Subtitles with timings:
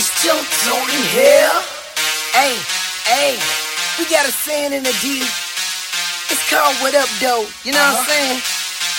[0.00, 1.52] It's still floating here.
[2.32, 2.56] Hey,
[3.04, 3.36] hey,
[4.00, 5.20] we got a saying in the D.
[5.20, 7.44] It's called What Up, Though.
[7.68, 8.08] You know what I'm uh-huh.
[8.08, 8.40] saying?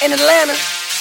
[0.05, 0.53] In Atlanta,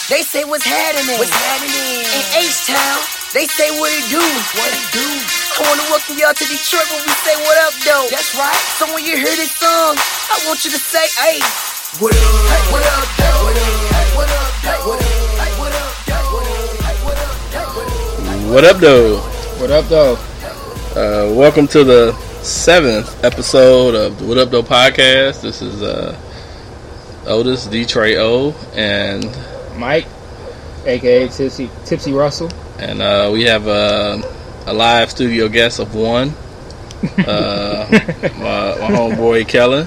[0.09, 1.21] they say what's happening.
[1.21, 2.09] What's happening?
[2.17, 2.97] In H-Town,
[3.37, 4.25] they say what it do.
[4.57, 5.05] What it do?
[5.05, 8.09] I wanna welcome y'all to Detroit when we say what up, though.
[8.09, 8.57] That's right.
[8.81, 11.45] So when you hear this song, I want you to say, hey,
[12.01, 12.25] what up?
[12.49, 13.53] Hey, what up, though?
[13.53, 13.69] What up?
[13.93, 14.81] Hey, what up, though?
[14.81, 15.13] What up?
[15.37, 16.25] Hey, what up, though?
[17.05, 17.37] What up?
[18.25, 19.30] Hey, what up, though?
[19.61, 19.85] What up?
[19.85, 20.15] What though?
[20.15, 20.57] What up,
[20.95, 21.31] though?
[21.31, 25.43] Uh, welcome to the seventh episode of the What Up Though podcast.
[25.43, 26.19] This is uh,
[27.27, 29.23] Otis Detroit O, and
[29.77, 30.07] Mike,
[30.87, 32.51] aka Tipsy Tipsy Russell.
[32.79, 34.23] and uh, we have uh,
[34.65, 36.31] a live studio guest of one,
[37.19, 39.87] uh, my, my homeboy Kellen.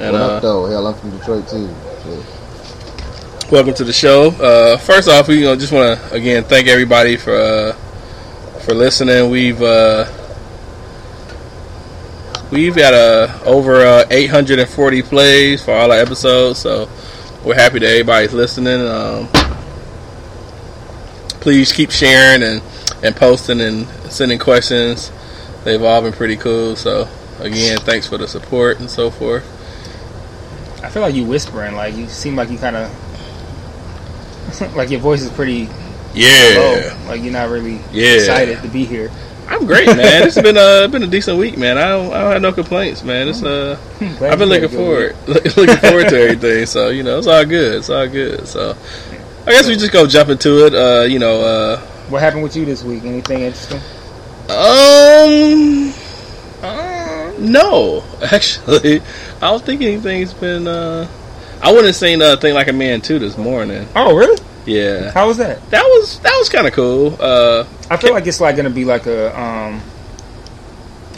[0.00, 0.66] And what uh, up, though?
[0.66, 1.72] Hell, I'm from Detroit too.
[2.02, 2.24] So,
[3.52, 4.30] welcome to the show.
[4.30, 7.76] Uh, first off, we you know, just want to again thank everybody for uh,
[8.64, 9.30] for listening.
[9.30, 10.06] We've uh,
[12.50, 16.88] we've got uh, over uh, 840 plays for all our episodes, so
[17.44, 18.80] we're happy that everybody's listening.
[18.80, 19.28] Um,
[21.40, 22.62] please keep sharing and
[23.02, 25.12] and posting and sending questions.
[25.64, 26.74] They've all been pretty cool.
[26.74, 27.06] So
[27.40, 29.44] again, thanks for the support and so forth.
[30.82, 31.74] I feel like you whispering.
[31.74, 32.90] Like you seem like you kind of
[34.74, 35.68] like your voice is pretty
[36.14, 36.54] Yeah.
[36.58, 37.08] low.
[37.08, 38.12] Like you're not really Yeah.
[38.14, 39.10] excited to be here.
[39.48, 40.22] I'm great, man.
[40.26, 41.76] it's been a been a decent week, man.
[41.76, 43.28] I don't, I don't have no complaints, man.
[43.28, 46.64] It's uh, Glad I've been looking forward, looking forward to everything.
[46.66, 47.76] So you know, it's all good.
[47.76, 48.46] It's all good.
[48.48, 48.74] So
[49.46, 50.74] I guess we just go jump into it.
[50.74, 51.78] Uh, you know, uh.
[52.08, 53.04] What happened with you this week?
[53.04, 53.80] Anything interesting?
[54.50, 55.92] um,
[57.38, 59.00] no, actually,
[59.40, 60.66] I don't think anything's been.
[60.66, 61.08] uh
[61.62, 63.86] I wouldn't have seen a Think Like a Man Too this morning.
[63.96, 64.36] Oh, really?
[64.66, 65.60] Yeah, How was that?
[65.70, 67.16] that was that was kind of cool.
[67.20, 69.82] Uh, I feel like it's like gonna be like a um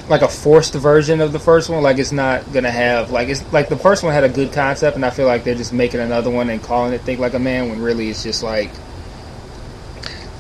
[0.08, 1.83] like a forced version of the first one.
[1.83, 4.96] Like it's not gonna have like it's like the first one had a good concept,
[4.96, 7.39] and I feel like they're just making another one and calling it "Think Like a
[7.39, 8.70] Man" when really it's just like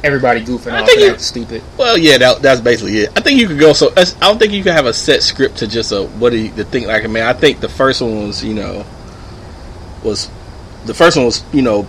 [0.04, 1.62] everybody goofing I off think you- stupid.
[1.76, 3.12] Well, yeah, that, that's basically it.
[3.16, 3.92] I think you could go so.
[3.96, 6.50] I don't think you can have a set script to just a what do you
[6.56, 7.26] to think like a man.
[7.26, 8.84] I think the first one was you know
[10.02, 10.30] was
[10.84, 11.86] the first one was you know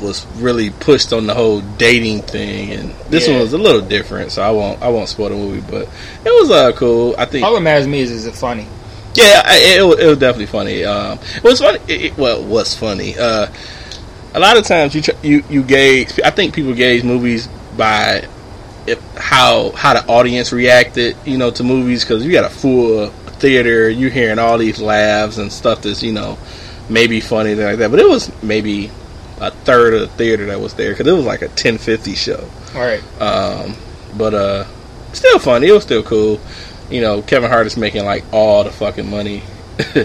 [0.00, 3.34] was really pushed on the whole dating thing, and this Yeah.
[3.34, 4.32] one was a little different.
[4.32, 5.82] So I won't I won't spoil the movie, but
[6.24, 7.14] it was uh cool.
[7.18, 8.66] I think All that matters to me is is it funny?
[9.14, 10.84] yeah, I, it, it, was, it was definitely funny.
[10.84, 11.78] Um, it was funny.
[11.86, 13.16] It, it, well, it was funny.
[13.16, 13.46] Uh,
[14.34, 16.18] a lot of times you tr- you you gauge.
[16.24, 18.26] I think people gauge movies by
[18.88, 23.06] if, how how the audience reacted, you know, to movies because you got a full
[23.38, 23.88] theater.
[23.88, 26.36] You're hearing all these laughs and stuff that's you know
[26.90, 27.92] maybe funny and like that.
[27.92, 28.90] But it was maybe
[29.40, 32.48] a third of the theater that was there because it was like a 1050 show.
[32.74, 33.02] All right.
[33.20, 33.74] Um,
[34.16, 34.64] but uh,
[35.12, 35.68] still funny.
[35.68, 36.40] It was still cool.
[36.90, 39.42] You know, Kevin Hart is making like all the fucking money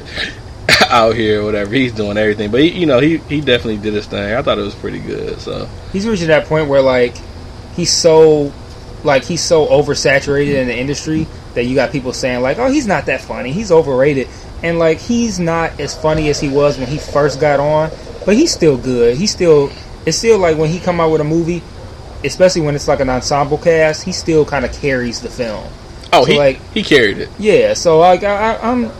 [0.90, 1.74] out here, whatever.
[1.74, 4.34] He's doing everything, but he, you know, he he definitely did his thing.
[4.34, 5.40] I thought it was pretty good.
[5.40, 7.16] So He's reaching that point where like
[7.76, 8.54] he's so
[9.04, 12.88] like he's so oversaturated in the industry that you got people saying like, "Oh, he's
[12.88, 13.52] not that funny.
[13.52, 14.28] He's overrated."
[14.64, 17.92] And like he's not as funny as he was when he first got on,
[18.26, 19.18] but he's still good.
[19.18, 19.72] He's still
[20.06, 21.62] it's still like when he come out with a movie,
[22.24, 25.66] especially when it's like an ensemble cast, he still kind of carries the film.
[26.14, 27.30] oh, So, he like- he carried it.
[27.38, 28.92] Yeah, so like I, I, I'm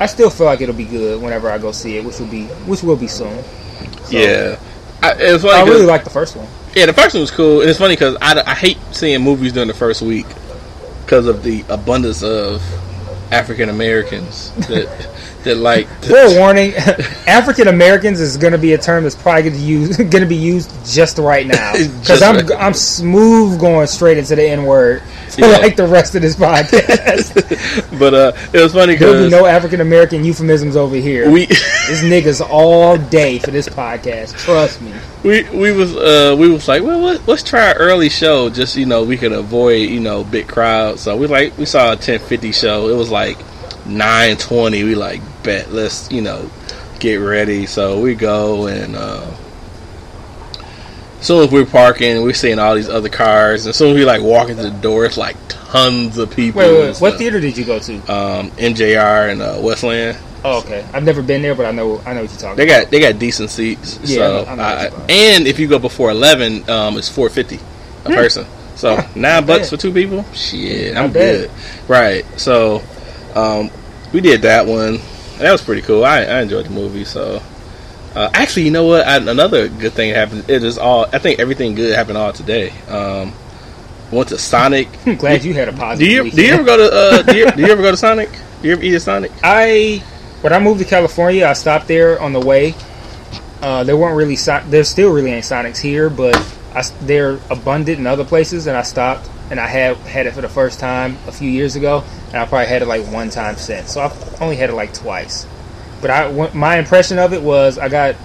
[0.00, 2.46] I still feel like it'll be good whenever I go see it, which will be
[2.66, 3.42] which will be soon.
[4.04, 4.58] So, yeah.
[5.02, 5.54] I, it was funny.
[5.54, 6.46] I really like the first one.
[6.74, 9.52] yeah, the first one was cool, and it's funny because I, I hate seeing movies
[9.52, 10.26] during the first week
[11.04, 12.62] because of the abundance of
[13.32, 14.88] African Americans that
[15.44, 15.86] that like.
[16.02, 16.74] Fair warning:
[17.26, 20.26] African Americans is going to be a term that's probably going to use going to
[20.26, 22.50] be used just right now because I'm right.
[22.58, 25.58] I'm smooth going straight into the N word for Yeah.
[25.58, 27.98] like the rest of this podcast.
[27.98, 31.30] but uh, it was funny There'll be because no African American euphemisms over here.
[31.30, 31.42] we.
[31.44, 34.36] It's niggas all day for this podcast.
[34.38, 34.92] Trust me.
[35.24, 38.76] we we was uh we was like well let, let's try an early show just
[38.76, 41.96] you know we could avoid you know big crowds so we like we saw a
[41.96, 43.36] 1050 show it was like
[43.86, 46.48] 920 we like bet let's you know
[47.00, 49.26] get ready so we go and uh
[51.18, 53.96] as soon as we're parking we're seeing all these other cars and as soon as
[53.96, 56.98] we like walk into the door it's like tons of people Wait, wait, wait.
[57.00, 57.94] what theater did you go to?
[58.12, 60.84] um mjr and uh westland Oh, okay.
[60.92, 62.56] I've never been there, but I know I know what you're talking.
[62.56, 64.00] they got they got decent seats.
[64.02, 65.08] Yeah, so I know- I know I- about.
[65.12, 67.60] and if you go before eleven, um, it's four fifty
[68.04, 68.44] a person.
[68.74, 69.70] So nine bucks bad.
[69.70, 70.24] for two people.
[70.34, 71.48] Shit, I'm good.
[71.86, 72.24] Right.
[72.40, 72.82] So
[73.36, 73.70] um,
[74.12, 74.98] we did that one.
[75.38, 76.04] That was pretty cool.
[76.04, 77.04] I, I enjoyed the movie.
[77.04, 77.42] So
[78.14, 79.06] uh, actually, you know what?
[79.06, 80.48] I, another good thing happened.
[80.48, 81.06] It is all.
[81.12, 82.70] I think everything good happened all today.
[82.88, 83.32] Um,
[84.10, 84.88] Went to Sonic.
[85.06, 86.08] I'm glad you had a Do positive.
[86.26, 88.30] you do you ever go to uh, do, you, do you ever go to Sonic?
[88.60, 89.32] Do you ever eat at Sonic?
[89.42, 90.02] I
[90.42, 92.74] when I moved to California, I stopped there on the way.
[93.62, 96.36] Uh, there weren't really so- there still really ain't Sonics here, but
[96.74, 100.40] I they're abundant in other places, and I stopped and I had had it for
[100.40, 103.56] the first time a few years ago, and I probably had it like one time
[103.56, 103.92] since.
[103.92, 105.46] So I've only had it like twice.
[106.00, 108.16] But I my impression of it was I got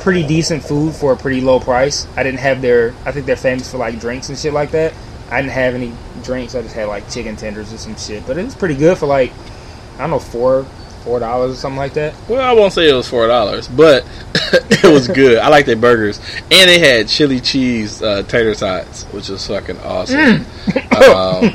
[0.00, 2.06] pretty decent food for a pretty low price.
[2.16, 4.94] I didn't have their I think they're famous for like drinks and shit like that.
[5.30, 6.54] I didn't have any drinks.
[6.54, 9.06] I just had like chicken tenders or some shit, but it was pretty good for
[9.06, 9.32] like
[9.94, 10.66] I don't know four
[11.04, 12.14] four dollars or something like that.
[12.28, 14.04] Well, I won't say it was four dollars, but
[14.34, 15.38] it was good.
[15.38, 16.20] I like their burgers,
[16.50, 20.46] and they had chili cheese uh, tater tots, which was fucking awesome.
[20.96, 21.50] Um,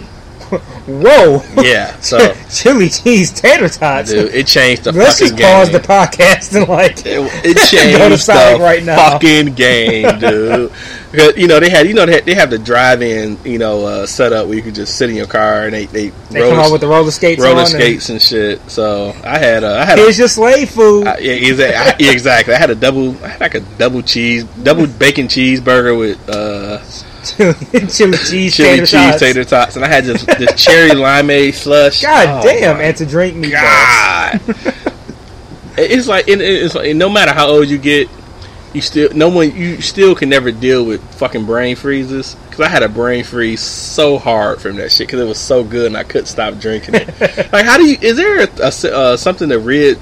[0.87, 1.41] Whoa!
[1.61, 4.11] yeah, so chili cheese tater tots.
[4.11, 5.81] dude, it changed the Let's fucking just pause game.
[5.81, 8.95] the podcast and like it, it changed the right now.
[9.11, 10.71] fucking game, dude.
[11.11, 13.85] Because, you know they had, you know they, had, they have the drive-in, you know,
[13.85, 16.55] uh, setup where you can just sit in your car and they they, they roller,
[16.55, 17.65] come out with the roller skates roller on.
[17.65, 18.59] skates and shit.
[18.69, 21.07] So I had uh, I had And a, here's your slave food.
[21.07, 22.05] I, yeah, exactly.
[22.05, 22.53] I, yeah, exactly.
[22.53, 26.79] I had a double, I had like a double cheese, double bacon cheeseburger with uh,
[27.87, 29.19] chili cheese chili tater cheese tots.
[29.19, 32.01] tater tots, and I had this, this cherry limeade slush.
[32.01, 32.79] God Oh, damn!
[32.81, 34.39] And to drink me, God,
[35.77, 38.07] it's like it, it's like no matter how old you get,
[38.73, 42.35] you still no one you still can never deal with fucking brain freezes.
[42.35, 45.63] Because I had a brain freeze so hard from that shit because it was so
[45.63, 47.07] good and I couldn't stop drinking it.
[47.53, 47.97] like, how do you?
[48.01, 49.99] Is there a, a uh, something to rid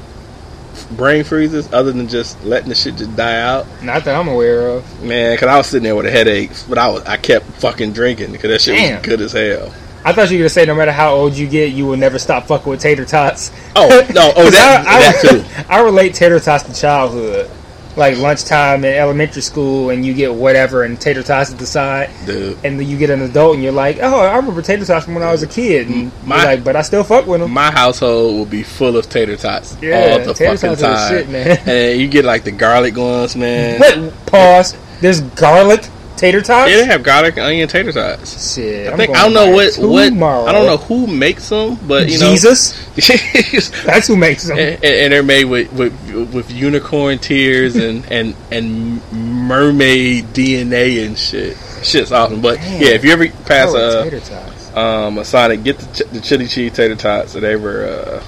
[0.92, 3.66] brain freezes other than just letting the shit just die out?
[3.82, 5.04] Not that I'm aware of.
[5.04, 7.94] Man, because I was sitting there with a headache, but I was I kept fucking
[7.94, 8.98] drinking because that shit Damn.
[8.98, 9.74] was good as hell.
[10.04, 12.20] I thought you were gonna say no matter how old you get, you will never
[12.20, 13.52] stop fucking with tater tots.
[13.76, 15.22] Oh no, Oh, that I, I, that
[15.66, 15.66] too.
[15.74, 17.50] I relate tater tots to childhood,
[17.98, 22.10] like lunchtime in elementary school, and you get whatever and tater tots at the side,
[22.26, 25.06] Dude, and then you get an adult and you're like, oh, I remember tater tots
[25.06, 27.42] from when I was a kid, and My- you're like, but I still fuck with
[27.42, 27.52] them.
[27.52, 31.10] my household will be full of tater tots Yeah, all the tater fucking tots time.
[31.10, 31.58] shit, man.
[31.66, 33.80] And you get like the garlic ones, man.
[33.80, 34.76] Wait, pause.
[35.02, 35.84] There's garlic
[36.18, 36.70] tater tots.
[36.72, 38.56] Yeah, they have garlic onion tater tots.
[38.56, 40.48] Shit, I think I don't know to buy what what.
[40.48, 42.78] I don't know who makes them, but you know, Jesus,
[43.10, 44.58] and, that's who makes them.
[44.58, 44.82] and
[45.14, 45.94] they're made with, with
[46.34, 51.58] with unicorn tears and and and mermaid DNA and shit.
[51.84, 52.42] Shit's awesome.
[52.42, 52.82] But Damn.
[52.82, 54.76] yeah, if you ever pass Oh, a tater tots.
[54.76, 57.34] um, a Sonic, get the, ch- the chili cheese tater tots.
[57.34, 58.24] They were uh,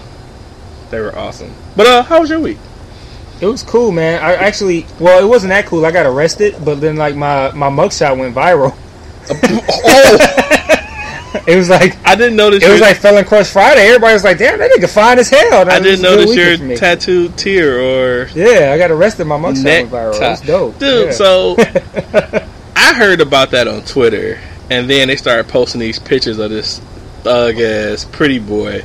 [0.92, 1.54] they were awesome.
[1.76, 2.58] But uh, how was your week?
[3.40, 4.24] It was cool, man.
[4.24, 5.86] I actually, well, it wasn't that cool.
[5.86, 8.76] I got arrested, but then like my my mugshot went viral.
[9.30, 10.44] oh,
[11.48, 12.62] It was like I didn't notice.
[12.62, 13.88] it was like Felon Crush Friday.
[13.88, 17.38] Everybody was like, "Damn, that nigga fine as hell." That I didn't notice your tattooed
[17.38, 19.26] tear or Yeah, I got arrested.
[19.26, 20.16] My mugshot went viral.
[20.16, 20.46] It tie.
[20.46, 21.06] dope, dude.
[21.08, 21.12] Yeah.
[21.12, 21.56] So
[22.76, 26.80] I heard about that on Twitter, and then they started posting these pictures of this
[27.24, 28.84] thug ass pretty boy,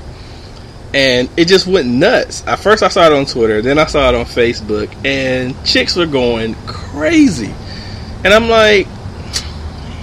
[0.95, 2.47] and it just went nuts.
[2.47, 5.97] At first, I saw it on Twitter, then I saw it on Facebook, and chicks
[5.97, 7.53] were going crazy,
[8.25, 8.87] and I'm like.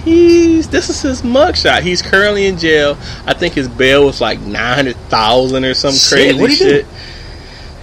[0.04, 1.82] He's this is his mugshot.
[1.82, 2.96] He's currently in jail.
[3.26, 6.64] I think his bail was like nine hundred thousand or some Shit, crazy what'd do?
[6.70, 6.86] shit.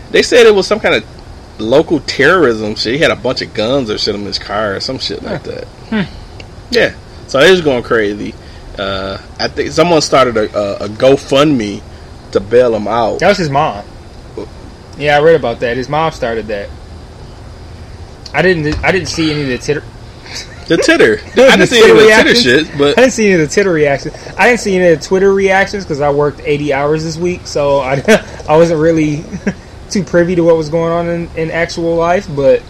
[0.09, 2.93] They said it was some kind of local terrorism shit.
[2.95, 5.43] He had a bunch of guns or shit in his car or some shit like
[5.43, 5.67] that.
[6.71, 6.95] Yeah,
[7.27, 8.33] so they was going crazy.
[8.79, 11.83] Uh, I think someone started a, a, a GoFundMe
[12.39, 13.19] to bail him out.
[13.19, 13.85] that was his mom.
[14.97, 15.77] Yeah, I read about that.
[15.77, 16.69] His mom started that.
[18.33, 18.83] I didn't.
[18.83, 19.83] I didn't see any of the titter.
[20.67, 21.19] The titter.
[21.41, 23.53] I didn't see any of the titter shit, but I didn't see any of the
[23.53, 24.15] titter reactions.
[24.37, 27.47] I didn't see any of the Twitter reactions because I worked 80 hours this week,
[27.47, 28.01] so I,
[28.49, 29.23] I wasn't really
[29.89, 32.27] too privy to what was going on in, in actual life.
[32.35, 32.63] But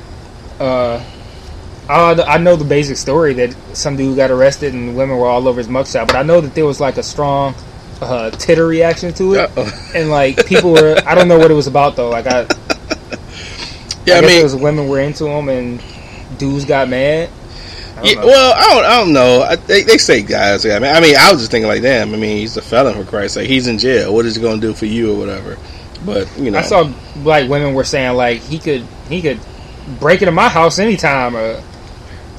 [0.60, 1.04] uh,
[1.90, 5.48] I, I know the basic story that some dude got arrested and women were all
[5.48, 6.08] over his mugshot.
[6.08, 7.56] But I know that there was like a strong
[8.02, 9.92] uh, titter reaction to it, Uh-oh.
[9.96, 11.02] and like people were.
[11.06, 12.10] I don't know what it was about though.
[12.10, 12.42] Like I,
[14.06, 15.82] yeah, I, I mean, it was women were into him and
[16.38, 17.30] dudes got mad.
[17.98, 19.42] I yeah, well, I don't, I don't know.
[19.42, 20.66] I, they, they say guys.
[20.66, 22.14] I mean, I mean, I was just thinking like, damn.
[22.14, 23.50] I mean, he's a felon for Christ's sake.
[23.50, 24.14] He's in jail.
[24.14, 25.58] What is he going to do for you or whatever?
[26.06, 26.92] But you know, I saw
[27.24, 29.40] like women were saying like he could he could
[30.00, 31.62] break into my house anytime or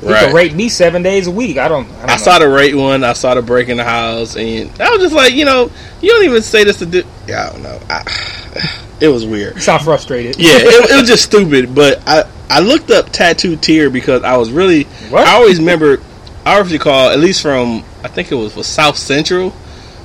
[0.01, 0.27] he Right.
[0.27, 1.59] could rape me seven days a week.
[1.59, 1.87] I don't.
[1.91, 3.03] I, don't I saw the rape one.
[3.05, 6.11] I saw the break in the house, and I was just like, you know, you
[6.11, 7.03] don't even say this to do.
[7.27, 7.81] Yeah, I don't know.
[7.91, 9.57] I, it was weird.
[9.57, 10.37] You sound frustrated.
[10.39, 11.75] Yeah, it, it was just stupid.
[11.75, 14.85] But I I looked up tattoo tear because I was really.
[15.11, 15.27] What?
[15.27, 15.99] I always remember.
[16.47, 19.51] I always recall at least from I think it was for South Central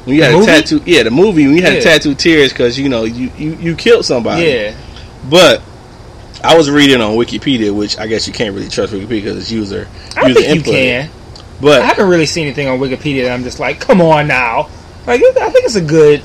[0.06, 0.82] when you had a tattoo.
[0.86, 1.80] Yeah, the movie when you had Yeah.
[1.80, 4.46] a tattoo tears because you know you, you you killed somebody.
[4.48, 4.76] Yeah.
[5.30, 5.62] But
[6.44, 9.52] I was reading on Wikipedia, which I guess you can't really trust Wikipedia because it's
[9.52, 11.10] user I user think you can.
[11.62, 14.70] But I haven't really seen anything on Wikipedia that I'm just like, come on now.
[15.08, 16.22] Like, I think it's a good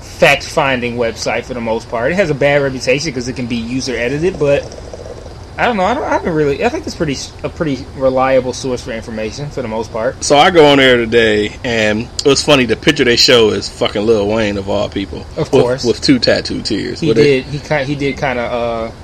[0.00, 2.12] fact finding website for the most part.
[2.12, 4.62] It has a bad reputation because it can be user edited, but
[5.58, 5.84] I don't know.
[5.84, 6.64] I, don't, I haven't really.
[6.64, 10.24] I think it's pretty a pretty reliable source for information for the most part.
[10.24, 12.64] so I go on there today, and it was funny.
[12.64, 15.84] The picture they show is fucking Lil Wayne of all people, Of course.
[15.84, 17.00] with, two tattoo tears.
[17.00, 17.44] He But did.
[17.46, 17.86] He kind.
[17.86, 18.52] He did kind of
[18.92, 18.94] uh,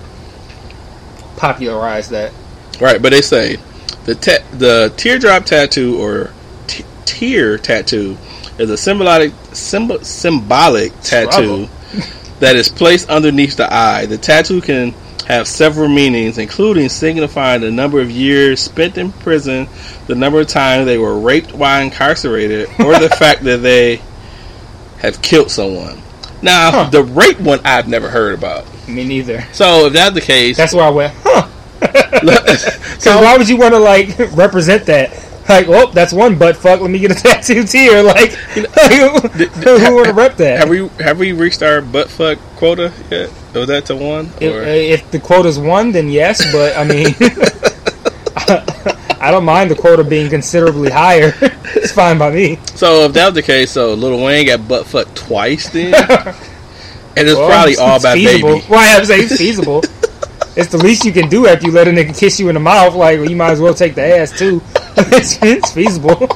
[1.41, 2.33] popularize that.
[2.81, 3.57] Right, but they say
[4.05, 6.31] the ta- the teardrop tattoo or
[6.67, 8.17] t- tear tattoo
[8.59, 11.69] is a symbolic symbol- symbolic tattoo
[12.41, 14.07] that is placed underneath the eye.
[14.07, 14.93] The tattoo can
[15.27, 19.69] have several meanings, including signifying the number of years spent in prison,
[20.07, 24.01] the number of times they were raped while incarcerated, or the fact that they
[24.99, 25.99] have killed someone.
[26.43, 26.91] Now, Huh.
[26.91, 28.65] the rape one I've never heard about.
[28.91, 29.43] Me neither.
[29.53, 31.47] So, if that's the case, That's why I went, huh?
[32.99, 35.11] So why would you want to like represent that?
[35.49, 36.81] Like, oh, that's one butt fuck.
[36.81, 38.03] Let me get a tattoo here.
[38.03, 40.61] Like, who would have rep that?
[40.61, 43.31] Have we have we reached our butt fuck quota yet?
[43.55, 44.27] Was that to one?
[44.41, 44.63] If, Or?
[44.63, 46.53] Uh, if the quota's one, then yes.
[46.53, 47.15] But I mean,
[49.21, 51.33] I don't mind the quota being considerably higher.
[51.41, 52.59] it's fine by me.
[52.75, 55.93] so if that was the case, so Little Wayne got butt fucked twice then,
[57.17, 58.55] and it's Well, probably it's- all it's by feasible.
[58.55, 58.67] baby.
[58.69, 59.81] Well, I have to say it's feasible.
[60.57, 62.61] it's the least you can do after you let a nigga kiss you in the
[62.61, 62.95] mouth.
[62.95, 64.61] Like, well, you might as well take the ass too.
[64.97, 66.17] it's, it's feasible.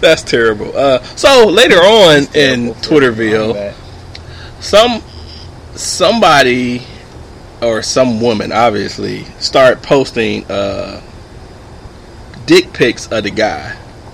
[0.00, 0.76] That's terrible.
[0.76, 3.72] Uh, so later on in Twitterville,
[4.60, 5.02] some
[5.74, 6.82] somebody
[7.62, 11.00] or some woman obviously start posting uh,
[12.44, 13.70] dick pics of the guy.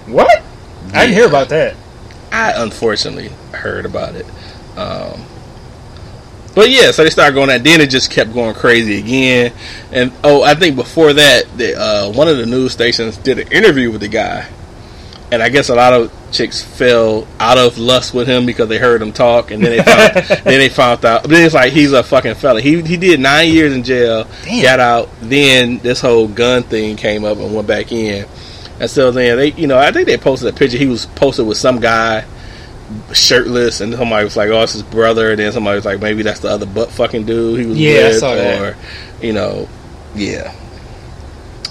[0.07, 0.43] What?
[0.93, 1.77] I didn't hear about that.
[2.31, 4.27] I unfortunately heard about it.
[4.77, 5.25] Um,
[6.55, 7.63] but yeah, so they started going that.
[7.63, 9.53] Then it just kept going crazy again.
[9.93, 13.53] And oh, I think before that, the, uh, one of the news stations did an
[13.53, 14.49] interview with the guy,
[15.31, 18.79] and I guess a lot of chicks fell out of lust with him because they
[18.79, 21.23] heard him talk, and then they found, then they found out.
[21.25, 22.61] Then it's like he's a fucking fella.
[22.61, 24.63] He he did nine years in jail, Damn.
[24.63, 25.09] got out.
[25.21, 28.27] Then this whole gun thing came up and went back in.
[28.81, 30.79] And so then they, you know, I think they posted a picture.
[30.79, 32.25] He was posted with some guy
[33.13, 36.23] shirtless, and somebody was like, "Oh, it's his brother." And then somebody was like, "Maybe
[36.23, 38.23] that's the other butt fucking dude he was Yeah, with."
[38.63, 38.77] Or,
[39.25, 39.69] you know,
[40.15, 40.53] yeah,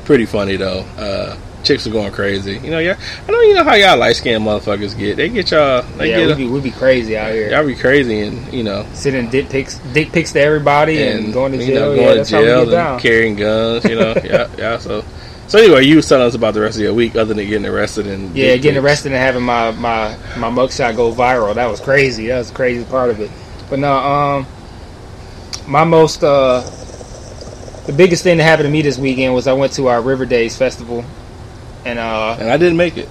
[0.05, 0.81] pretty funny though.
[0.97, 2.57] Uh, chicks are going crazy.
[2.57, 2.97] You know, yeah,
[3.27, 5.17] I know you know how y'all light skinned motherfuckers get.
[5.17, 7.49] They get y'all, they yeah, get we'd be, we'd be crazy out here.
[7.49, 11.51] y'all be crazy, and you know, Sending dick pics, dick pics to everybody and, going
[11.51, 11.89] to you jail.
[11.91, 12.93] know, going that's to jail get down.
[12.93, 13.85] and carrying guns.
[13.85, 14.77] You know, yeah, yeah.
[14.77, 15.03] So,
[15.49, 17.65] so anyway, you was telling us about the rest of your week, other than getting
[17.65, 18.83] arrested and Yeah, getting pics.
[18.83, 21.55] arrested and having my, my, my mugshot go viral.
[21.55, 22.27] That was crazy.
[22.27, 23.31] That was the crazy part of it.
[23.69, 24.47] But no, um,
[25.67, 26.61] my most, uh,
[27.87, 30.25] the biggest thing that happened to me this weekend was I went to our River
[30.25, 31.03] Days festival.
[31.85, 33.09] And, uh, and I didn't make it.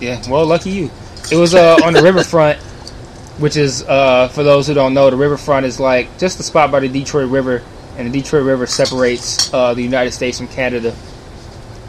[0.00, 0.90] yeah, well, lucky you.
[1.30, 2.58] It was, uh, on the riverfront,
[3.38, 6.70] which is, uh, for those who don't know, the riverfront is like just the spot
[6.72, 7.62] by the Detroit River.
[7.96, 10.94] And the Detroit River separates, uh, the United States from Canada.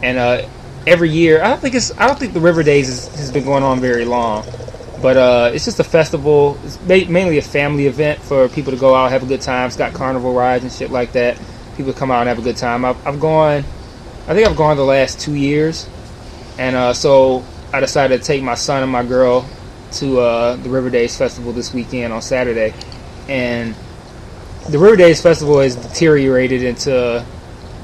[0.02, 0.48] And, uh,
[0.88, 1.42] every year.
[1.42, 1.96] I don't think it's.
[1.98, 4.44] I don't think the River Days is, has been going on very long,
[5.02, 6.58] but uh, it's just a festival.
[6.64, 9.66] It's ma- mainly a family event for people to go out have a good time.
[9.66, 11.40] It's got carnival rides and shit like that.
[11.76, 12.84] People come out and have a good time.
[12.84, 13.64] I've, I've gone.
[14.26, 15.88] I think I've gone the last two years,
[16.58, 19.48] and uh, so I decided to take my son and my girl
[19.92, 22.74] to uh, the River Days festival this weekend on Saturday,
[23.28, 23.74] and
[24.68, 27.24] the River Days festival has deteriorated into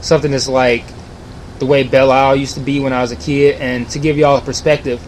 [0.03, 0.85] something that's like
[1.59, 3.61] the way Belle Isle used to be when I was a kid.
[3.61, 5.03] And to give y'all a perspective,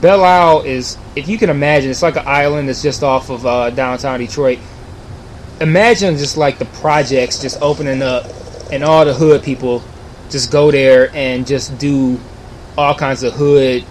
[0.00, 3.46] Belle Isle is, if you can imagine, it's like an island that's just off of
[3.46, 4.58] uh, downtown Detroit.
[5.60, 8.26] Imagine just like the projects just opening up,
[8.72, 9.82] and all the hood people
[10.30, 12.18] just go there and just do
[12.76, 13.84] all kinds of hood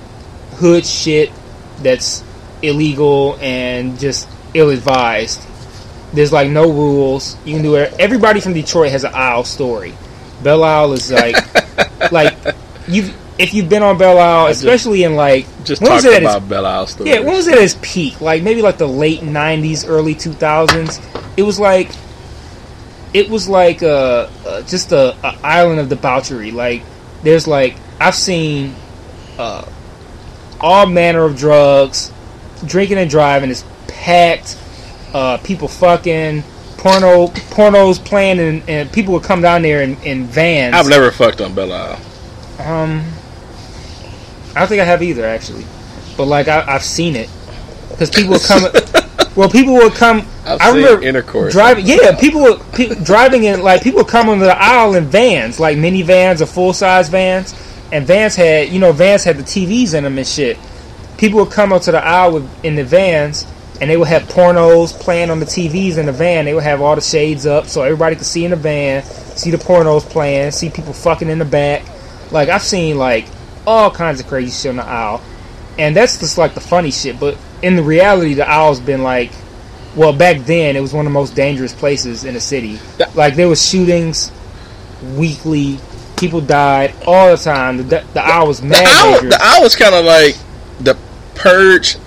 [0.55, 1.31] hood shit
[1.79, 2.23] that's
[2.61, 5.41] illegal and just ill advised.
[6.13, 7.37] There's like no rules.
[7.45, 7.93] You can do it.
[7.99, 9.93] Everybody from Detroit has an Isle story.
[10.43, 11.35] Belle Isle is like,
[12.13, 12.35] like
[12.87, 13.11] you.
[13.39, 16.17] If you've been on Belle Isle, just- especially in like Just when was talking it
[16.17, 17.13] at its- about Belle Isle stories.
[17.13, 18.21] yeah, when was it at its peak?
[18.21, 21.01] Like maybe like the late '90s, early 2000s.
[21.35, 21.89] It was like,
[23.13, 26.51] it was like uh, uh, just a, a island of debauchery.
[26.51, 26.83] Like
[27.23, 28.75] there's like I've seen
[29.39, 29.65] uh,
[30.61, 32.11] all manner of drugs,
[32.65, 34.57] drinking and driving is packed.
[35.11, 36.43] Uh, people fucking
[36.83, 40.75] porno, pornos playing, and, and people would come down there in, in vans.
[40.75, 41.99] I've never fucked on Belle Isle.
[42.59, 43.03] Um,
[44.53, 45.65] I don't think I have either, actually.
[46.17, 47.29] But like I, I've seen it
[47.89, 48.63] because people would come.
[49.35, 50.27] well, people would come.
[50.45, 51.53] I've I seen remember intercourse.
[51.53, 51.87] driving.
[51.87, 55.59] Yeah, people would pe- driving in like people would come on the Isle in vans,
[55.59, 57.55] like minivans or full size vans,
[57.93, 60.59] and vans had you know vans had the TVs in them and shit.
[61.17, 63.45] People would come up to the Isle with, in the vans,
[63.81, 66.45] and they would have pornos playing on the TVs in the van.
[66.45, 69.51] They would have all the shades up so everybody could see in the van, see
[69.51, 71.83] the pornos playing, see people fucking in the back.
[72.31, 73.25] Like I've seen like
[73.65, 75.21] all kinds of crazy shit on the Isle,
[75.77, 77.19] and that's just like the funny shit.
[77.19, 79.31] But in the reality, the Isle's been like,
[79.95, 82.79] well, back then it was one of the most dangerous places in the city.
[83.15, 84.31] Like there was shootings
[85.15, 85.79] weekly,
[86.17, 87.77] people died all the time.
[87.77, 89.35] The, the Isle was The mad owl, dangerous.
[89.37, 90.35] the owl was kind of like
[90.79, 90.97] the
[91.35, 91.97] purge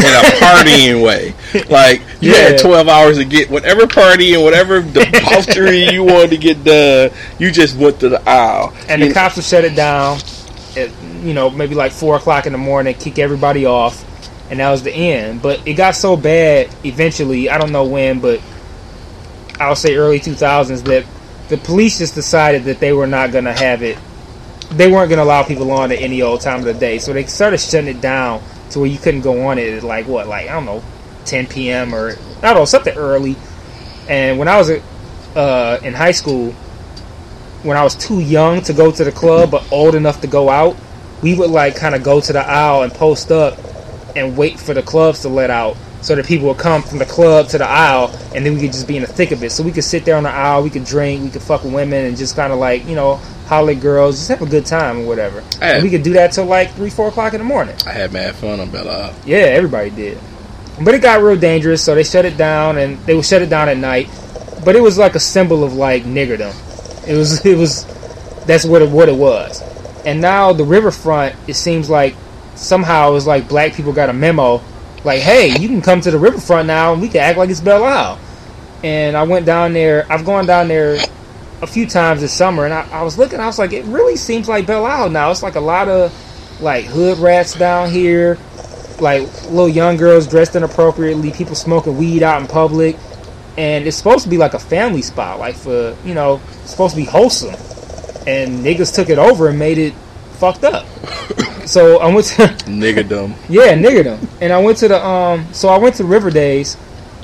[0.00, 1.34] in a partying way.
[1.68, 2.50] Like you Yeah.
[2.50, 7.10] had twelve hours to get whatever party and whatever debauchery you wanted to get done.
[7.38, 8.74] You just went to the Isle.
[8.88, 10.18] and the cops would shut it down
[10.76, 10.90] at
[11.22, 14.04] you know maybe like four o'clock in the morning, kick everybody off,
[14.50, 15.42] and that was the end.
[15.42, 17.50] But it got so bad eventually.
[17.50, 18.40] I don't know when, but
[19.58, 21.04] I'll say early two thousands that
[21.48, 23.98] the police just decided that they were not going to have it.
[24.70, 27.12] They weren't going to allow people on at any old time of the day, so
[27.12, 28.40] they started shutting it down
[28.70, 30.82] to where you couldn't go on it at like what, like I don't know,
[31.24, 31.94] 10 p.m.
[31.94, 33.36] or I don't know something early.
[34.08, 34.70] And when I was
[35.36, 36.52] uh, in high school,
[37.62, 40.48] when I was too young to go to the club but old enough to go
[40.48, 40.76] out,
[41.22, 43.58] we would like kind of go to the Isle and post up
[44.16, 47.04] and wait for the clubs to let out so that people would come from the
[47.04, 49.52] club to the Isle and then we could just be in the thick of it.
[49.52, 51.74] So we could sit there on the Isle, we could drink, we could fuck with
[51.74, 54.64] women and just kind of like, you know, holler at girls, just have a good
[54.64, 55.42] time or whatever.
[55.82, 57.74] We could do that till like 3, 4 o'clock in the morning.
[57.84, 59.12] I had mad fun on Bella.
[59.26, 60.18] Yeah, everybody did.
[60.80, 63.50] But it got real dangerous, so they shut it down, and they would shut it
[63.50, 64.08] down at night.
[64.64, 66.54] But it was like a symbol of like niggerdom.
[67.08, 67.84] It was, it was,
[68.46, 69.62] that's what it, what it was.
[70.06, 72.14] And now the riverfront, it seems like
[72.54, 74.62] somehow it's like black people got a memo,
[75.02, 77.60] like, hey, you can come to the riverfront now, and we can act like it's
[77.60, 78.18] Belle Isle.
[78.84, 80.06] And I went down there.
[80.08, 80.98] I've gone down there
[81.62, 83.40] a few times this summer, and I, I was looking.
[83.40, 85.30] I was like, it really seems like Belle Isle now.
[85.30, 86.12] It's like a lot of
[86.60, 88.38] like hood rats down here
[89.00, 92.96] like little young girls dressed inappropriately, people smoking weed out in public,
[93.56, 96.94] and it's supposed to be like a family spot, like for you know, it's supposed
[96.94, 97.54] to be wholesome,
[98.26, 99.94] and niggas took it over and made it
[100.38, 100.86] fucked up.
[101.66, 103.34] so I went to Niggerdom.
[103.48, 106.76] yeah, niggerdom, and I went to the um, so I went to River Days,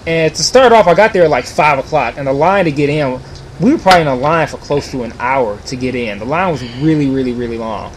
[0.06, 2.72] and to start off, I got there at like five o'clock, and the line to
[2.72, 3.20] get in,
[3.60, 6.18] we were probably in a line for close to an hour to get in.
[6.18, 7.92] The line was really, really, really long.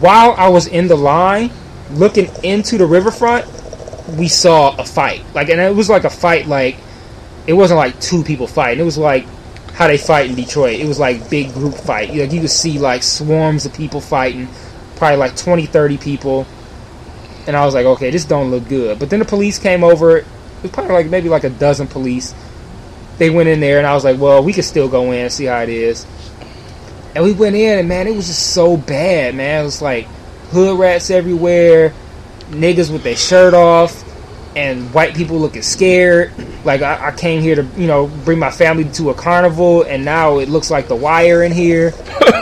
[0.00, 1.50] While I was in the line,
[1.90, 3.46] looking into the riverfront,
[4.16, 5.24] we saw a fight.
[5.34, 6.46] Like, and it was like a fight.
[6.46, 6.76] Like,
[7.46, 8.80] it wasn't like two people fighting.
[8.80, 9.26] It was like
[9.72, 10.80] how they fight in Detroit.
[10.80, 12.14] It was like big group fight.
[12.14, 14.48] Like you could see like swarms of people fighting,
[14.96, 16.46] probably like 20, 30 people.
[17.46, 18.98] And I was like, okay, this don't look good.
[18.98, 20.18] But then the police came over.
[20.18, 20.26] It
[20.62, 22.34] was probably like maybe like a dozen police.
[23.22, 25.32] They went in there, and I was like, well, we could still go in and
[25.32, 26.04] see how it is.
[27.14, 29.60] And we went in, and man, it was just so bad, man.
[29.60, 30.06] It was like
[30.50, 31.94] hood rats everywhere,
[32.48, 34.02] niggas with their shirt off,
[34.56, 36.32] and white people looking scared.
[36.64, 40.04] Like I, I came here to, you know, bring my family to a carnival, and
[40.04, 41.92] now it looks like the wire in here.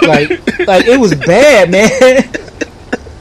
[0.00, 0.30] Like,
[0.66, 2.22] like it was bad, man.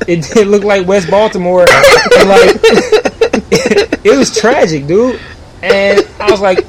[0.08, 2.56] It did look like West Baltimore, and like
[4.06, 5.20] it was tragic, dude.
[5.62, 6.66] And I was like,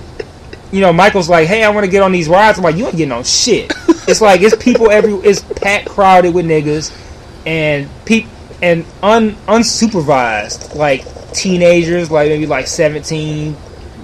[0.72, 2.86] you know, Michael's like, "Hey, I want to get on these rides." I'm like, "You
[2.86, 3.72] ain't getting on shit."
[4.08, 6.90] It's like it's people every, it's packed, crowded with niggas,
[7.46, 8.26] and peop
[8.60, 13.56] and un unsupervised, like teenagers, like maybe like 17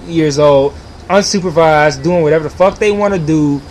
[0.05, 0.73] years old,
[1.09, 3.61] unsupervised, doing whatever the fuck they want to do,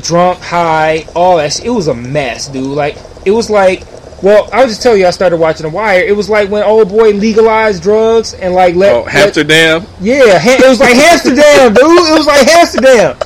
[0.00, 1.52] drunk, high, all that.
[1.52, 1.66] Shit.
[1.66, 2.64] It was a mess, dude.
[2.64, 3.82] Like it was like.
[4.22, 6.00] Well, I'll just tell you, I started watching The Wire.
[6.02, 9.86] It was like when old boy legalized drugs and like let, Oh, let Amsterdam.
[10.00, 11.84] yeah, it was like Amsterdam, dude.
[11.84, 13.16] It was like Amsterdam,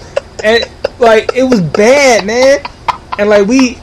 [0.45, 0.65] and
[1.01, 2.61] like it was bad, man.
[3.19, 3.79] And like we,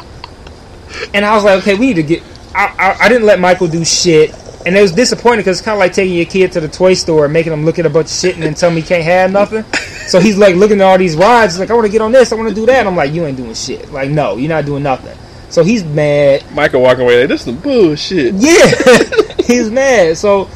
[1.13, 2.24] and I was like, okay, we need to get.
[2.56, 4.32] I I, I didn't let Michael do shit,
[4.65, 6.93] and it was disappointing because it's kind of like taking your kid to the toy
[6.93, 8.88] store and making him look at a bunch of shit and then tell me he
[8.88, 9.63] can't have nothing.
[10.08, 12.12] So he's like looking at all these rides, he's like I want to get on
[12.13, 12.80] this, I want to do that.
[12.80, 13.91] And I'm like, you ain't doing shit.
[13.91, 15.17] Like no, you're not doing nothing.
[15.52, 16.50] So he's mad.
[16.54, 18.36] Michael walking away like this is some bullshit.
[18.36, 20.18] Yeah, he's mad.
[20.18, 20.50] So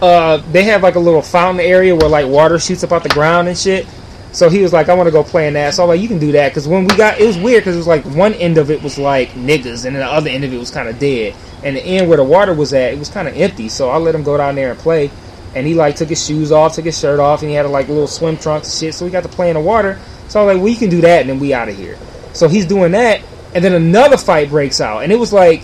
[0.00, 3.10] uh, they have like a little fountain area where like water shoots up out the
[3.10, 3.86] ground and shit.
[4.32, 5.74] So he was like, I want to go play in that.
[5.74, 7.74] So I'm like, you can do that because when we got, it was weird because
[7.74, 10.44] it was like one end of it was like niggas and then the other end
[10.44, 11.34] of it was kind of dead.
[11.62, 13.68] And the end where the water was at, it was kind of empty.
[13.68, 15.10] So I let him go down there and play.
[15.54, 17.88] And he like took his shoes off, took his shirt off, and he had like
[17.88, 18.94] little swim trunks and shit.
[18.94, 19.98] So we got to play in the water.
[20.28, 21.98] So I was like, well, you can do that, and then we out of here.
[22.32, 23.20] So he's doing that,
[23.54, 25.62] and then another fight breaks out, and it was like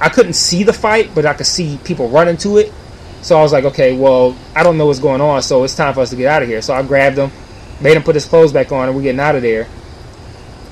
[0.00, 2.72] I couldn't see the fight, but I could see people running to it.
[3.22, 5.94] So I was like, okay, well, I don't know what's going on, so it's time
[5.94, 6.60] for us to get out of here.
[6.62, 7.30] So I grabbed him,
[7.80, 9.66] made him put his clothes back on, and we're getting out of there.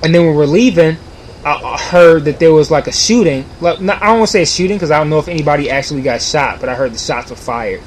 [0.03, 0.97] And then when we're leaving,
[1.45, 3.45] I heard that there was like a shooting.
[3.61, 5.71] Like, not, I don't want to say a shooting because I don't know if anybody
[5.71, 7.83] actually got shot, but I heard the shots were fired.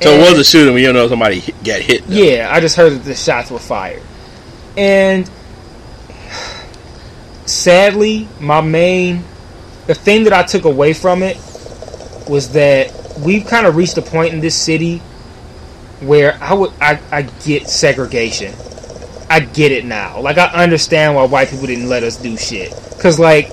[0.00, 2.06] So And- it was a shooting when you don't know somebody got hit.
[2.06, 2.14] though.
[2.14, 4.02] yeah, I just heard that the shots were fired.
[4.76, 5.30] And
[7.50, 9.24] sadly, my main
[9.86, 11.36] the thing that I took away from it
[12.28, 12.92] was that
[13.24, 14.98] we've kind of reached a point in this city
[16.00, 18.54] where I would I, I get segregation.
[19.28, 20.20] I get it now.
[20.20, 22.72] Like I understand why white people didn't let us do shit.
[23.00, 23.50] Cause like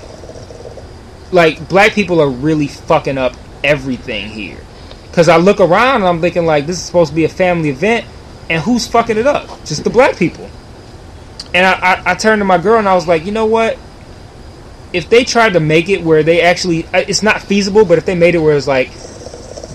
[1.32, 3.34] like black people are really fucking up
[3.64, 4.60] everything here.
[5.12, 7.70] Cause I look around and I'm thinking like this is supposed to be a family
[7.70, 8.06] event
[8.48, 9.46] and who's fucking it up?
[9.64, 10.48] Just the black people.
[11.52, 13.76] And I, I, I turned to my girl and I was like, you know what?
[14.92, 18.06] If they tried to make it where they actually, uh, it's not feasible, but if
[18.06, 18.90] they made it where it's like,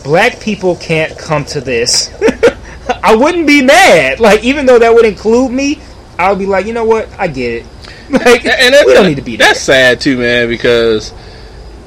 [0.03, 2.11] black people can't come to this,
[3.03, 4.19] I wouldn't be mad.
[4.19, 5.79] Like, even though that would include me,
[6.17, 7.09] I would be like, you know what?
[7.19, 7.65] I get it.
[8.09, 9.47] Like, and we don't need to be there.
[9.47, 10.47] That's sad too, man.
[10.47, 11.13] Because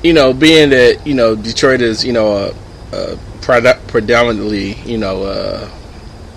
[0.02, 2.52] you know, being that you know Detroit is you know
[2.92, 3.18] a, a
[3.86, 5.68] predominantly you know uh,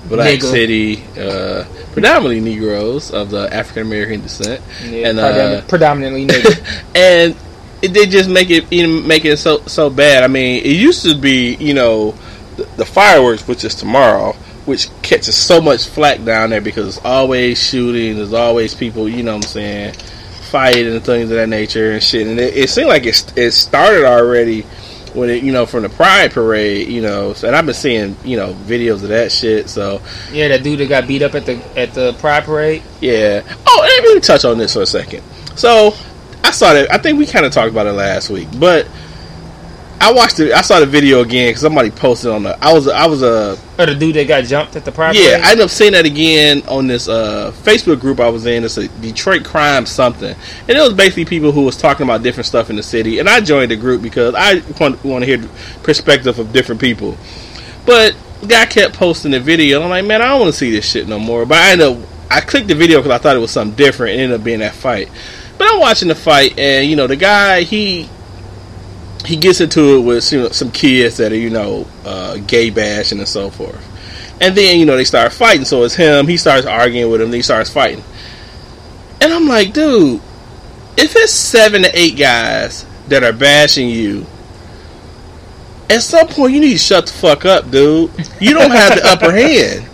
[0.08, 0.44] black Nigga.
[0.44, 6.84] city, uh, predominantly Negroes of the African American descent, Yeah, and uh, predominantly nigga.
[6.96, 7.36] and
[7.82, 10.24] it, they just make it know, make it so so bad.
[10.24, 12.12] I mean, it used to be you know
[12.58, 14.34] the, the fireworks, which is tomorrow,
[14.66, 18.16] which catches so much flack down there because it's always shooting.
[18.18, 19.94] There's always people, you know what I'm saying,
[20.52, 22.28] fighting and things of that nature and shit.
[22.28, 24.66] And it, it seemed like it it started already
[25.16, 27.34] when it you know from the Pride Parade, you know.
[27.44, 29.70] And I've been seeing you know videos of that shit.
[29.70, 32.84] So yeah, that dude that got beat up at the at the Pride Parade.
[33.02, 33.42] yeah.
[33.68, 35.24] Oh, and let me touch on this for a second.
[35.56, 35.94] So
[36.44, 36.92] I saw that.
[36.92, 38.88] I think we kind of talked about it last week, but
[40.02, 40.54] I watched it.
[40.54, 42.58] I saw the video again because somebody posted on the.
[42.64, 45.42] I was I was a Or the dude that got jumped at the Pride yeah.
[45.44, 48.64] I ended up seeing that again on this uh, Facebook group I was in.
[48.64, 50.36] It's a Detroit crime something,
[50.68, 53.20] and it was basically people who was talking about different stuff in the city.
[53.20, 55.50] And I joined the group because I want, want to hear
[55.84, 57.18] perspective of different people.
[57.86, 59.78] But the guy kept posting the video.
[59.78, 61.46] And I'm like, man, I don't want to see this shit no more.
[61.46, 64.14] But I ended up I clicked the video because I thought it was something different.
[64.14, 65.10] and It ended up being that fight.
[65.58, 68.10] But I'm watching the fight, and you know the guy he
[69.26, 72.70] he gets into it with you know, some kids that are you know uh, gay
[72.70, 73.86] bashing and so forth.
[74.42, 75.66] And then you know they start fighting.
[75.66, 76.28] So it's him.
[76.28, 77.32] He starts arguing with him.
[77.32, 78.04] He starts fighting.
[79.22, 80.22] And I'm like, dude,
[80.98, 84.26] if it's seven to eight guys that are bashing you,
[85.90, 88.12] at some point you need to shut the fuck up, dude.
[88.40, 89.86] You don't have the upper hand.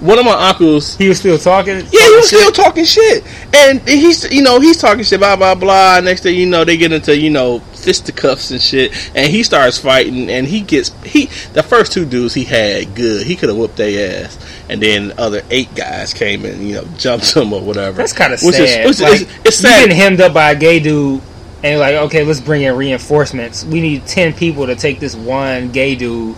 [0.00, 1.76] One of my uncles He was still talking.
[1.76, 5.54] yeah, he was still talking shit, and he's you know he's talking shit blah blah
[5.54, 6.00] blah.
[6.00, 9.78] Next thing you know, they get into you know fisticuffs and shit, and he starts
[9.78, 13.58] fighting, and he gets he the first two dudes he had good, he could have
[13.58, 17.52] whooped their ass, and then the other eight guys came and you know jumped him
[17.52, 17.98] or whatever.
[17.98, 18.86] That's kind of sad.
[18.86, 19.80] Is, like, is, it's You sad.
[19.82, 21.22] getting hemmed up by a gay dude,
[21.62, 23.64] and like, okay, let's bring in reinforcements.
[23.64, 26.36] We need ten people to take this one gay dude.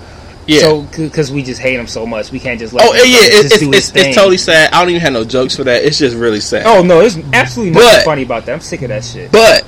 [0.49, 0.61] Yeah.
[0.61, 2.87] So because we just hate him so much, we can't just let.
[2.89, 4.07] Oh him yeah, just it's, it's, do his it's, thing.
[4.11, 4.73] it's totally sad.
[4.73, 5.83] I don't even have no jokes for that.
[5.83, 6.63] It's just really sad.
[6.67, 8.53] Oh no, there's absolutely nothing But- funny about that.
[8.53, 9.33] I'm sick of that shit.
[9.33, 9.66] But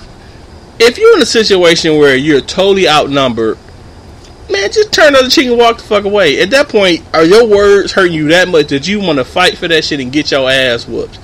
[0.80, 3.58] if you're in a situation where you're totally outnumbered,
[4.50, 6.40] man, just turn the other cheek and walk the fuck away.
[6.40, 9.58] At that point, are your words hurting you that much that you want to fight
[9.58, 11.18] for that shit and get your ass whooped?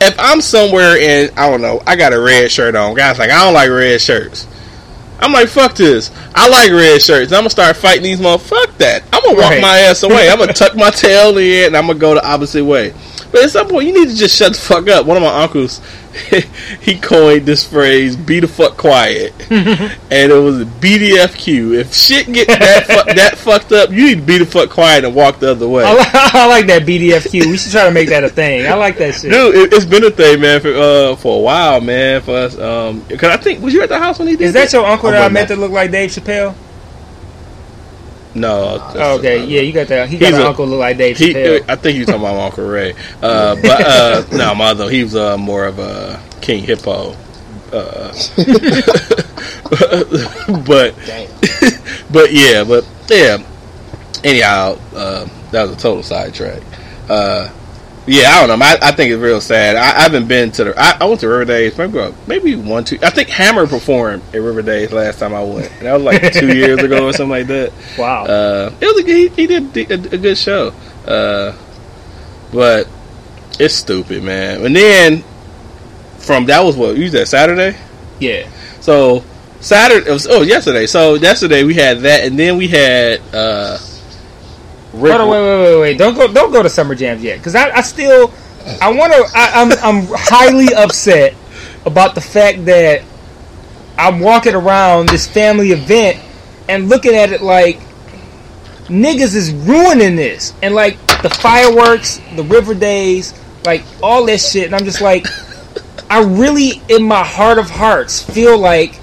[0.00, 3.30] If I'm somewhere and I don't know, I got a red shirt on, guys like
[3.30, 4.46] I don't like red shirts.
[5.18, 6.10] I'm like, fuck this.
[6.34, 7.32] I like red shirts.
[7.32, 8.66] I'm gonna start fighting these motherfuckers.
[8.66, 9.02] Fuck that.
[9.12, 9.62] I'm gonna walk Right.
[9.62, 10.28] my ass away.
[10.28, 12.92] I'm gonna tuck my tail in and I'm gonna go the opposite way.
[13.32, 15.06] But at some point, you need to just shut the fuck up.
[15.06, 15.80] One of my uncles,
[16.80, 21.78] he coined this phrase "be the fuck quiet," and it was BDFQ.
[21.78, 25.04] If shit get that fu- that fucked up, you need to be the fuck quiet
[25.04, 25.84] and walk the other way.
[25.84, 27.46] I, like, I like that BDFQ.
[27.46, 28.66] We should try to make that a thing.
[28.66, 29.30] I like that shit.
[29.30, 32.22] Dude, it, it's been a thing, man, for uh, for a while, man.
[32.22, 34.52] For us, um, because I think was you at the house when he did Is
[34.54, 36.54] that your uncle that I met that looked like Dave Chappelle?
[38.36, 38.78] No.
[38.94, 40.08] Oh, okay, yeah, you got that.
[40.08, 41.34] He got an a- uncle look like Dave He,
[41.68, 42.92] I think you were talking about my Uncle Ray.
[43.22, 47.16] Uh, but uh, no, my other, he was uh, more of a King Hippo.
[47.72, 48.12] Uh,
[50.66, 50.94] but
[52.12, 53.38] but yeah, but yeah.
[54.22, 56.62] Anyhow, uh, that was a total sidetrack.
[57.08, 57.50] Uh,
[58.06, 58.64] yeah, I don't know.
[58.64, 59.76] I, I think it's real sad.
[59.76, 60.74] I, I haven't been to the.
[60.78, 62.98] I, I went to River Days maybe maybe one two.
[63.02, 65.70] I think Hammer performed at River Days last time I went.
[65.72, 67.72] And that was like two years ago or something like that.
[67.98, 68.24] wow.
[68.24, 70.68] Uh, it was a, he, he did a, a good show,
[71.06, 71.56] uh,
[72.52, 72.88] but
[73.58, 74.64] it's stupid, man.
[74.64, 75.24] And then
[76.18, 77.76] from that was what you said Saturday.
[78.20, 78.48] yeah.
[78.80, 79.24] So
[79.60, 80.86] Saturday it was oh yesterday.
[80.86, 83.78] So yesterday we had that, and then we had uh,
[84.96, 85.98] Rick, Hold wait, wait, wait, wait!
[85.98, 88.32] Don't go, don't go to summer jams yet, because I, I still,
[88.80, 89.30] I want to.
[89.34, 91.34] I'm, I'm highly upset
[91.84, 93.02] about the fact that
[93.98, 96.22] I'm walking around this family event
[96.68, 97.78] and looking at it like
[98.88, 104.64] niggas is ruining this, and like the fireworks, the river days, like all that shit,
[104.64, 105.26] and I'm just like,
[106.08, 108.98] I really, in my heart of hearts, feel like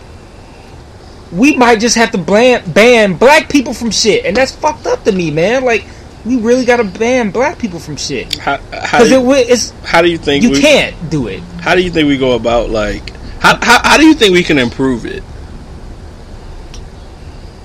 [1.34, 5.04] we might just have to ban, ban black people from shit, and that's fucked up
[5.04, 5.64] to me, man.
[5.64, 5.84] Like,
[6.26, 10.10] we really gotta ban black people from shit How, how, do you, it's how do
[10.10, 11.42] you think you we, can't do it.
[11.60, 13.10] How do you think we go about like?
[13.40, 15.24] How, how, how do you think we can improve it?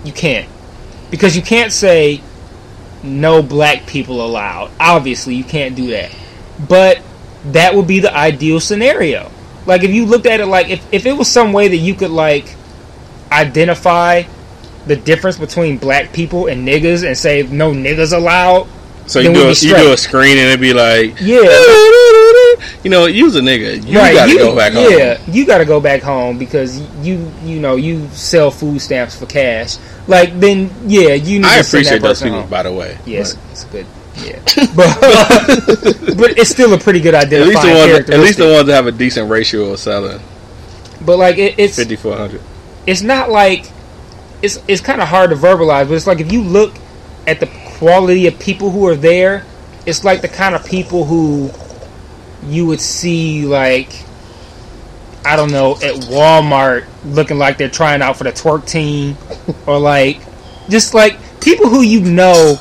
[0.05, 0.49] You can't
[1.11, 2.23] because you can't say
[3.03, 4.71] no black people allowed.
[4.81, 6.15] Obviously, you can't do that.
[6.69, 7.01] But
[7.47, 9.31] that would be the ideal scenario.
[9.67, 11.95] Like if you looked at it like if if it was some way that you
[11.95, 12.47] could like
[13.33, 14.23] identify
[14.87, 18.69] the difference between black people and niggas and say no niggas allowed.
[19.07, 21.41] So you do a, you do a screen and it'd be like, Yeah.
[22.83, 23.87] you know, use a nigga.
[23.87, 24.91] You right, gotta you, go back home.
[24.91, 29.19] Yeah, you got to go back home because you you know you sell food stamps
[29.19, 29.79] for cash.
[30.07, 32.51] Like then, yeah, you need I appreciate that those people, home.
[32.51, 32.99] by the way.
[33.07, 33.87] Yes, But it's good.
[34.17, 34.41] Yeah,
[34.75, 34.99] but
[36.19, 37.41] but it's still a pretty good idea.
[37.43, 40.21] at least the ones, at least the ones that have a decent ratio of selling
[41.01, 42.41] But like it, it's fifty four hundred.
[42.89, 43.71] It's not like
[44.41, 45.89] it's it's kind of hard to verbalize.
[45.89, 46.75] But it's like if you look
[47.27, 47.47] at the
[47.77, 49.45] quality of people who are there,
[49.85, 51.51] it's like the kind of people who
[52.47, 53.93] you would see like
[55.23, 59.19] I don't know at Walmart looking like they're trying out for the twerk team,
[59.67, 60.23] or like
[60.71, 62.57] just like people who you know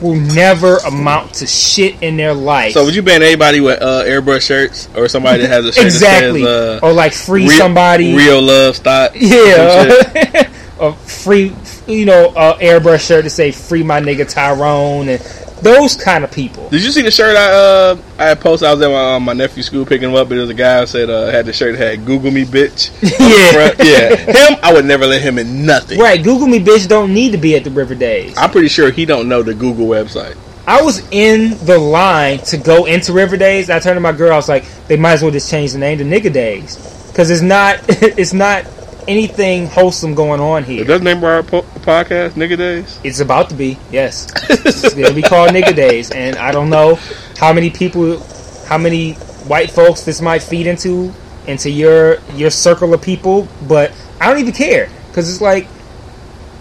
[0.00, 2.72] will never amount to shit in their life.
[2.72, 5.84] So would you ban anybody with uh, airbrush shirts or somebody that has a shirt
[5.84, 9.12] exactly, that says uh, or like free real, somebody, real love stock?
[9.14, 11.54] yeah, a free,
[11.86, 16.30] you know, uh, airbrush shirt to say "Free my nigga Tyrone" and those kind of
[16.30, 16.68] people.
[16.68, 18.68] Did you see the shirt I uh I had posted?
[18.68, 20.54] I was at my, uh, my nephew's school picking him up, and there was a
[20.54, 22.90] guy who said uh, had the shirt that had "Google me, bitch."
[23.26, 23.74] Yeah.
[23.82, 24.16] yeah.
[24.50, 25.98] Him, I would never let him in nothing.
[25.98, 26.88] Right, Google me, bitch.
[26.88, 28.36] Don't need to be at the River Days.
[28.36, 30.36] I'm pretty sure he don't know the Google website.
[30.66, 33.70] I was in the line to go into River Days.
[33.70, 34.32] I turned to my girl.
[34.32, 36.76] I was like, they might as well just change the name to Nigga Days
[37.08, 38.64] because it's not, it's not
[39.08, 40.84] anything wholesome going on It here.
[40.84, 43.00] does name our po- podcast Nigga Days.
[43.04, 44.26] It's about to be, yes.
[44.50, 46.96] it's gonna be called Nigga Days, and I don't know
[47.38, 48.20] how many people,
[48.66, 49.12] how many
[49.48, 51.12] white folks this might feed into
[51.46, 55.68] into your your circle of people, but I don't even care because it's like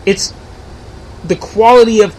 [0.05, 0.34] it's
[1.23, 2.15] the quality of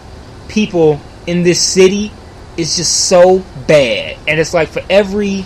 [0.49, 2.11] people in this city
[2.57, 5.45] is just so bad, and it's like for every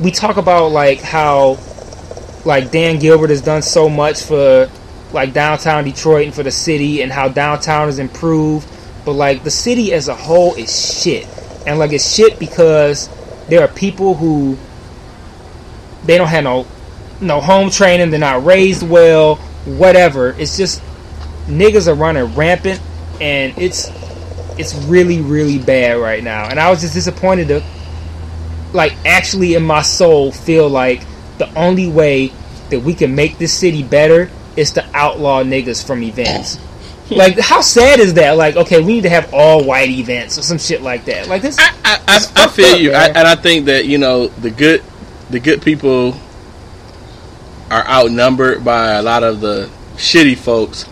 [0.00, 1.54] we talk about like how
[2.44, 4.70] like Dan Gilbert has done so much for
[5.12, 8.68] like downtown Detroit and for the city and how downtown has improved,
[9.04, 11.26] but like the city as a whole is shit.
[11.66, 13.08] And like it's shit because
[13.48, 14.56] there are people who
[16.04, 16.66] they don't have no
[17.20, 20.30] no home training, they're not raised well, whatever.
[20.30, 20.82] It's just
[21.46, 22.80] niggas are running rampant
[23.20, 23.88] and it's
[24.58, 26.48] it's really really bad right now.
[26.48, 27.62] And I was just disappointed to
[28.72, 31.02] like actually in my soul feel like
[31.42, 32.32] the only way
[32.70, 36.58] that we can make this city better is to outlaw niggas from events.
[37.10, 38.36] like how sad is that?
[38.36, 41.28] Like okay, we need to have all white events or some shit like that.
[41.28, 43.98] Like this I, I, I, I feel up, you, I, and I think that you
[43.98, 44.84] know the good,
[45.30, 46.14] the good people
[47.70, 50.86] are outnumbered by a lot of the shitty folks.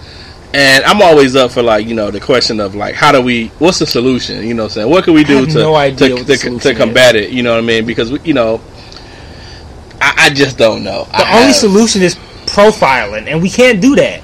[0.52, 3.48] And I'm always up for like you know the question of like how do we
[3.60, 6.24] what's the solution you know what I'm saying what can we do to no to,
[6.24, 8.60] to, to combat it you know what I mean because we, you know
[10.00, 12.14] I, I just don't know the only solution is
[12.46, 14.22] profiling, and we can't do that.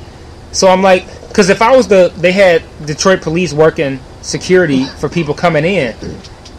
[0.52, 5.08] So I'm like, because if I was the, they had Detroit police working security for
[5.08, 5.94] people coming in,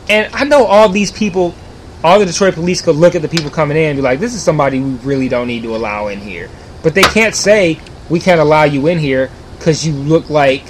[0.10, 1.56] and I know all these people,
[2.04, 4.34] all the Detroit police could look at the people coming in and be like, this
[4.34, 6.50] is somebody we really don't need to allow in here.
[6.84, 10.64] But they can't say we can't allow you in here because you look like,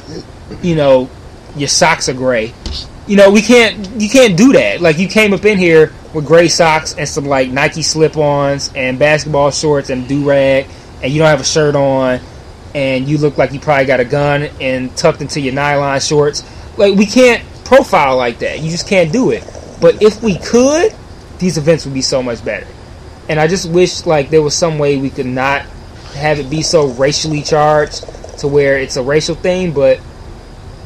[0.61, 1.09] you know,
[1.55, 2.53] your socks are gray.
[3.07, 4.01] You know, we can't.
[4.01, 4.81] You can't do that.
[4.81, 8.97] Like you came up in here with gray socks and some like Nike slip-ons and
[8.97, 10.67] basketball shorts and do rag,
[11.01, 12.19] and you don't have a shirt on,
[12.73, 16.43] and you look like you probably got a gun and tucked into your nylon shorts.
[16.77, 18.59] Like we can't profile like that.
[18.59, 19.43] You just can't do it.
[19.81, 20.93] But if we could,
[21.39, 22.67] these events would be so much better.
[23.29, 25.63] And I just wish like there was some way we could not
[26.15, 28.05] have it be so racially charged
[28.39, 29.99] to where it's a racial thing, but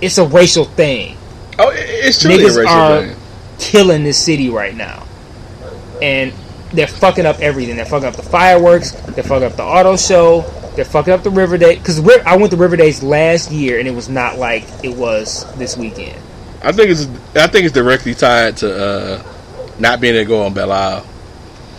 [0.01, 1.15] it's a racial thing
[1.59, 3.17] oh it's truly niggas a racial are thing
[3.59, 5.05] killing this city right now,
[6.01, 6.33] and
[6.73, 7.75] they're fucking up everything.
[7.75, 8.91] They're fucking up the fireworks.
[8.91, 10.41] They're fucking up the auto show.
[10.75, 11.75] They're fucking up the River Day.
[11.75, 15.45] Because I went to River Days last year, and it was not like it was
[15.55, 16.17] this weekend.
[16.63, 19.23] I think it's I think it's directly tied to uh,
[19.79, 21.05] not being able to go on Belle Isle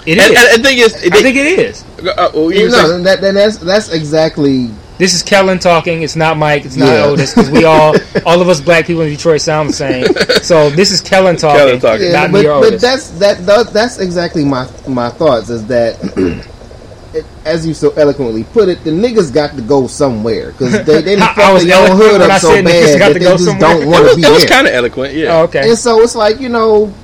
[0.05, 0.55] It and, is.
[0.55, 1.85] and the thing is, I think it is.
[2.05, 4.71] uh, well, you You know, that, that, that's that's exactly
[5.03, 6.03] This is Kellen talking.
[6.03, 6.65] It's not Mike.
[6.65, 7.07] It's not Yeah.
[7.07, 10.07] Otis because we all, all of us black people in Detroit sound the same.
[10.45, 11.59] So this is Kellen talking.
[11.59, 12.07] Kellen talking.
[12.07, 12.83] Yeah, Not but, me or but Otis.
[12.83, 15.99] that's that, that that's exactly my my thoughts is that
[17.17, 21.03] it, as you so eloquently put it, the niggas got to go somewhere because they
[21.03, 23.13] they done I- I fucked was their own hood when up so bad got that
[23.15, 23.71] to they go just somewhere.
[23.81, 25.15] don't want was, to be it was kind of eloquent.
[25.15, 25.35] Yeah.
[25.41, 25.69] Oh, okay.
[25.69, 26.95] And so it's like you know,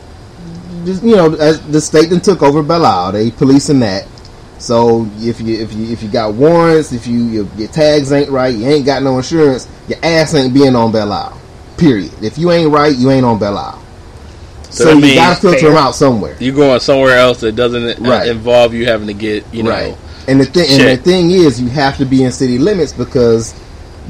[0.84, 4.06] just, you know, as the state then took over Belle Isle, they policing that.
[4.58, 8.30] So if you if you if you got warrants, if you your, your tags ain't
[8.30, 11.40] right, you ain't got no insurance, your ass ain't being on Belle Isle.
[11.76, 12.12] Period.
[12.22, 13.82] If you ain't right, you ain't on Belle Isle.
[14.70, 15.68] So So, you gotta filter Fair.
[15.70, 16.36] them out somewhere.
[16.40, 18.28] You going somewhere else that doesn't uh, Right.
[18.28, 19.70] involve you having to get you know.
[19.70, 19.96] right.
[20.26, 23.54] And the thing and the thing is, you have to be in city limits because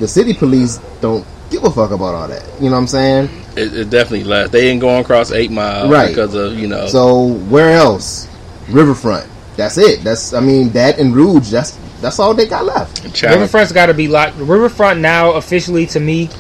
[0.01, 2.43] the city police don't give a fuck about all that.
[2.59, 3.29] You know what I'm saying?
[3.57, 4.51] It, it definitely less.
[4.51, 6.09] They ain't going across eight miles Right.
[6.09, 6.87] because of you know.
[6.87, 8.27] So where else?
[8.69, 9.27] Riverfront.
[9.59, 10.05] That's it.
[10.05, 11.51] That's I mean that and Rouge.
[11.51, 13.03] That's that's all they got left.
[13.12, 13.40] challenge.
[13.40, 14.37] Riverfront's got to be locked.
[14.37, 16.31] Riverfront now officially to me,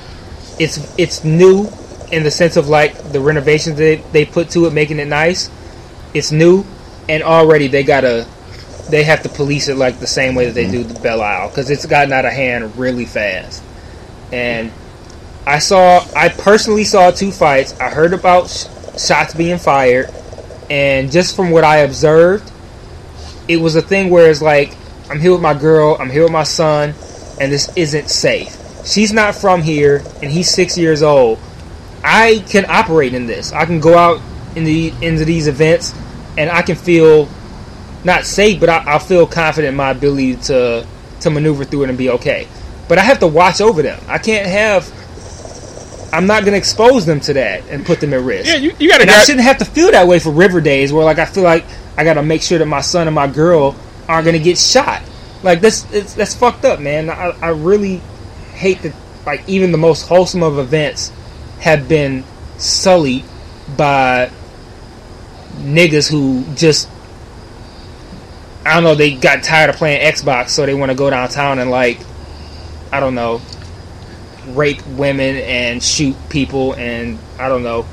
[0.60, 1.68] it's it's new
[2.12, 5.50] in the sense of like the renovations that they put to it, making it nice.
[6.14, 6.64] It's new,
[7.08, 8.24] and already they gotta
[8.88, 10.84] they have to police it like the same way that they mm-hmm.
[10.88, 13.64] do the Belle Isle because it's gotten out of hand really fast.
[14.30, 14.70] And
[15.44, 17.78] I saw, I personally saw two fights.
[17.80, 20.08] I heard about sh- shots being fired,
[20.70, 22.52] and just from what I observed,
[23.48, 24.74] it was a thing where it's like
[25.10, 26.94] I'm here with my girl, I'm here with my son,
[27.40, 28.54] and this isn't safe.
[28.84, 31.38] She's not from here, and he's six years old.
[32.04, 33.52] I can operate in this.
[33.52, 34.20] I can go out
[34.54, 35.94] in the into these events,
[36.36, 37.28] and I can feel
[38.04, 40.86] not safe, but I, I'll feel confident in my ability to
[41.20, 42.46] to maneuver through it and be okay.
[42.88, 44.00] But I have to watch over them.
[44.08, 44.92] I can't have.
[46.12, 48.48] I'm not going to expose them to that and put them at risk.
[48.48, 49.10] yeah, you, you got to.
[49.10, 51.64] I shouldn't have to feel that way for River Days, where like I feel like
[51.96, 53.76] I got to make sure that my son and my girl
[54.08, 55.02] aren't going to get shot.
[55.42, 57.10] Like that's it's, that's fucked up, man.
[57.10, 57.98] I, I really
[58.54, 58.94] hate that.
[59.26, 61.12] Like even the most wholesome of events
[61.60, 62.24] have been
[62.56, 63.24] sullied
[63.76, 64.30] by
[65.58, 66.88] niggas who just
[68.64, 68.94] I don't know.
[68.94, 72.00] They got tired of playing Xbox, so they want to go downtown and like
[72.90, 73.40] I don't know,
[74.56, 77.86] rape women and shoot people and I don't know,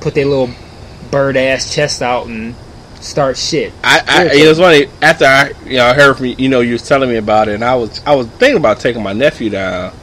[0.00, 0.50] put their little
[1.10, 2.54] bird ass chest out and
[3.00, 3.72] start shit.
[3.82, 4.86] I, I you know, it's funny.
[5.02, 7.48] After I, you know, I heard from you, you know, you was telling me about
[7.48, 9.94] it, and I was, I was thinking about taking my nephew down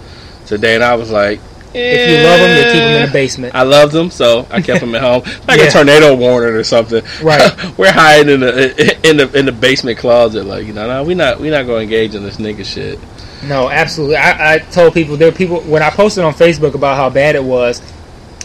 [0.45, 1.39] today, and I was like,
[1.73, 3.55] If you love them, you keep them in the eh, basement.
[3.55, 5.67] I loved them, so I kept them at home, like Yeah.
[5.67, 7.03] a tornado warning or something.
[7.21, 7.51] Right.
[7.77, 11.15] we're hiding in the in the in the basement closet, like you know, no, we
[11.15, 12.99] not we not going to engage in this nigga shit.
[13.43, 14.17] No, absolutely.
[14.17, 17.35] I, I told people there were people when I posted on Facebook about how bad
[17.35, 17.81] it was.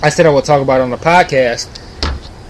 [0.03, 1.69] I said I would talk about it on the podcast,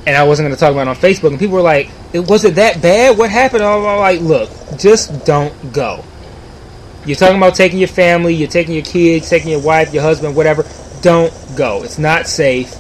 [0.06, 1.30] and I wasn't going to talk about it on Facebook.
[1.30, 3.18] And people were like, "It was it that bad?
[3.18, 6.04] What happened?" I'm like, "Look, just don't go.
[7.04, 10.34] You're talking about taking your family, you're taking your kids, taking your wife, your husband,
[10.34, 10.64] whatever.
[11.02, 11.84] Don't go.
[11.84, 12.74] It's not safe.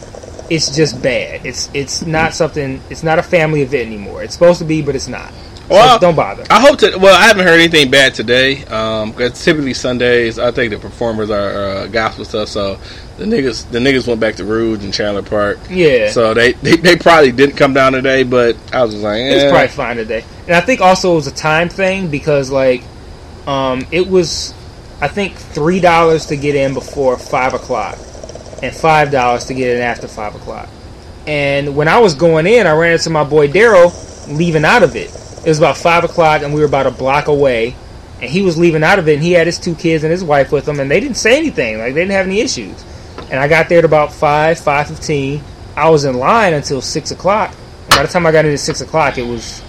[0.50, 1.46] It's just bad.
[1.46, 2.80] It's it's not something.
[2.90, 4.22] It's not a family event anymore.
[4.22, 5.32] It's supposed to be, but it's not.
[5.68, 6.44] So don't bother.
[6.50, 6.96] I hope to.
[6.98, 8.64] Well, I haven't heard anything bad today.
[8.66, 12.48] Um, 'cause typically Sundays, I think the performers are uh, gospel stuff.
[12.48, 12.78] So
[13.18, 15.58] the niggas, the niggas went back to Rouge and Chandler Park.
[15.70, 16.10] Yeah.
[16.10, 19.30] So they, they, they probably didn't come down today, but I was just like, eh.
[19.34, 20.24] It's probably fine today.
[20.46, 22.82] And I think also it was a time thing because like
[23.46, 24.54] um it was
[25.00, 27.98] I think three dollars to get in before five o'clock
[28.62, 30.68] and five dollars to get in after five o'clock.
[31.26, 33.92] And when I was going in I ran into my boy Daryl
[34.28, 35.10] leaving out of it.
[35.46, 37.76] It was about five o'clock and we were about a block away
[38.20, 40.24] and he was leaving out of it and he had his two kids and his
[40.24, 42.84] wife with him and they didn't say anything, like they didn't have any issues.
[43.30, 45.40] And I got there at about five, five fifteen.
[45.76, 47.54] I was in line until six o'clock.
[47.82, 49.62] And by the time I got in at six o'clock, it was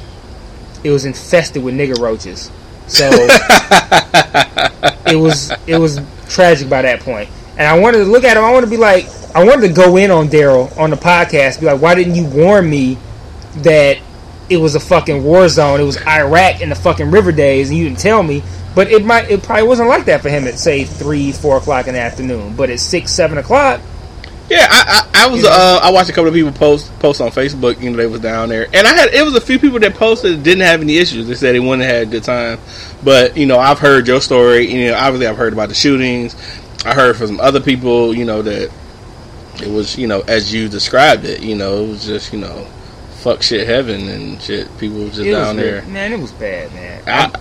[0.83, 2.49] it was infested with nigger roaches.
[2.87, 3.07] So
[5.05, 7.29] it was it was tragic by that point.
[7.51, 8.43] And I wanted to look at him.
[8.43, 11.59] I wanted to be like, I wanted to go in on Daryl on the podcast.
[11.59, 12.97] Be like, why didn't you warn me
[13.57, 13.99] that
[14.49, 15.79] it was a fucking war zone?
[15.79, 18.43] It was Iraq in the fucking River Days, and you didn't tell me.
[18.75, 21.87] But it might it probably wasn't like that for him at say three, four o'clock
[21.87, 22.55] in the afternoon.
[22.55, 23.81] But at six, seven o'clock,
[24.49, 25.41] Yeah, I, I, I was.
[25.41, 25.55] You know?
[25.55, 27.81] Uh, I watched a couple of people post post on Facebook.
[27.81, 29.95] You know, they was down there, and I had it was a few people that
[29.95, 31.27] posted that didn't have any issues.
[31.27, 32.59] They said they wouldn't have had a good time,
[33.03, 34.71] but you know, I've heard your story.
[34.71, 36.35] You know, obviously, I've heard about the shootings.
[36.85, 38.13] I heard from some other people.
[38.15, 38.71] You know that
[39.61, 41.41] it was you know as you described it.
[41.41, 42.67] You know, it was just you know
[43.27, 44.67] fuck shit heaven and shit.
[44.77, 45.81] People was just it down was there.
[45.83, 47.01] man, it was bad, man.
[47.07, 47.31] I,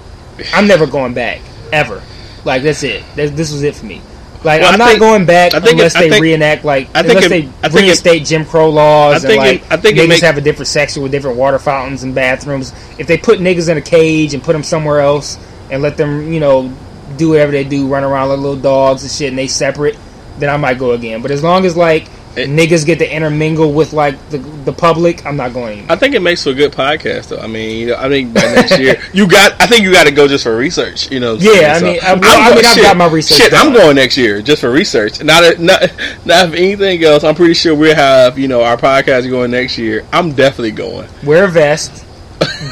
[0.55, 1.41] I'm never going back
[1.73, 2.03] ever.
[2.45, 3.05] Like that's it.
[3.17, 4.01] That, this was it for me.
[4.45, 6.65] Like Well, I'm not think- going back I think it- unless I they think- reenact
[6.65, 9.43] like I think unless it- they I think it- reinstate Jim Crow laws I think
[9.43, 11.59] and it- like I think it niggas make- have a different section with different water
[11.59, 12.73] fountains and bathrooms.
[12.99, 15.39] If they put niggas in a cage and put them somewhere else
[15.71, 16.73] and let them, you know,
[17.17, 19.97] do whatever they do, run around like little dogs and shit, and they separate,
[20.39, 21.23] then I might go again.
[21.23, 22.07] But as long as like
[22.37, 25.79] It- niggas get to intermingle with like the the public, I'm not going.
[25.79, 25.93] Anymore.
[25.93, 27.39] I think it makes for a good podcast, though.
[27.39, 29.61] I mean, you know, I think by next year you got.
[29.61, 31.11] I think you got to go just for research.
[31.11, 31.35] You know.
[31.35, 31.83] Yeah, saying?
[31.83, 34.43] I mean, I- well, I mean, I've got my research Shit, I'm going next year
[34.43, 35.23] just for research.
[35.23, 35.81] Not, a, not,
[36.27, 37.25] not if anything else.
[37.25, 40.05] I'm pretty sure we'll have you know our podcast going next year.
[40.13, 41.09] I'm definitely going.
[41.25, 42.05] Wear a vest.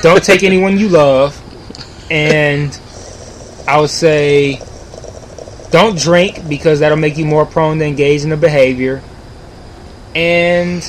[0.03, 1.41] Don't take anyone you love,
[2.11, 2.79] and
[3.67, 4.61] I would say
[5.71, 9.03] don't drink because that'll make you more prone to engage in the behavior.
[10.15, 10.83] And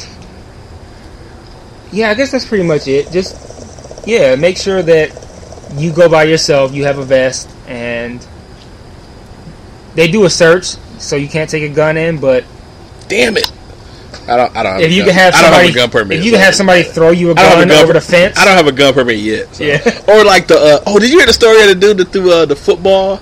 [1.92, 3.12] yeah, I guess that's pretty much it.
[3.12, 5.12] Just yeah, make sure that
[5.76, 6.74] you go by yourself.
[6.74, 8.26] You have a vest, and
[9.96, 10.66] they do a search,
[11.00, 12.20] so you can't take a gun in.
[12.20, 12.44] But
[13.08, 13.52] Damn it!
[14.28, 14.56] I don't.
[14.56, 14.74] I don't.
[14.74, 15.10] Have if a you gun.
[15.10, 16.20] can have I don't somebody, have a gun permit.
[16.20, 18.38] if you can have somebody throw you a gun, a gun over per- the fence,
[18.38, 19.56] I don't have a gun permit yet.
[19.56, 19.64] so.
[19.64, 19.78] Yeah.
[20.08, 20.56] Or like the.
[20.58, 23.20] Uh, oh, did you hear the story of the dude that threw uh, the football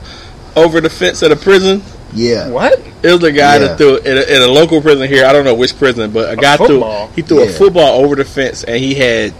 [0.55, 1.81] over the fence at a prison?
[2.13, 2.49] Yeah.
[2.49, 2.79] What?
[3.01, 3.67] It was the guy Yeah.
[3.67, 5.25] that threw it in a, in a local prison here.
[5.25, 7.07] I don't know which prison, but a, guy football?
[7.07, 9.33] threw he threw a football over the fence, and he had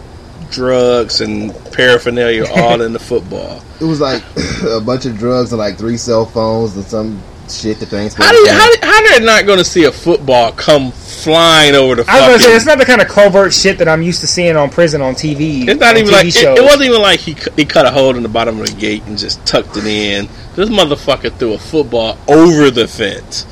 [0.51, 3.61] drugs and paraphernalia all in the football.
[3.81, 4.23] It was like
[4.69, 8.13] a bunch of drugs and like three cell phones and some shit the things.
[8.13, 11.95] How do you, how, how they're not going to see a football come flying over
[11.95, 12.05] the?
[12.07, 14.27] I was gonna say it's not the kind of covert shit that I'm used to
[14.27, 15.67] seeing on prison on TV.
[15.67, 18.15] It's not even TV like it, it wasn't even like he he cut a hole
[18.15, 20.27] in the bottom of the gate and just tucked it in.
[20.55, 23.45] This motherfucker threw a football over the fence,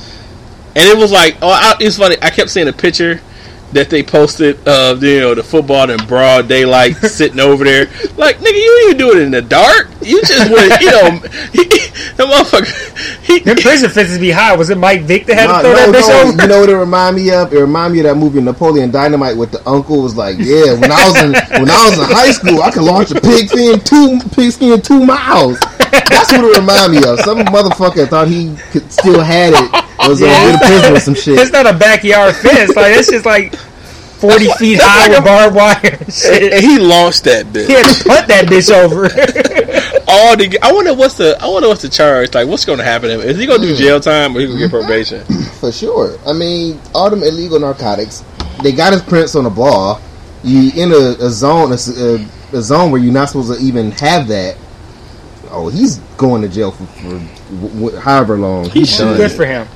[0.76, 2.18] and it was like, oh, I, it's funny.
[2.22, 3.22] I kept seeing a picture
[3.74, 7.86] that they posted of you know the football in broad daylight sitting over there.
[8.18, 9.90] Like nigga, you didn't even do it in the dark.
[10.02, 11.10] You just went, you know,
[11.54, 11.64] he,
[12.18, 13.22] the motherfucker.
[13.22, 14.56] He, Them prison fences be high.
[14.56, 16.42] Was it Mike Vick that had Nah, to throw no, that bitch no, over?
[16.42, 17.54] You know what it remind me of?
[17.54, 20.92] It remind me of that movie Napoleon Dynamite with the uncle was like, yeah, when
[20.92, 24.20] I was in when I was in high school, I could launch a pigskin two
[24.36, 25.60] pigskin two miles.
[25.92, 27.20] That's what it remind me of.
[27.22, 29.91] Some motherfucker thought he could still had it.
[30.10, 30.28] Was Yeah.
[30.28, 30.54] yeah.
[30.54, 31.40] in prison with some shit.
[31.40, 32.76] It's not a backyard fence.
[32.76, 35.98] Like it's just like forty feet that's high like with a- barbed wire
[36.34, 37.68] and and he launched that bitch.
[37.68, 39.06] He had to punt that bitch over.
[40.08, 40.58] all the.
[40.62, 41.38] I wonder what's the.
[41.42, 42.34] I wonder what's the charge.
[42.34, 43.22] Like, what's going to happen to him?
[43.22, 45.24] Is he going to do jail time or he going to get probation?
[45.60, 46.18] For sure.
[46.26, 48.24] I mean, all them illegal narcotics.
[48.64, 50.02] They got his prints on the ball.
[50.44, 51.78] You in a, a zone, a
[52.62, 54.58] zone where you're not supposed to even have that.
[55.54, 58.66] Oh, he's going to jail for, for w- w- however long.
[58.70, 59.04] He He's should.
[59.04, 59.18] done.
[59.18, 59.68] good for him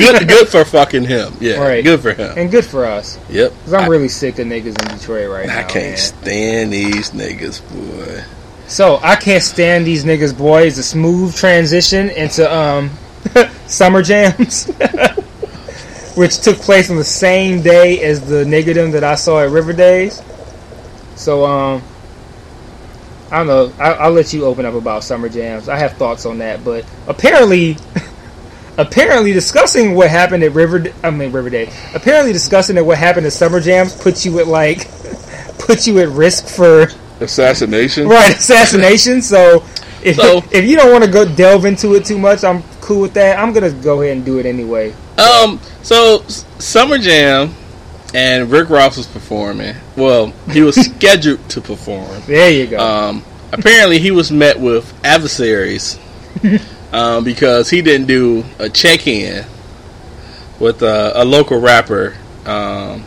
[0.00, 1.34] Good, good for fucking him.
[1.40, 1.84] Yeah, Right.
[1.84, 2.34] good for him.
[2.36, 3.18] and good for us.
[3.28, 3.52] Yep.
[3.64, 5.58] Cause I'm I, really sick of niggas in Detroit right now.
[5.60, 5.96] I can't man.
[5.96, 8.24] stand these niggas, boy.
[8.68, 10.62] So I can't stand these niggas, boy.
[10.62, 12.90] It's a smooth transition into um
[13.66, 14.66] summer jams,
[16.14, 19.72] which took place on the same day as the niggadom that I saw at River
[19.72, 20.22] Days.
[21.16, 21.82] So um,
[23.30, 23.72] I don't know.
[23.78, 25.68] I, I'll let you open up about summer jams.
[25.68, 27.76] I have thoughts on that, but apparently.
[28.80, 31.70] Apparently, discussing what happened at River, I mean River Day.
[31.94, 34.88] Apparently, discussing that what happened at Summer Jams puts you at like,
[35.58, 36.88] puts you at risk for
[37.20, 38.08] Assassination.
[38.08, 39.20] right assassination.
[39.22, 39.62] So
[40.02, 43.02] if So- if you don't want to go delve into it too much, I'm cool
[43.02, 43.38] with that.
[43.38, 44.94] I'm gonna go ahead and do it anyway.
[45.18, 45.60] Um.
[45.82, 46.22] So
[46.58, 47.54] Summer Jam,
[48.14, 49.76] and Rick Ross was performing.
[49.96, 52.22] Well, he was scheduled to perform.
[52.26, 52.78] There you go.
[52.78, 53.24] Um.
[53.52, 55.98] Apparently, he was met with adversaries.
[56.92, 59.44] Um, because he didn't do a check-in
[60.58, 63.04] with a, a local rapper, um,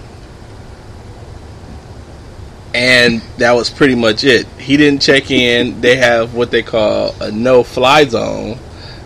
[2.74, 4.48] and that was pretty much it.
[4.58, 5.82] He didn't check in.
[5.82, 8.58] They have what they call a no-fly zone,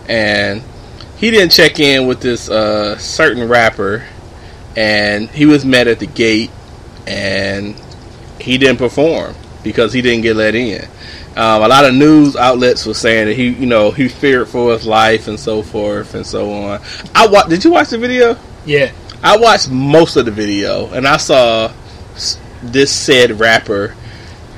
[0.08, 0.62] and
[1.18, 4.06] he didn't check in with this uh, certain rapper,
[4.76, 6.52] and he was met at the gate,
[7.08, 7.76] and
[8.40, 10.88] he didn't perform because he didn't get let in.
[11.38, 14.74] Um, a lot of news outlets were saying that he, you know, he feared for
[14.74, 16.82] his life and so forth and so on.
[17.14, 18.36] I wa- Did you watch the video?
[18.66, 18.92] yeah,
[19.24, 21.72] I watched most of the video, and I saw
[22.64, 23.96] this said rapper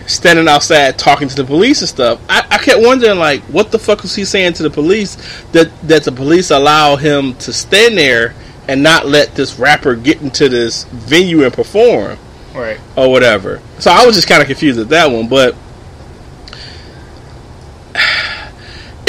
[0.07, 2.19] standing outside talking to the police and stuff.
[2.29, 5.15] I, I kept wondering, like, what the fuck was he saying to the police
[5.51, 8.33] that that the police allow him to stand there
[8.69, 12.17] and not let this rapper get into this venue and perform
[12.55, 12.79] right.
[12.95, 13.61] or whatever.
[13.79, 15.55] So I was just kind of confused at that one, but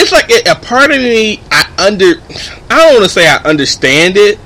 [0.01, 1.41] it's like a, a part of me.
[1.51, 2.21] I under.
[2.71, 4.39] I don't want to say I understand it,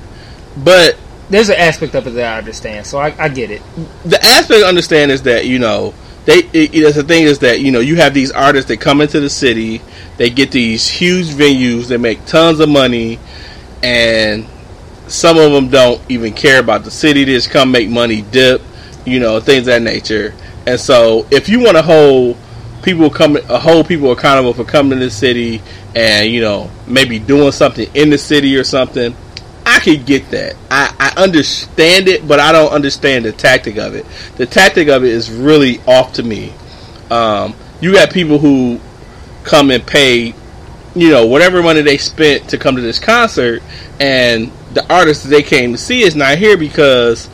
[0.57, 0.97] but
[1.29, 3.61] There's an aspect of it that I understand, so I, I get it.
[4.03, 5.93] the aspect I understand is that you know
[6.25, 6.39] they.
[6.53, 9.19] It, it, the thing is that you know you have these artists that come into
[9.19, 9.81] the city,
[10.17, 13.19] they get these huge venues, they make tons of money,
[13.81, 14.45] and
[15.07, 17.23] some of them don't even care about the city.
[17.23, 18.61] They just come make money, dip,
[19.05, 20.33] you know, things of that nature.
[20.67, 22.37] And so, if you want to hold
[22.85, 25.61] people coming, uh, hold people accountable for coming to the city
[25.95, 29.13] and you know maybe doing something in the city or something,
[29.65, 30.55] I could get that.
[30.69, 34.05] I, I understand it, but I don't understand the tactic of it.
[34.37, 36.53] The tactic of it is really off to me.
[37.09, 38.79] Um, you got people who
[39.43, 40.35] come and pay,
[40.95, 43.63] you know, whatever money they spent to come to this concert,
[43.99, 47.29] and the artist they came to see is not here because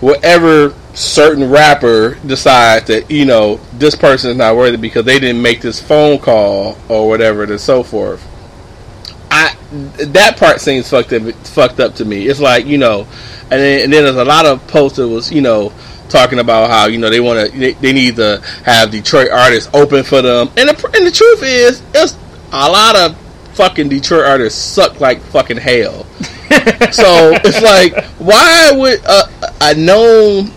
[0.00, 5.40] whatever certain rapper decides that you know this person is not worthy because they didn't
[5.40, 8.24] make this phone call or whatever and so forth.
[9.30, 9.54] I
[10.06, 12.26] that part seems fucked up, fucked up to me.
[12.28, 13.06] It's like you know,
[13.42, 15.72] and then, and then there's a lot of posts that was you know
[16.08, 19.70] talking about how you know they want to they, they, need to have Detroit artists
[19.74, 22.16] open for them, and the, and the truth is, it's
[22.52, 23.16] a lot of
[23.54, 26.06] fucking Detroit artists suck like fucking hell.
[26.92, 29.28] so it's like, why would a,
[29.60, 30.50] a known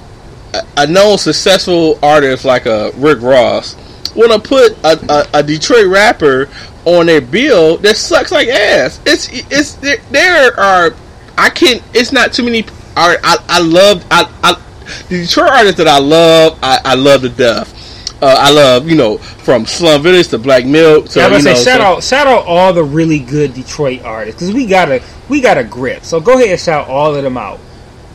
[0.77, 3.75] a known successful artist like a Rick Ross
[4.15, 6.49] want to put a, a, a, Detroit rapper
[6.83, 8.99] on their bill that sucks like ass?
[9.05, 10.93] It's it's there, there are
[11.37, 11.81] I can't.
[11.93, 12.65] It's not too many.
[12.95, 14.61] Art I I love I, I
[15.07, 17.77] the Detroit artists that I love I, I love to death.
[18.21, 21.09] Uh, I love you know from Slum Village to Black Milk.
[21.09, 23.53] To, yeah, I was say know, shout so, out shout out all the really good
[23.53, 26.03] Detroit artists because we got a we got a grip.
[26.03, 27.59] So go ahead and shout all of them out.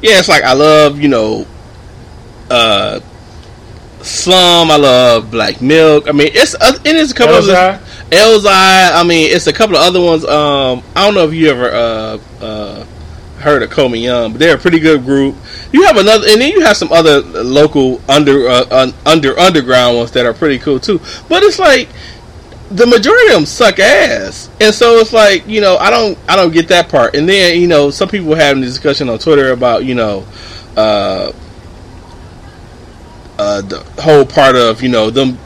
[0.02, 1.46] Yeah, it's like I love you know
[2.50, 3.00] uh,
[4.02, 4.70] Slum.
[4.70, 6.09] I love Black Milk.
[6.09, 7.74] I mean, it's uh, and it's a couple Elzhi?
[7.74, 8.46] of Elzhi.
[8.46, 10.24] I mean, it's a couple of other ones.
[10.24, 12.55] Um, I don't know if you ever uh, uh,
[13.47, 15.36] heard of Coleman Young, but they're a pretty good group.
[15.72, 20.11] You have another, and then you have some other local under uh, under underground ones
[20.12, 21.01] that are pretty cool too.
[21.28, 21.88] But it's like
[22.70, 26.34] the majority of them suck ass, and so it's like you know I don't I
[26.34, 27.14] don't get that part.
[27.14, 30.26] And then you know some people were having a discussion on Twitter about you know.
[30.76, 31.32] Uh,
[33.38, 35.38] uh, the whole part of you know them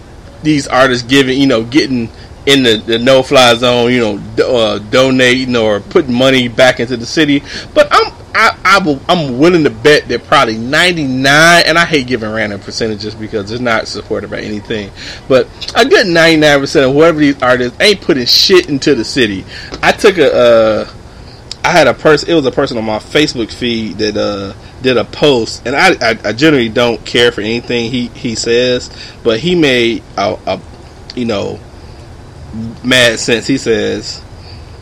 [0.42, 2.08] these artists giving you know getting
[2.46, 6.96] in the, the no fly zone you know uh, donating or putting money back into
[6.96, 7.42] the city.
[7.74, 12.06] But I'm I, I will, I'm willing to bet that probably 99 and I hate
[12.06, 14.90] giving random percentages because it's not supported by anything.
[15.28, 19.44] But a good 99% of whoever these artists ain't putting shit into the city.
[19.82, 20.90] I took a uh,
[21.64, 24.96] I had a person it was a person on my Facebook feed that uh did
[24.96, 28.90] a post, and I, I, I, generally don't care for anything he, he says,
[29.22, 30.60] but he made a, a,
[31.14, 31.60] you know
[32.84, 33.46] mad sense.
[33.46, 34.22] He says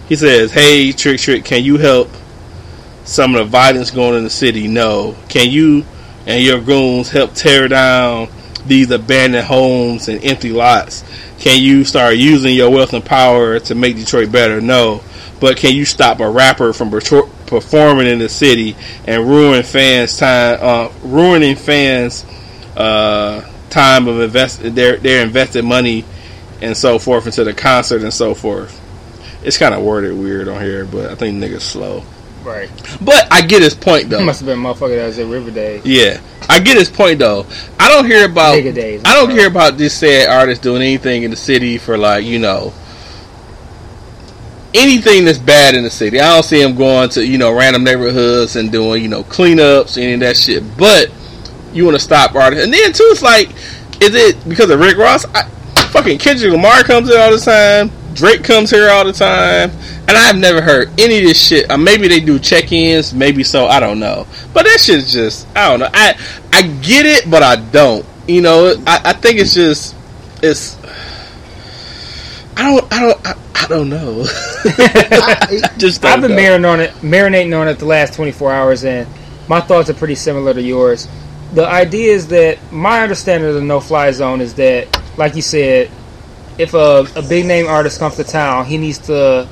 [0.09, 2.11] he says, "Hey, Trick Trick, can you help
[3.05, 4.69] some of the violence going in the city?
[4.69, 5.85] No, can you
[6.27, 8.29] and your goons help tear down
[8.67, 11.05] these abandoned homes and empty lots?
[11.39, 14.61] Can you start using your wealth and power to make Detroit better?
[14.61, 15.03] No."
[15.41, 20.59] But can you stop a rapper from performing in the city and ruin fans' time,
[20.61, 22.25] uh, ruining fans'
[22.77, 26.05] uh, time of invest their their invested money
[26.61, 28.81] and so forth into the concert and so forth?
[29.45, 32.03] It's kind of worded weird on here, but I think niggas slow.
[32.43, 32.71] Right.
[33.01, 34.25] But I get his point though.
[34.25, 35.85] Must have been motherfucker that was at River Days.
[35.85, 37.47] Yeah, I get his point though.
[37.79, 39.35] I don't hear about Nigga days, I don't bro.
[39.37, 42.73] hear about this sad artist doing anything in the city for like you know
[44.75, 46.21] anything that's bad in the city.
[46.21, 49.97] I don't see him going to you know random neighborhoods and doing you know cleanups
[50.01, 50.63] any of that shit.
[50.77, 51.11] But
[51.73, 53.51] you want to stop artists, and then too, it's like,
[54.01, 55.27] is it because of Rick Ross?
[55.35, 55.49] I,
[55.99, 57.91] fucking Kendrick Lamar comes here all the time.
[58.15, 59.71] Drake comes here all the time,
[60.07, 61.69] and I've never heard any of this shit.
[61.71, 63.67] Uh, maybe they do check-ins, maybe so.
[63.67, 65.89] I don't know, but that shit's just I don't know.
[65.93, 66.17] I
[66.53, 68.07] I get it, but I don't.
[68.29, 69.97] You know, I, I think it's just
[70.43, 70.77] it's.
[72.57, 72.93] I don't.
[72.93, 73.27] I don't.
[73.27, 74.25] I, I don't know.
[74.65, 76.43] I just don't I've been know.
[76.43, 79.09] marinating on it, marinating on it the last 24 hours, and
[79.49, 81.09] my thoughts are pretty similar to yours.
[81.55, 84.87] The idea is that my understanding of the no-fly zone is that,
[85.19, 85.91] like you said,
[86.57, 89.49] if a, a big name artist comes to town, he needs to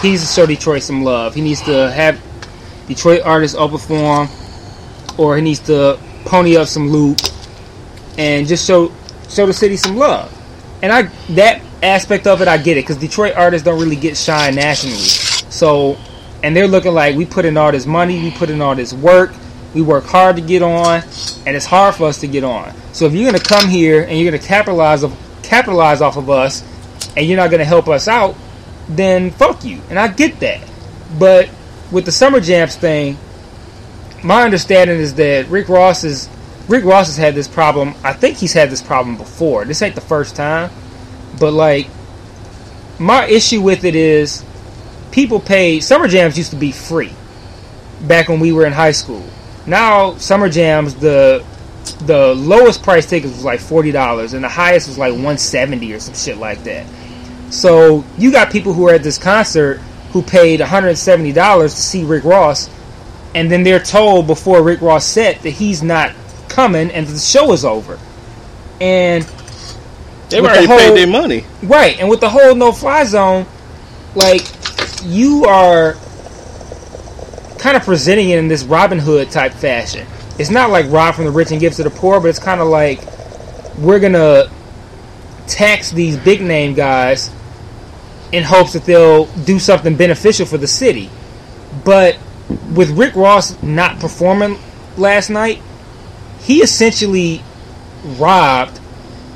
[0.00, 1.34] he needs to show Detroit some love.
[1.34, 2.20] He needs to have
[2.88, 7.32] Detroit artists open for him, or he needs to pony up some loot
[8.18, 8.92] and just show
[9.28, 10.32] show the city some love.
[10.82, 11.02] And I
[11.34, 14.96] that aspect of it, I get it because Detroit artists don't really get shine nationally.
[14.98, 15.96] So,
[16.42, 18.92] and they're looking like we put in all this money, we put in all this
[18.92, 19.32] work,
[19.74, 21.02] we work hard to get on,
[21.46, 22.72] and it's hard for us to get on.
[22.92, 26.62] So if you're gonna come here and you're gonna capitalize of capitalize off of us,
[27.16, 28.34] and you're not gonna help us out,
[28.88, 29.80] then fuck you.
[29.90, 30.60] And I get that.
[31.18, 31.48] But
[31.90, 33.16] with the summer jams thing,
[34.22, 36.28] my understanding is that Rick Ross is
[36.68, 37.94] Rick Ross has had this problem.
[38.04, 39.64] I think he's had this problem before.
[39.64, 40.70] This ain't the first time.
[41.38, 41.88] But like
[42.98, 44.44] my issue with it is
[45.10, 47.12] people pay summer jams used to be free
[48.02, 49.24] back when we were in high school.
[49.66, 51.44] Now summer jams the
[52.06, 55.92] the lowest price tickets was like forty dollars and the highest was like one seventy
[55.92, 56.86] or some shit like that.
[57.50, 59.78] So you got people who are at this concert
[60.12, 62.68] who paid one hundred seventy dollars to see Rick Ross,
[63.34, 66.12] and then they're told before Rick Ross set that he's not
[66.48, 67.98] coming and the show is over.
[68.80, 69.24] And
[70.28, 71.44] They've already the whole- paid their money.
[71.62, 73.46] Right, and with the whole no fly zone,
[74.14, 74.42] like
[75.04, 75.96] you are
[77.62, 80.04] kind of presenting it in this Robin Hood type fashion.
[80.36, 82.60] It's not like rob from the rich and give to the poor, but it's kind
[82.60, 83.00] of like
[83.78, 84.50] we're gonna
[85.46, 87.30] tax these big name guys
[88.32, 91.08] in hopes that they'll do something beneficial for the city.
[91.84, 92.18] But
[92.74, 94.58] with Rick Ross not performing
[94.96, 95.62] last night,
[96.40, 97.44] he essentially
[98.18, 98.80] robbed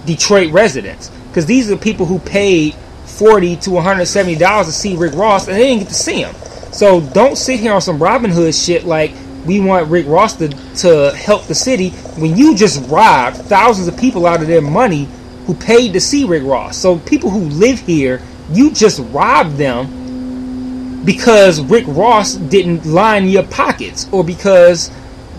[0.04, 2.74] Detroit residents because these are the people who paid
[3.04, 5.94] forty to one hundred seventy dollars to see Rick Ross and they didn't get to
[5.94, 6.34] see him.
[6.76, 9.12] So don't sit here on some Robin Hood shit like
[9.46, 13.96] we want Rick Ross to to help the city when you just robbed thousands of
[13.96, 15.08] people out of their money
[15.46, 16.76] who paid to see Rick Ross.
[16.76, 18.20] So people who live here,
[18.50, 24.90] you just robbed them because Rick Ross didn't line your pockets or because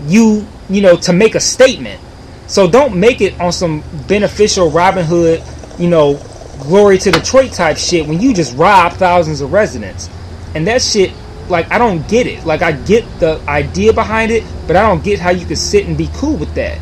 [0.08, 2.00] you you know to make a statement.
[2.48, 5.40] So don't make it on some beneficial Robin Hood,
[5.78, 6.14] you know,
[6.62, 10.10] glory to Detroit type shit when you just rob thousands of residents.
[10.54, 11.12] And that shit,
[11.50, 12.44] like, I don't get it.
[12.44, 15.86] Like, I get the idea behind it, but I don't get how you could sit
[15.86, 16.78] and be cool with that.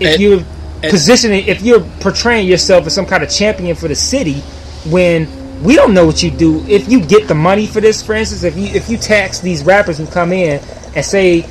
[0.00, 0.38] If And- you're
[0.82, 4.42] and- positioning, if you're portraying yourself as some kind of champion for the city,
[4.86, 5.26] when
[5.62, 6.64] we don't know what you do.
[6.68, 9.64] If you get the money for this, for instance, if you if you tax these
[9.64, 10.60] rappers who come in
[10.94, 11.44] and say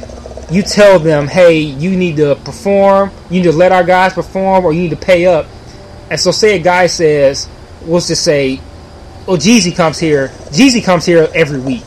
[0.50, 4.64] you tell them, hey, you need to perform, you need to let our guys perform,
[4.64, 5.46] or you need to pay up.
[6.10, 7.50] And so, say a guy says,
[7.86, 8.62] let's just say,
[9.28, 10.30] oh, Jeezy comes here.
[10.52, 11.84] Jeezy comes here every week.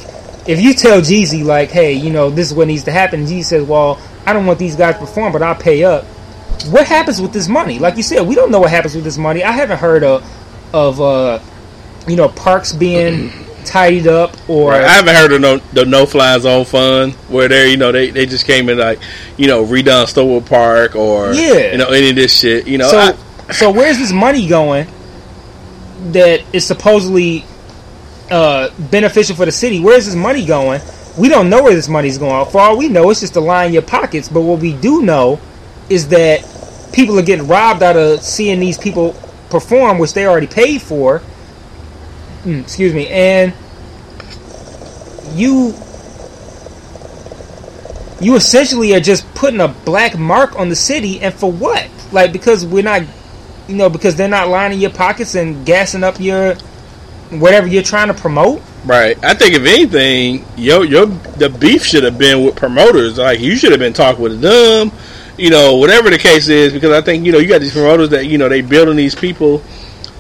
[0.51, 3.45] If you tell Jeezy, like, hey, you know, this is what needs to happen, Jeezy
[3.45, 6.05] says, well, I don't want these guys to perform, but I'll pay up.
[6.71, 7.79] What happens with this money?
[7.79, 9.43] Like you said, we don't know what happens with this money.
[9.45, 10.25] I haven't heard of,
[10.75, 11.39] of uh,
[12.09, 13.31] you know, parks being
[13.65, 14.83] tidied up or Right.
[14.85, 18.11] I haven't heard of no the no fly zone fund where they you know they,
[18.11, 18.99] they just came in like
[19.37, 21.73] you know redone Stoepel Park or Yeah.
[21.73, 24.87] you know any of this shit you know so I- so where's this money going
[26.13, 27.45] that is supposedly
[28.31, 29.81] uh, beneficial for the city.
[29.81, 30.81] Where's this money going?
[31.19, 32.49] We don't know where this money's going.
[32.51, 34.29] For all we know it's just to line your pockets.
[34.29, 35.41] But what we do know
[35.89, 36.41] is that
[36.93, 39.15] people are getting robbed out of seeing these people
[39.51, 41.21] perform which they already paid for.
[42.45, 43.09] Mm, excuse me.
[43.09, 43.53] And
[45.35, 45.75] you
[48.21, 51.89] you essentially are just putting a black mark on the city and for what?
[52.13, 53.03] Like because we're not
[53.69, 56.57] you know because they're not lining your pockets and gassing up your
[57.31, 58.63] whatever you're trying to promote.
[58.85, 59.23] Right.
[59.25, 63.19] I think if anything yo yo the beef should have been with promoters.
[63.19, 64.91] Like you should have been talking with them
[65.39, 68.11] you know whatever the case is because I think you know you got these promoters
[68.11, 69.63] that you know they building these people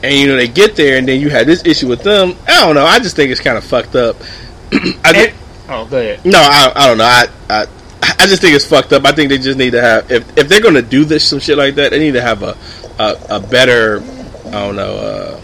[0.02, 2.34] and you know they get there and then you had this issue with them.
[2.48, 2.84] I don't know.
[2.86, 4.16] I just think it's kind of fucked up.
[4.72, 5.34] I think, And-
[5.68, 6.24] oh go ahead.
[6.24, 7.04] No, I, I don't know.
[7.04, 7.66] I, I
[8.02, 9.04] I just think it's fucked up.
[9.04, 11.58] I think they just need to have if if they're gonna do this some shit
[11.58, 12.56] like that, they need to have a
[12.98, 14.00] a, a better
[14.46, 15.40] I don't know uh,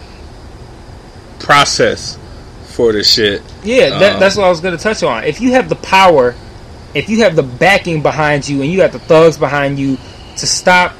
[1.39, 2.17] process
[2.65, 3.41] for this shit.
[3.63, 5.23] Yeah, that, Um, that's what I was going to touch on.
[5.23, 6.35] If you have the power,
[6.93, 9.97] if you have the backing behind you, and you got the thugs behind you
[10.37, 10.93] to stop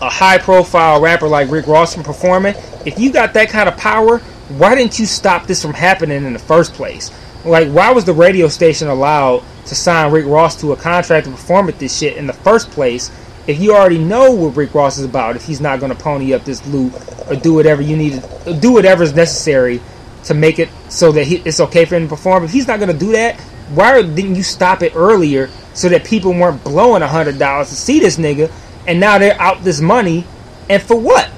[0.00, 2.54] a high-profile rapper like Rick Ross from performing,
[2.84, 4.18] if you got that kind of power,
[4.48, 7.10] why didn't you stop this from happening in the first place?
[7.44, 11.30] Like, why was the radio station allowed to sign Rick Ross to a contract to
[11.30, 13.10] perform at this shit in the first place?
[13.46, 16.32] If you already know what Rick Ross is about, if he's not going to pony
[16.32, 16.92] up this loot
[17.28, 19.80] or do whatever you need to do, whatever is necessary
[20.24, 22.44] to make it so that he, it's okay for him to perform.
[22.44, 23.38] If he's not going to do that,
[23.74, 27.74] why didn't you stop it earlier so that people weren't blowing a hundred dollars to
[27.74, 28.50] see this nigga,
[28.86, 30.24] and now they're out this money,
[30.70, 31.28] and for what?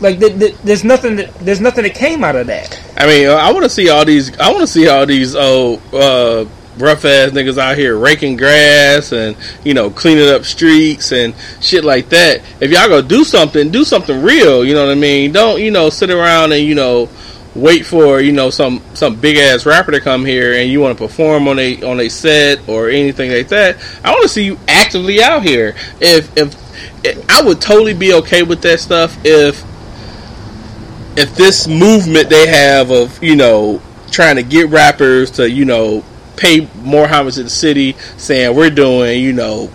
[0.00, 1.16] Like, th- th- there's nothing.
[1.16, 2.80] That, there's nothing that came out of that.
[2.96, 4.36] I mean, uh, I want to see all these.
[4.38, 5.80] I want to see all these Oh.
[5.92, 6.48] uh,
[6.78, 11.84] rough ass niggas out here raking grass and you know cleaning up streets and shit
[11.84, 12.42] like that.
[12.60, 14.64] If y'all go do something, do something real.
[14.64, 15.32] You know what I mean?
[15.32, 17.08] Don't you know sit around and you know
[17.54, 20.96] wait for you know some some big ass rapper to come here and you want
[20.96, 23.76] to perform on a on a set or anything like that.
[24.02, 25.74] I want to see you actively out here.
[26.00, 26.56] If if
[27.28, 29.62] I would totally be okay with that stuff if
[31.16, 36.04] if this movement they have of you know trying to get rappers to you know
[36.36, 39.70] pay more homage to the city, saying we're doing you know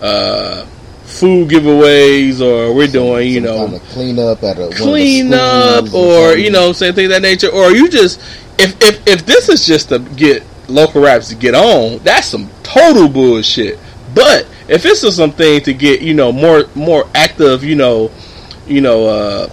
[0.00, 0.64] uh,
[1.04, 4.76] food giveaways or we're doing you know kind of clean up at a one of
[4.76, 8.20] the clean up or you know saying things of that nature or you just
[8.58, 12.48] if if if this is just to get local raps to get on, that's some
[12.62, 13.78] total bullshit.
[14.14, 18.10] But if it's just something to get you know more more active, you know,
[18.66, 19.48] you know, uh,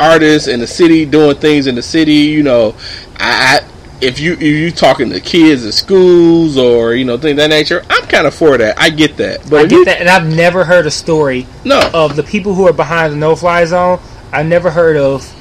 [0.00, 2.74] artists in the city doing things in the city, you know,
[3.16, 3.68] I, I
[4.00, 7.50] if you if you talking to kids at schools or you know things of that
[7.50, 8.78] nature, I'm kind of for that.
[8.80, 11.46] I get that, but I if you- get that, and I've never heard a story
[11.64, 13.98] No, of the people who are behind the no-fly zone.
[14.32, 15.34] I've never heard of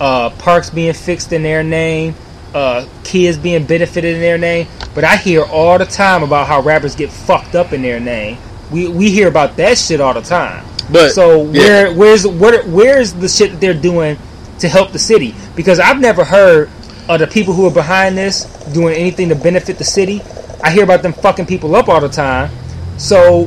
[0.00, 2.14] uh, parks being fixed in their name,
[2.54, 4.66] uh, kids being benefited in their name.
[4.94, 8.38] But I hear all the time about how rappers get fucked up in their name.
[8.72, 10.64] We we hear about that shit all the time.
[10.90, 11.60] but So yeah.
[11.60, 14.16] where where's where where's the shit that they're doing
[14.60, 15.34] to help the city?
[15.54, 16.70] Because I've never heard
[17.14, 20.22] of the people who are behind this doing anything to benefit the city.
[20.62, 22.50] I hear about them fucking people up all the time.
[22.98, 23.46] So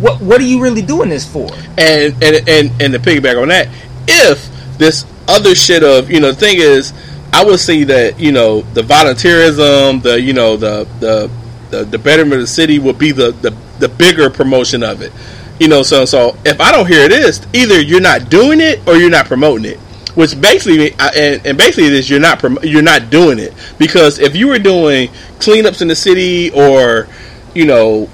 [0.00, 1.48] what what are you really doing this for?
[1.78, 3.68] and and and and to piggyback on that,
[4.08, 6.92] if this other shit of you know the thing is,
[7.32, 11.30] I would say that you know the volunteerism, the you know the the
[11.70, 15.12] the, the betterment of the city would be the, the the bigger promotion of it.
[15.58, 18.96] You know, so so if I don't hear this, either you're not doing it or
[18.96, 19.80] you're not promoting it.
[20.14, 24.18] Which basically, and, and basically, it is you're not prom- you're not doing it because
[24.20, 25.08] if you were doing
[25.38, 27.08] cleanups in the city or
[27.52, 28.08] you know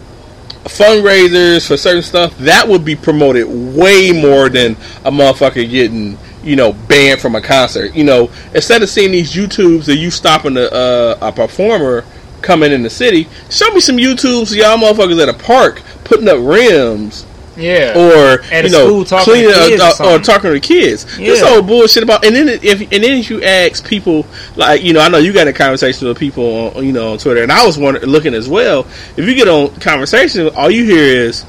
[0.64, 4.72] fundraisers for certain stuff, that would be promoted way more than
[5.04, 7.94] a motherfucker getting, you know, banned from a concert.
[7.94, 12.04] You know, instead of seeing these YouTubes of you stopping a, uh, a performer
[12.42, 16.38] coming in the city, show me some YouTubes y'all motherfuckers at a park putting up
[16.40, 17.26] rims
[17.60, 17.92] Yeah.
[17.96, 20.60] or At you know school talking cleaning to kids or uh, uh, or talking to
[20.60, 21.04] kids.
[21.16, 24.92] This whole bullshit about and then if and then if you ask people like you
[24.92, 27.52] know I know you got a conversation with people on you know on Twitter and
[27.52, 28.80] I was wondering looking as well.
[29.16, 31.44] If you get on conversation, all you hear is.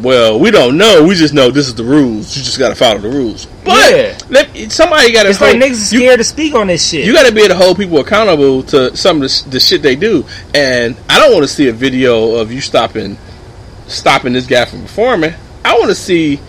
[0.00, 1.04] Well, we don't know.
[1.04, 2.36] We just know this is the rules.
[2.36, 3.46] You just got to follow the rules.
[3.64, 4.18] But Yeah.
[4.30, 5.30] let, somebody got to.
[5.30, 7.04] it's like niggas you, scared to speak on this shit.
[7.04, 9.82] you got to be able to hold people accountable to some of the, the shit
[9.82, 10.24] they do.
[10.54, 13.18] And I don't want to see a video of you stopping
[13.88, 15.34] stopping this guy from performing.
[15.64, 16.40] I want to see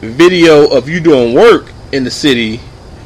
[0.00, 2.60] video of you doing work in the city,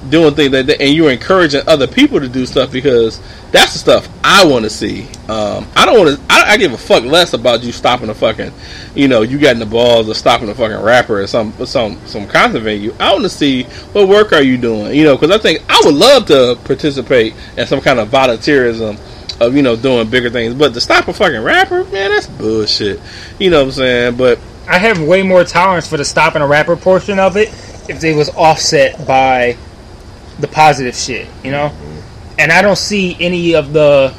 [0.09, 3.20] doing things like that, and you're encouraging other people to do stuff because
[3.53, 5.03] that's the stuff I want to see.
[5.28, 6.24] Um, I don't want to.
[6.30, 8.53] I, I give a fuck less about you stopping a fucking,
[8.95, 12.26] you know, you getting the balls of stopping a fucking rapper or some some some
[12.26, 12.95] concert venue.
[12.99, 15.80] I want to see what work are you doing, you know, because I think I
[15.84, 18.99] would love to participate in some kind of volunteerism
[19.41, 23.01] of you know doing bigger things, but to stop a fucking rapper, man, that's bullshit.
[23.38, 24.16] You know what I'm saying?
[24.16, 24.38] But
[24.68, 27.49] I have way more tolerance for the stopping a rapper portion of it
[27.88, 29.57] if it was offset by
[30.38, 31.68] the positive shit, you know?
[31.68, 32.38] Mm-hmm.
[32.38, 34.14] And I don't see any of the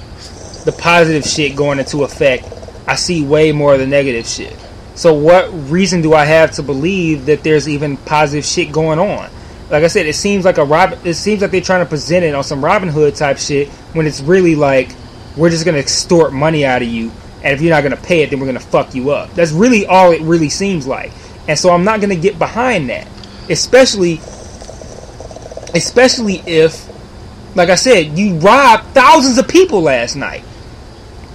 [0.66, 2.46] the positive shit going into effect.
[2.88, 4.56] I see way more of the negative shit.
[4.96, 9.30] So what reason do I have to believe that there's even positive shit going on?
[9.70, 12.26] Like I said, it seems like a Robin it seems like they're trying to present
[12.26, 14.90] it on some Robin Hood type shit when it's really like
[15.38, 17.12] we're just gonna extort money out of you
[17.44, 19.34] and if you're not gonna pay it then we're gonna fuck you up.
[19.34, 21.12] That's really all it really seems like.
[21.48, 23.08] And so I'm not gonna get behind that.
[23.50, 24.20] Especially
[25.74, 26.90] especially if
[27.54, 30.44] like I said, you robbed thousands of people last night.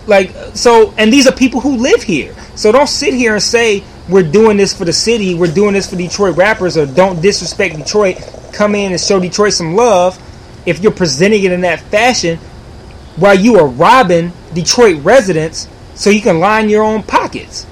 [0.07, 2.35] Like so and these are people who live here.
[2.55, 5.91] So don't sit here and say we're doing this for the city, we're doing this
[5.91, 8.17] for Detroit rappers or don't disrespect Detroit.
[8.53, 10.23] Come in and show Detroit some love
[10.65, 12.39] if you're presenting it in that fashion
[13.17, 17.67] while you are robbing Detroit residents so you can line your own pockets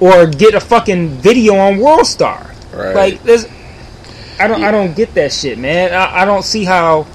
[0.00, 2.54] or get a fucking video on WorldStar.
[2.72, 2.94] Right.
[2.94, 3.46] Like there's
[4.38, 5.92] I don't I don't get that shit, man.
[5.92, 7.06] I, I don't see how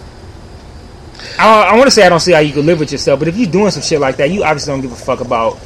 [1.39, 3.27] I, I want to say I don't see how you could live with yourself, but
[3.27, 5.59] if you're doing some shit like that, you obviously don't give a fuck about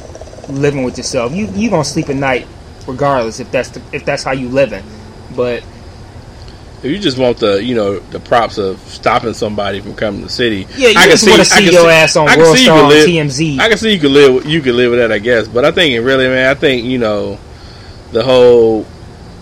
[0.48, 1.32] living with yourself.
[1.32, 2.46] You you gonna sleep at night
[2.86, 4.84] regardless if that's the, if that's how you living.
[5.34, 5.64] But
[6.78, 10.26] If you just want the you know the props of stopping somebody from coming to
[10.26, 12.56] the city, Yeah, you I can just wanna I see your ass on I World
[12.56, 13.58] you Star on TMZ.
[13.58, 15.48] I can see you could live you could live with that, I guess.
[15.48, 17.38] But I think it really, man, I think you know
[18.12, 18.86] the whole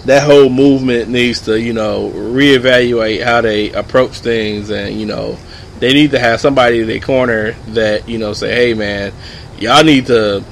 [0.07, 5.37] that whole movement needs to you know reevaluate how they approach things, and you know
[5.78, 9.12] they need to have somebody in their corner that you know say, hey, man,
[9.59, 10.43] y'all need to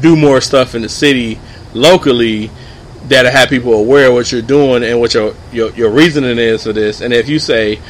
[0.00, 1.38] do more stuff in the city
[1.74, 2.50] locally
[3.04, 6.64] that'll have people aware of what you're doing and what your, your your reasoning is
[6.64, 7.00] for this.
[7.00, 7.80] And if you say,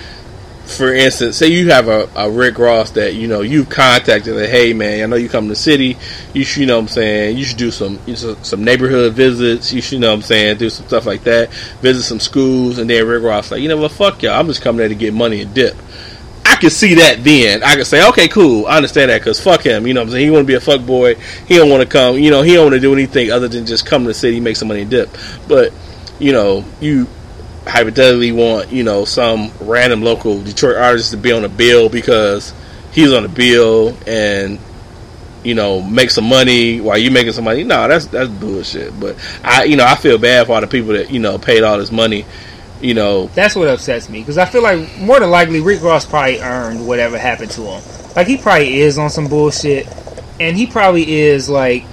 [0.66, 4.48] for instance, say you have a, a Rick Ross that you know you've contacted that,
[4.48, 5.96] hey man, I know you come to the city,
[6.34, 9.80] you should, you know what I'm saying, you should do some some neighborhood visits, you
[9.80, 11.50] should you know what I'm saying, do some stuff like that,
[11.80, 14.62] visit some schools, and then Rick Ross like, you know what, fuck y'all, I'm just
[14.62, 15.76] coming there to get money and dip.
[16.58, 17.62] Could see that then.
[17.62, 19.86] I could say, okay, cool, I understand that because fuck him.
[19.86, 20.24] You know what I'm saying?
[20.24, 21.14] He want to be a fuck boy.
[21.46, 22.18] He don't want to come.
[22.18, 24.40] You know, he don't want to do anything other than just come to the city,
[24.40, 25.10] make some money, and dip.
[25.46, 25.72] But
[26.18, 27.06] you know, you
[27.66, 32.54] hypothetically want you know some random local Detroit artist to be on a bill because
[32.92, 34.58] he's on a bill and
[35.44, 37.64] you know make some money while you making some money.
[37.64, 38.98] No, that's that's bullshit.
[38.98, 41.62] But I you know I feel bad for all the people that you know paid
[41.62, 42.24] all this money.
[42.80, 46.06] You know, That's what upsets me because I feel like more than likely Rick Ross
[46.06, 47.82] probably earned whatever happened to him.
[48.14, 49.86] Like he probably is on some bullshit,
[50.38, 51.84] and he probably is like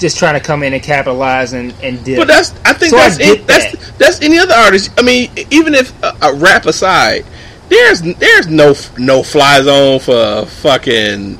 [0.00, 2.18] just trying to come in and capitalize and and dip.
[2.18, 4.90] But that's I think So I that's it, that's that's any other artist.
[4.98, 7.24] I mean, even if uh, a rap aside,
[7.68, 11.38] there's there's no no fly zone for fucking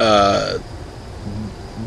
[0.00, 0.58] uh,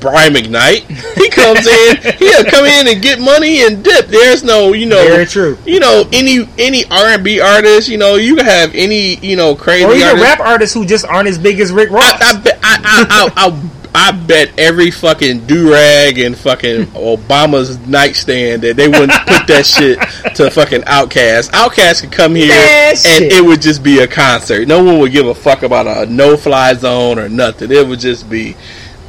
[0.02, 0.84] Brian McKnight.
[1.22, 4.08] He comes in, he'll come in and get money and dip.
[4.08, 5.58] There's no you know Very true.
[5.66, 7.88] You know any any R and B artist.
[7.90, 10.24] You know you can have any you know crazy or even artist.
[10.24, 12.04] rap artists who just aren't as big as Rick Ross.
[12.20, 18.64] I, I, I, I, I, I bet every fucking do rag and fucking Obama's nightstand
[18.64, 20.00] that they wouldn't put that shit
[20.36, 21.52] to fucking OutKast.
[21.52, 23.34] OutKast could come here That and shit.
[23.34, 24.68] it would just be a concert.
[24.68, 27.70] No one would give a fuck about a no fly zone or nothing.
[27.72, 28.56] It would just be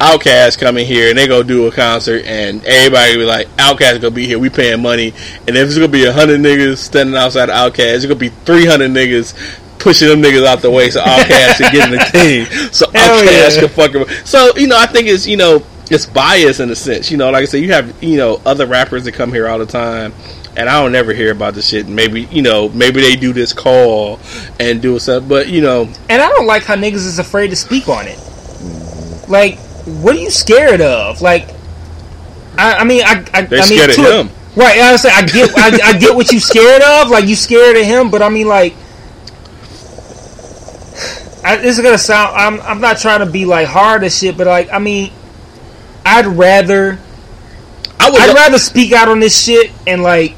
[0.03, 4.11] OutKast coming here and they go do a concert and everybody be like, OutKast gonna
[4.11, 4.37] be here.
[4.37, 5.13] We paying money,
[5.47, 8.29] and if it's gonna be a hundred niggas standing outside of OutKast, it's gonna be
[8.29, 9.59] three hundred niggas.
[9.79, 12.45] Pushing them niggas out the way so OutKast can get in the team.
[12.71, 13.67] So Hell Outcast yeah.
[13.67, 14.25] can fucking.
[14.25, 17.11] So you know, I think it's you know it's bias in a sense.
[17.11, 19.59] You know, like I said, you have you know other rappers that come here all
[19.59, 20.13] the time,
[20.55, 21.87] and I don't ever hear about this shit.
[21.87, 24.21] Maybe you know maybe they do this call
[24.57, 27.57] and do stuff, but you know and I don't like how niggas is afraid to
[27.57, 28.19] speak on it.
[29.27, 31.21] Like, what are you scared of?
[31.21, 31.47] Like,
[32.57, 34.79] I, I mean, I, I, They I mean, scared of to a- right?
[34.79, 37.09] I say I get, I, I get what you scared of.
[37.09, 38.73] Like, you scared of him, but I mean, like,
[41.45, 42.35] I, this is gonna sound.
[42.37, 45.11] I'm, I'm not trying to be like hard as shit, but like, I mean,
[46.05, 46.97] I'd rather,
[47.99, 48.21] I would.
[48.21, 50.35] I'd lo- rather speak out on this shit and like.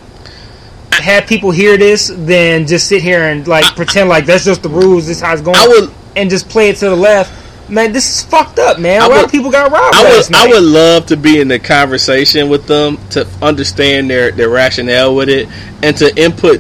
[0.93, 4.69] Have people hear this than just sit here and like pretend like that's just the
[4.69, 5.05] rules.
[5.05, 5.91] This is how it's going I would.
[6.15, 7.31] and just play it to the left.
[7.67, 9.01] Man, this is fucked up, man.
[9.01, 11.39] I A lot would- of people got robbed I would, I would love to be
[11.39, 15.49] in the conversation with them to understand their, their rationale with it
[15.81, 16.59] and to input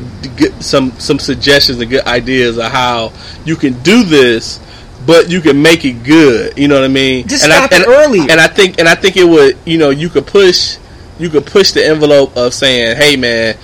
[0.59, 3.13] some some suggestions and good ideas of how
[3.45, 4.59] you can do this,
[5.05, 6.57] but you can make it good.
[6.57, 7.27] You know what I mean?
[7.27, 8.21] Just and stop I, it and, earlier.
[8.31, 10.77] And I think and I think it would you know you could push
[11.19, 13.55] you could push the envelope of saying, hey man.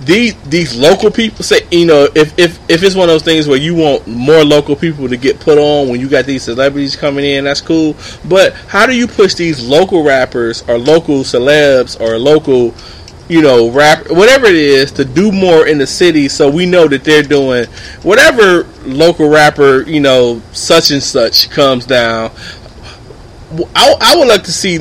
[0.00, 3.46] These these local people say you know if, if if it's one of those things
[3.46, 6.96] where you want more local people to get put on when you got these celebrities
[6.96, 7.94] coming in that's cool.
[8.26, 12.74] But how do you push these local rappers or local celebs or local
[13.30, 16.88] you know rap whatever it is to do more in the city so we know
[16.88, 17.64] that they're doing
[18.02, 22.32] whatever local rapper you know such and such comes down
[23.74, 24.78] I, I would like to see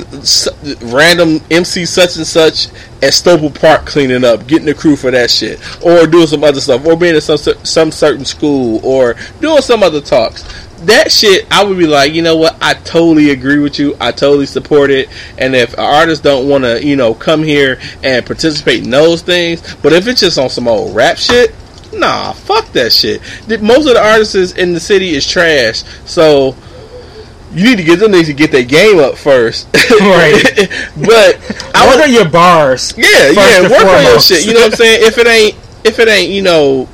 [0.81, 2.67] random MC such and such
[3.01, 6.61] at Stoepel Park cleaning up, getting the crew for that shit, or doing some other
[6.61, 10.43] stuff, or being at some some certain school, or doing some other talks.
[10.81, 12.55] That shit, I would be like, you know what?
[12.61, 13.97] I totally agree with you.
[13.99, 15.09] I totally support it.
[15.37, 19.75] And if artists don't want to, you know, come here and participate in those things,
[19.81, 21.53] but if it's just on some old rap shit,
[21.91, 23.21] nah, fuck that shit.
[23.61, 25.83] Most of the artists in the city is trash.
[26.05, 26.55] So
[27.51, 29.67] you need to get them niggas to get their game up first.
[29.89, 30.43] Right.
[30.97, 31.35] but
[31.75, 32.93] I What would, are your bars?
[32.97, 34.45] yeah, yeah, work on your shit.
[34.45, 35.03] You know what I'm saying?
[35.05, 36.87] If it ain't, if it ain't, you know,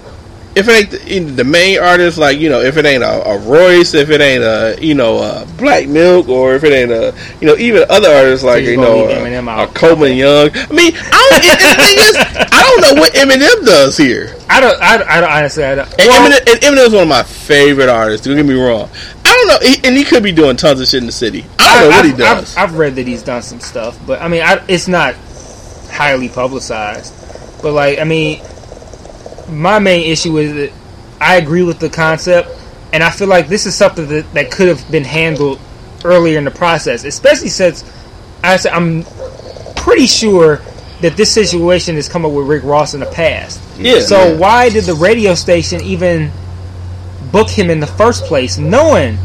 [0.55, 3.37] if it ain't the, the main artist, like you know, if it ain't a, a
[3.39, 7.13] Royce, if it ain't a, you know, a Black Milk, or if it ain't a,
[7.41, 9.67] you know, even other artists like you know, leave uh, a, a.
[9.67, 10.49] Coleman Young.
[10.53, 11.43] I mean, I don't.
[11.43, 12.15] and, and the thing is,
[12.53, 14.35] I don't know what Eminem does here.
[14.49, 14.81] I don't.
[14.81, 15.63] I, don't- I don't honestly.
[15.65, 15.89] I don't.
[15.99, 18.25] And, well, Eminem, and Eminem's one of my favorite artists.
[18.25, 18.89] Don't get me wrong.
[19.45, 21.45] I don't know, he, and he could be doing tons of shit in the city.
[21.59, 22.57] I don't know what he I've- does.
[22.57, 25.15] I've, I've read that he's done some stuff, but I mean, I, it's not
[25.91, 27.13] highly publicized.
[27.61, 28.41] But like, I mean,
[29.49, 30.71] my main issue is that
[31.21, 32.49] I agree with the concept,
[32.93, 35.59] and I feel like this is something that, that could have been handled
[36.03, 37.83] earlier in the process, especially since
[38.43, 39.03] I said I'm
[39.75, 40.57] pretty sure
[41.01, 43.61] that this situation has come up with Rick Ross in the past.
[43.77, 43.99] yeah.
[43.99, 44.37] So yeah.
[44.37, 46.31] why did the radio station even
[47.31, 49.17] book him in the first place, knowing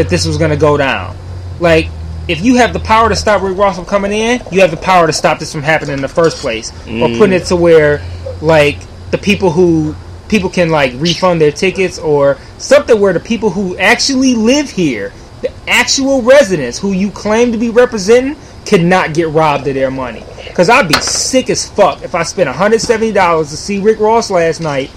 [0.00, 1.16] that this was going to go down?
[1.60, 1.88] Like,
[2.26, 4.76] if you have the power to stop Rick Ross from coming in, you have the
[4.76, 7.40] power to stop this from happening in the first place, or putting mm.
[7.40, 8.02] it to where,
[8.40, 8.78] like,
[9.10, 9.94] the people who
[10.28, 15.12] people can like refund their tickets, or something where the people who actually live here,
[15.42, 19.90] the actual residents who you claim to be representing, could not get robbed of their
[19.90, 20.22] money.
[20.46, 24.60] Because I'd be sick as fuck if I spent $170 to see Rick Ross last
[24.60, 24.90] night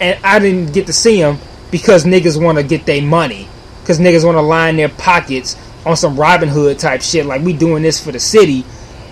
[0.00, 1.38] and I didn't get to see him
[1.70, 3.48] because niggas want to get their money.
[3.90, 7.26] Because niggas want to line their pockets on some Robin Hood type shit.
[7.26, 8.64] Like, we doing this for the city.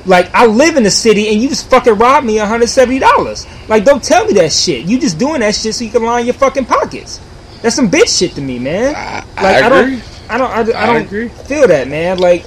[0.07, 3.69] Like I live in the city and you just fucking robbed me $170.
[3.69, 4.87] Like don't tell me that shit.
[4.87, 7.21] You just doing that shit so you can line your fucking pockets.
[7.61, 8.95] That's some bitch shit to me, man.
[8.97, 9.97] I, Like I I, agree.
[9.97, 11.29] don't I don't I, don't- I I don't agree.
[11.29, 12.19] feel that, man.
[12.19, 12.45] Like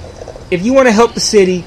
[0.50, 1.64] if you want to help the city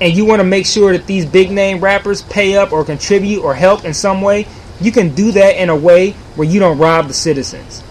[0.00, 3.42] and you want to make sure that these big name rappers pay up or contribute
[3.42, 4.46] or help in some way,
[4.80, 7.82] you can do that in a way where you don't rob the citizens.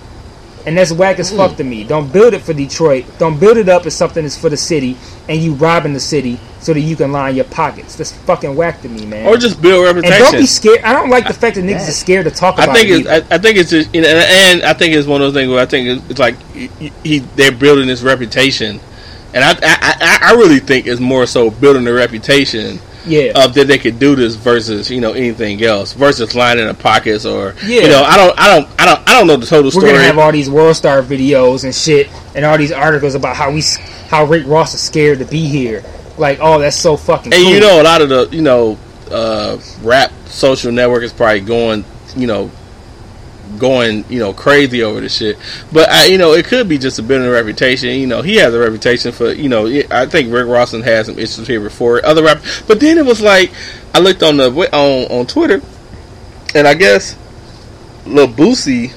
[0.66, 1.84] And that's whack as fuck to me.
[1.84, 3.05] Don't build it for Detroit.
[3.18, 4.97] Don't build it up as something that's for the city
[5.28, 7.95] and you robbing the city so that you can line your pockets.
[7.95, 9.26] That's fucking whack to me, man.
[9.28, 10.14] Or just build reputation.
[10.14, 10.82] and don't be scared.
[10.82, 13.05] I don't like the fact that niggas are scared to talk about I think it.
[13.05, 13.32] it's.
[13.32, 13.93] I, I think it's just.
[13.93, 16.20] You know, and I think it's one of those things where I think it's, it's
[16.20, 18.80] like he, he they're building this reputation,
[19.34, 23.31] and I, I I I really think it's more so building a reputation yeah.
[23.35, 27.25] of that they could do this versus you know anything else versus lining the pockets
[27.25, 27.81] or Yeah.
[27.81, 29.91] you know I don't I don't I don't I don't know the total We're story.
[29.93, 33.51] gonna have all these World Star videos and shit, and all these articles about how
[33.51, 33.63] we,
[34.09, 35.83] how Rick Ross is scared to be here.
[36.17, 37.33] Like, oh, that's so fucking.
[37.33, 37.51] and cool.
[37.53, 38.77] you know a lot of the you know
[39.09, 41.83] uh, rap social network is probably going
[42.15, 42.49] you know
[43.62, 45.38] going you know crazy over this shit
[45.72, 48.22] but I, you know it could be just a bit of a reputation you know
[48.22, 51.62] he has a reputation for you know i think rick rawson had some issues here
[51.62, 53.51] before other rap but then it was like
[53.93, 55.62] i looked on the on on twitter
[56.55, 57.16] and i guess
[58.05, 58.91] Lil Boosie,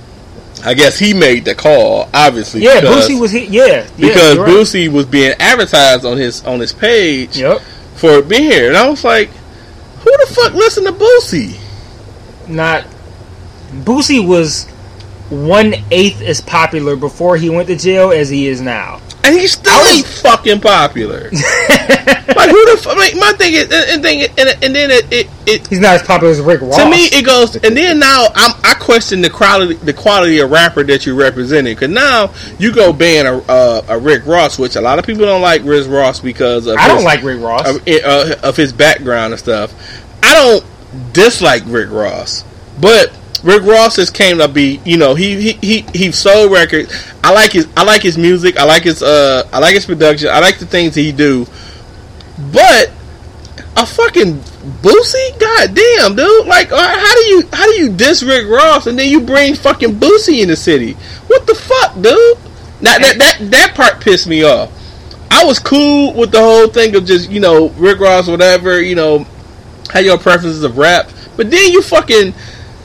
[0.64, 2.62] I guess he made the call, obviously.
[2.62, 3.50] yeah, because, Boosie was hit.
[3.50, 4.48] Yeah, yeah, because right.
[4.48, 7.60] Boosie was being advertised on his on his page Yep.
[7.96, 11.58] for being here, and I was like, "Who the fuck listen to Boosie?"
[12.48, 12.86] Not
[13.68, 14.66] Boosie was
[15.30, 19.00] one eighth as popular before he went to jail as he is now.
[19.24, 21.24] And he still ain't fucking popular.
[21.30, 22.96] like who the fuck?
[22.96, 26.02] Like, my thing is, and, thing, and, and then it, it, it He's not as
[26.02, 26.76] popular as Rick Ross.
[26.76, 30.50] to me it goes, and then now I'm, I question the quality, the quality of
[30.50, 34.76] rapper that you're representing, because now you go ban a, uh, a Rick Ross, which
[34.76, 37.68] a lot of people don't like Rick Ross because of I don't like Rick Ross.
[37.68, 39.74] of, uh, of his background and stuff.
[40.22, 42.44] I don't dislike Rick Ross,
[42.80, 43.12] but
[43.44, 46.92] Rick Ross has came to be, you know, he he he, he sold records.
[47.22, 48.56] I like his I like his music.
[48.56, 50.28] I like his uh I like his production.
[50.28, 51.46] I like the things he do.
[52.52, 52.90] But
[53.76, 54.34] a fucking
[54.82, 56.46] Boosie, goddamn dude!
[56.46, 59.54] Like, uh, how do you how do you diss Rick Ross and then you bring
[59.54, 60.94] fucking Boosie in the city?
[61.28, 62.38] What the fuck, dude?
[62.80, 64.72] Now that that that part pissed me off.
[65.30, 68.94] I was cool with the whole thing of just you know Rick Ross, whatever you
[68.94, 69.26] know,
[69.90, 72.34] had your preferences of rap, but then you fucking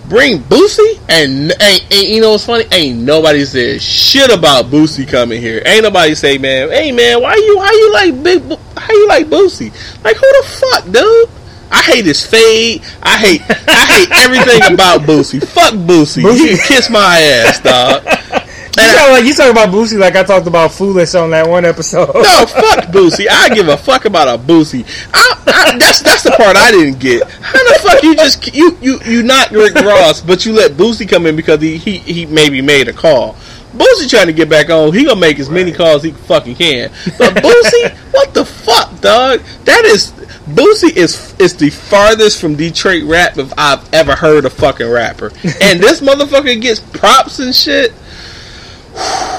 [0.07, 2.65] bring Boosie and ain't, ain't you know what's funny?
[2.71, 5.61] Ain't nobody said shit about Boosie coming here.
[5.65, 8.41] Ain't nobody say, man, hey man, why you how you like big
[8.77, 9.71] how you like Boosie?
[10.03, 11.29] Like who the fuck, dude?
[11.71, 12.83] I hate his fade.
[13.01, 15.45] I hate I hate everything about Boosie.
[15.45, 16.21] Fuck Boosie.
[16.21, 18.03] You can kiss my ass, dog.
[18.77, 21.65] You sound like you talk about Boosie like I talked about Foolish on that one
[21.65, 22.13] episode.
[22.13, 23.27] No, fuck Boosie.
[23.29, 24.85] I give a fuck about a Boosie.
[25.13, 27.29] I, I, that's that's the part I didn't get.
[27.29, 31.07] How the fuck you just you you you not Rick Ross, but you let Boosie
[31.07, 33.35] come in because he he, he maybe made a call.
[33.75, 34.93] Boosie trying to get back on.
[34.93, 36.91] He gonna make as many calls he fucking can.
[37.17, 39.41] But Boosie, what the fuck, dog?
[39.65, 40.11] That is
[40.45, 45.31] Boosie is is the farthest from Detroit rap if I've ever heard a fucking rapper.
[45.61, 47.93] And this motherfucker gets props and shit.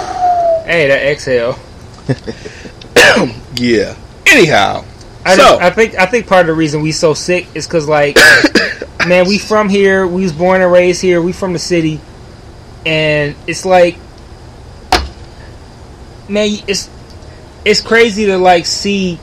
[0.64, 1.58] Hey, that exhale.
[3.56, 3.96] Yeah.
[4.26, 4.84] Anyhow,
[5.24, 7.88] I, so I think I think part of the reason we so sick is because
[7.88, 8.16] like,
[9.06, 10.06] man, we from here.
[10.06, 11.22] We was born and raised here.
[11.22, 12.00] We from the city,
[12.84, 13.96] and it's like,
[16.28, 16.90] man, it's
[17.64, 19.18] it's crazy to like see.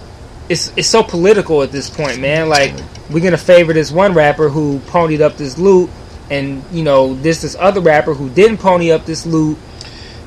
[0.49, 2.49] It's it's so political at this point, man.
[2.49, 2.73] Like
[3.09, 5.89] we're gonna favor this one rapper who ponied up this loot,
[6.29, 9.57] and you know this this other rapper who didn't pony up this loot.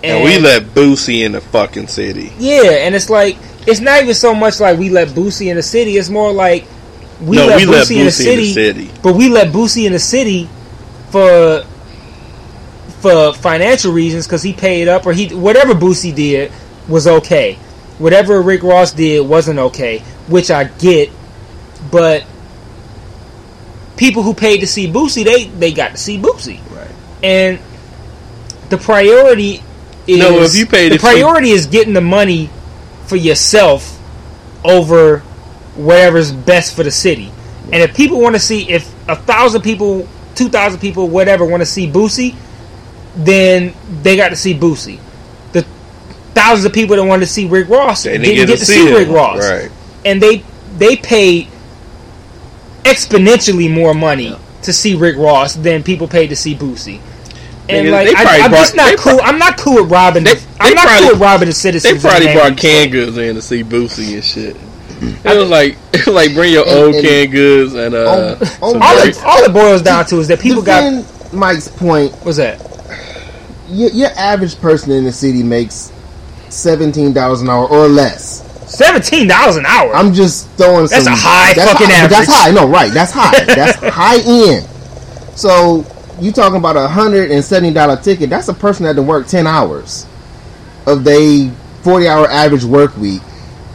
[0.05, 2.33] And we let Boosie in the fucking city.
[2.39, 3.37] Yeah, and it's like
[3.67, 5.97] it's not even so much like we let Boosie in the city.
[5.97, 6.65] It's more like
[7.21, 8.91] we no, let we Boosie, let Boosie in, the city, city.
[9.03, 10.49] but we let Boosie in the city
[11.11, 11.65] for
[13.01, 16.51] for financial reasons because he paid up or he whatever Boosie did
[16.89, 17.55] was okay.
[17.99, 21.11] Whatever Rick Ross did wasn't okay, which I get,
[21.93, 22.25] but
[23.97, 26.91] people who paid to see Boosie, they they got to see Boosie, Right.
[27.23, 27.59] and
[28.71, 29.63] the priority
[30.07, 32.51] is No, if you paid the to see- priority is getting the money
[33.07, 33.99] for yourself
[34.65, 35.19] over
[35.77, 37.31] whatever's best for the city.
[37.73, 41.61] And if people want to see, if a thousand people, two thousand people, whatever, want
[41.63, 42.35] to see Boosie,
[43.17, 44.99] then they got to see Boosie.
[45.53, 45.63] The
[46.35, 48.95] thousands of people that wanted to see Rick Ross They didn't, get, to see, him.
[48.95, 49.71] Rick Ross, Right.
[50.05, 50.45] and they
[50.79, 51.49] they paid
[52.85, 57.01] exponentially more money to see Rick Ross than people paid to see Boosie.
[57.67, 59.21] And Nigga, like, they I, probably I'm just brought- not they cool.
[59.23, 60.25] I'm not cool with robbing.
[60.25, 62.05] They- the, I'm not probably- cool with robbing the They citizens.
[62.05, 64.57] of probably brought damn canned goods in to see Boosie and shit.
[65.01, 68.37] It was like it was like bring your And- old and- canned goods and uh,
[68.39, 69.19] Oh, oh, all, drinks.
[69.19, 71.05] it, all it boils down to is that people got.
[71.33, 72.13] Mike's point.
[72.23, 72.61] What's that?
[73.69, 75.91] Your, your average person in the city makes
[76.51, 78.43] seventeen dollars an hour or less.
[78.71, 79.95] Seventeen dollars an hour.
[79.95, 80.87] I'm just throwing.
[80.87, 82.51] That's some, a high fucking high, but That's high.
[82.51, 82.93] No, right.
[82.93, 83.45] That's high.
[83.47, 84.67] That's high end.
[85.37, 85.85] So
[86.21, 88.31] you talking about a hundred and seventy dollar ticket?
[88.31, 90.07] That's a person that to work ten hours
[90.87, 91.51] of they
[91.83, 93.23] forty hour average work week.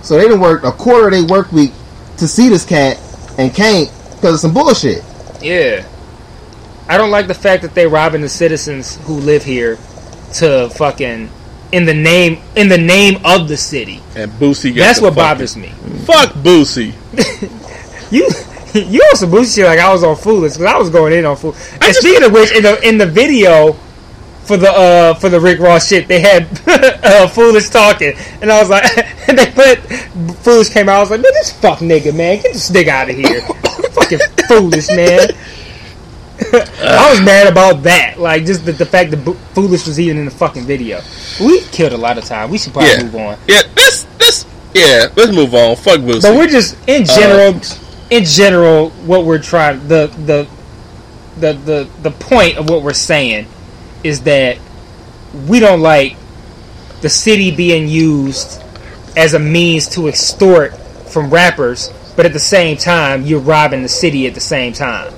[0.01, 1.71] So they didn't work a quarter of their work week
[2.17, 2.97] to see this cat
[3.37, 5.03] and can't because of some bullshit.
[5.41, 5.85] Yeah.
[6.87, 9.77] I don't like the fact that they robbing the citizens who live here
[10.35, 11.29] to fucking
[11.71, 14.01] in the name in the name of the city.
[14.15, 14.73] and Boosie.
[14.75, 15.69] Got That's what fucking- bothers me.
[16.05, 16.93] Fuck Boosie.
[18.11, 18.27] You
[18.73, 21.35] you on some bullshit like I was on Foolish because I was going in on
[21.37, 21.57] Foolish.
[21.73, 23.73] And just- speaking of which, in the in the video
[24.43, 28.59] for the uh for the Rick Ross shit, they had uh, Foolish talking, and I
[28.59, 28.83] was like,
[29.29, 29.79] and they put
[30.43, 30.97] Foolish came out.
[30.97, 33.41] I was like, man, this fuck nigga, man, get this nigga out of here,
[33.91, 35.29] fucking Foolish man.
[36.51, 40.25] I was mad about that, like just the, the fact that Foolish was even in
[40.25, 41.01] the fucking video.
[41.39, 42.49] We killed a lot of time.
[42.49, 43.03] We should probably Yeah.
[43.03, 43.37] move on.
[43.47, 45.07] Yeah, this this yeah.
[45.15, 45.75] Let's move on.
[45.75, 46.21] Fuck Boosie.
[46.21, 47.59] But we're just in general,
[48.09, 50.47] in general, what we're trying the the
[51.39, 53.47] the the the point of what we're saying
[54.03, 54.57] is that
[55.47, 56.15] we don't like
[57.01, 58.61] the city being used
[59.15, 60.75] as a means to extort
[61.09, 65.13] from rappers, but at the same time you're robbing the city at the same time.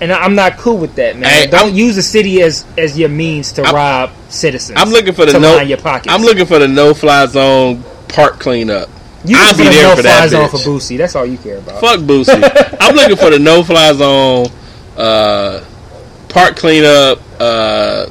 [0.00, 1.28] And I'm not cool with that, man.
[1.30, 4.78] Hey, don't I'm- use the city as as your means to I'm- rob citizens.
[4.80, 5.56] I'm looking for the no.
[5.56, 6.12] line your pockets.
[6.14, 8.88] I'm looking for the no fly zone park cleanup.
[9.24, 10.50] You I'll be there for that zone bitch.
[10.50, 10.98] for Boosie.
[10.98, 11.80] That's all you care about.
[11.80, 12.76] Fuck Boosie.
[12.80, 14.46] I'm looking for the no fly zone,
[14.96, 15.64] uh,
[16.28, 18.06] park cleanup, uh,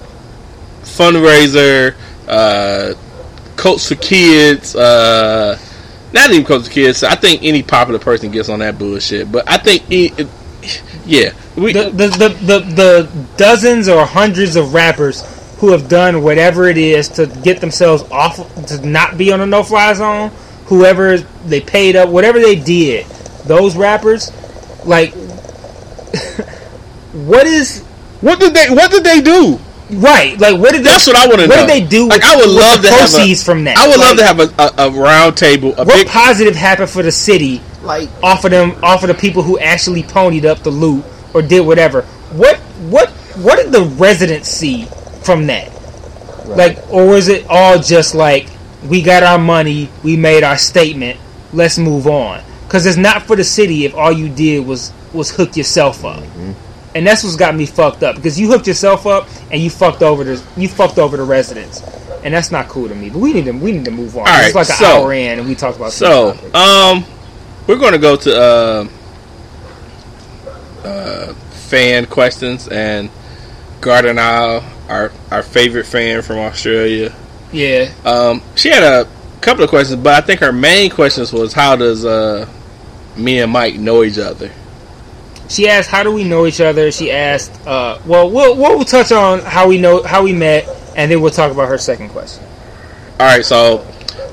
[0.81, 1.95] fundraiser,
[2.27, 2.93] uh,
[3.55, 4.75] coats for kids.
[4.75, 5.57] Uh,
[6.13, 7.03] not even coats for kids.
[7.03, 9.31] I think any popular person gets on that bullshit.
[9.31, 10.27] But I think, it, it-
[11.05, 11.73] yeah, we.
[11.73, 15.21] the, the, the, the, the dozens or hundreds of rappers
[15.57, 18.37] who have done whatever it is to get themselves off
[18.67, 20.31] to not be on a no fly zone,
[20.75, 23.05] whoever they paid up, whatever they did,
[23.45, 24.31] those rappers,
[24.85, 25.13] like,
[27.13, 27.81] what is
[28.21, 28.69] what did they?
[28.69, 29.59] What did they do?
[29.91, 30.39] right?
[30.39, 30.89] Like, what did they?
[30.89, 31.55] That's what I want to know.
[31.55, 32.07] What did they do?
[32.07, 33.77] Like, with, I would love the to have a- proceeds from that.
[33.77, 36.89] I would love to have a, a, a round table, a What big positive happened
[36.89, 40.59] for the city Like off of them off of the people who actually ponied up
[40.59, 41.03] the loot
[41.33, 42.03] or did whatever.
[42.31, 42.57] What
[42.89, 44.85] what what did the residents see
[45.23, 45.71] from that?
[46.47, 48.47] Like or was it all just like
[48.87, 51.19] we got our money, we made our statement,
[51.53, 52.41] let's move on?
[52.69, 56.23] Cuz it's not for the city if all you did was was hook yourself up.
[56.95, 60.01] And that's what's got me fucked up because you hooked yourself up and you fucked
[60.03, 61.81] over the you fucked over the residents.
[62.23, 63.09] And that's not cool to me.
[63.09, 64.27] But we need to we need to move on.
[64.27, 67.05] All it's like an so- hour in and we talked about so um
[67.67, 68.87] we're going to go to uh,
[70.83, 71.33] uh,
[71.69, 73.09] fan questions and
[73.81, 77.13] Garden Isle, our our favorite fan from Australia.
[77.53, 77.93] Yeah.
[78.03, 79.07] Um, she had a
[79.41, 82.47] couple of questions, but I think her main questions was how does uh,
[83.15, 84.51] me and Mike know each other?
[85.49, 89.11] She asked, "How do we know each other?" She asked, uh, "Well, we'll we'll touch
[89.11, 92.43] on how we know how we met, and then we'll talk about her second question."
[93.19, 93.85] All right, so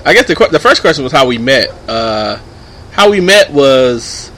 [0.05, 1.71] I guess the the first question was how we met.
[1.89, 2.39] Uh,
[2.93, 4.31] how we met was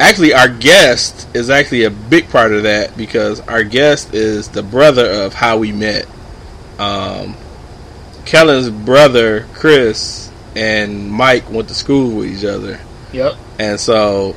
[0.00, 4.62] actually our guest is actually a big part of that because our guest is the
[4.62, 6.06] brother of how we met.
[6.78, 7.36] Um,
[8.24, 12.80] Kellen's brother Chris and Mike went to school with each other,
[13.12, 13.34] Yep.
[13.58, 14.34] and so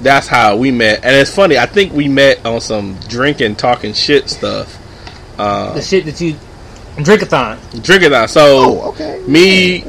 [0.00, 1.04] that's how we met.
[1.04, 4.78] And it's funny, I think we met on some drinking, talking shit stuff.
[5.38, 6.36] Uh, The shit that you
[6.96, 7.82] drinkathon.
[7.82, 8.30] drinking that.
[8.30, 9.22] So oh okay.
[9.26, 9.84] me,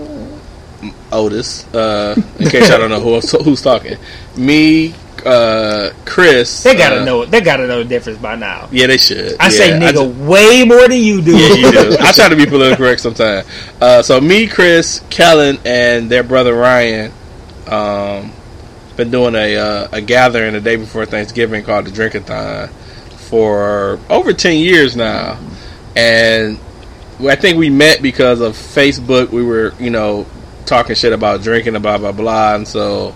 [1.11, 1.65] Otis.
[1.73, 3.97] Uh, in case y'all don't know who who's talking,
[4.35, 4.93] me,
[5.25, 6.63] uh, Chris.
[6.63, 7.25] They gotta uh, know.
[7.25, 8.67] They gotta know the difference by now.
[8.71, 9.35] Yeah, they should.
[9.39, 11.37] I say Yeah, nigga ju- way more than you do.
[11.37, 11.97] yeah, you do.
[12.01, 13.47] I try to be politically correct sometimes.
[13.81, 17.11] Uh, so me, Chris, Kellen, and their brother Ryan,
[17.67, 18.31] um,
[18.95, 22.69] been doing a uh, a gathering the day before Thanksgiving called the Drinkathon
[23.29, 25.39] for over ten years now,
[25.95, 26.59] and
[27.27, 29.29] I think we met because of Facebook.
[29.29, 30.25] We were, you know,
[30.65, 33.15] talking shit about drinking and blah blah blah, and so.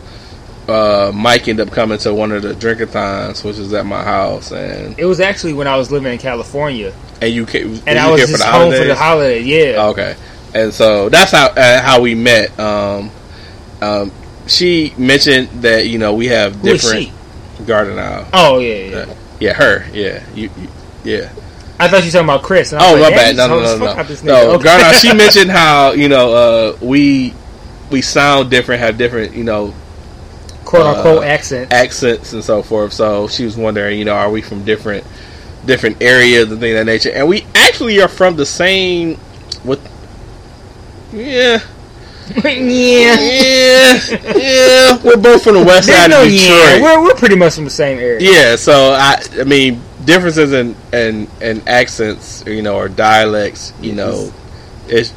[0.67, 4.51] Uh, Mike ended up coming to one of the drinkathons, which is at my house,
[4.51, 8.09] and It was actually when I was living in California, and you came, and I
[8.11, 9.39] was here just home for the holiday.
[9.41, 9.85] Yeah.
[9.87, 10.15] Okay,
[10.53, 12.57] and so that's how uh, how we met.
[12.59, 13.11] Um,
[13.81, 14.11] um,
[14.47, 17.11] she mentioned that you know we have Who different
[17.65, 17.97] garden.
[18.33, 18.89] Oh yeah, yeah.
[19.05, 19.85] Yeah, yeah, her.
[19.93, 20.67] Yeah, you, you
[21.03, 21.31] yeah.
[21.79, 22.73] I thought you were talking about Chris.
[22.73, 23.35] And I Oh was my bad.
[23.35, 23.85] "Damn, No, no, no, no.
[23.85, 24.63] fuck out this nigga." No, Okay.
[24.63, 24.99] garden.
[24.99, 27.33] She mentioned how you know uh, we
[27.89, 29.73] we sound different, have different, you know,
[30.67, 31.71] quote unquote Uh, accent.
[31.73, 32.93] accents and so forth.
[32.93, 35.05] So she was wondering, you know, are we from different
[35.65, 37.11] different areas and things of that nature?
[37.11, 39.17] And we actually are from the same.
[39.65, 39.79] With
[41.13, 41.59] Yeah,
[42.43, 42.51] yeah.
[43.19, 43.99] yeah,
[44.35, 44.97] yeah.
[45.03, 46.39] We're both from the west side no of yeah.
[46.75, 46.81] Detroit.
[46.81, 48.19] We're, we're pretty much from the same area.
[48.19, 53.93] Yeah, so I, I mean, differences in in, in accents, you know, or dialects, you
[53.93, 54.31] know,
[54.87, 55.13] it's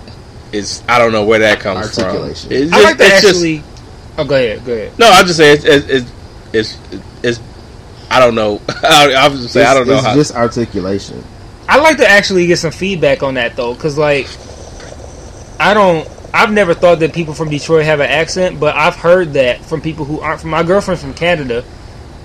[0.53, 2.05] it's I don't know where that comes from.
[2.05, 2.53] Articulation.
[2.53, 3.63] It's I like to it's just- actually.
[4.21, 4.65] Oh, go ahead.
[4.65, 4.99] Go ahead.
[4.99, 6.13] no, I just say it's it's it's,
[6.53, 6.79] it's,
[7.23, 7.41] it's
[8.11, 8.61] I don't know.
[8.83, 10.15] I, I was just say I don't know it's how.
[10.15, 11.23] just articulation.
[11.69, 14.27] I like to actually get some feedback on that though, because like,
[15.61, 16.09] I don't.
[16.33, 19.81] I've never thought that people from Detroit have an accent, but I've heard that from
[19.81, 20.51] people who aren't from.
[20.51, 21.65] My girlfriend's from Canada,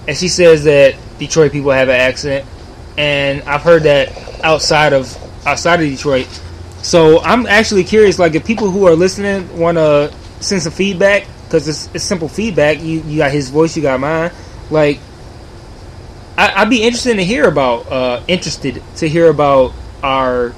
[0.07, 2.45] and she says that Detroit people have an accent,
[2.97, 5.15] and I've heard that outside of
[5.45, 6.27] outside of Detroit.
[6.81, 11.25] So I'm actually curious, like, if people who are listening want to send some feedback,
[11.45, 12.81] because it's, it's simple feedback.
[12.81, 14.31] You you got his voice, you got mine.
[14.69, 14.99] Like,
[16.37, 19.73] I, I'd be interested to hear about uh, interested to hear about
[20.03, 20.53] our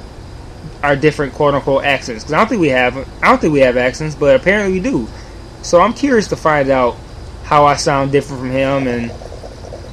[0.83, 3.59] our different quote unquote accents because I don't think we have I don't think we
[3.59, 5.07] have accents, but apparently we do.
[5.61, 6.95] So I'm curious to find out
[7.43, 9.11] how I sound different from him and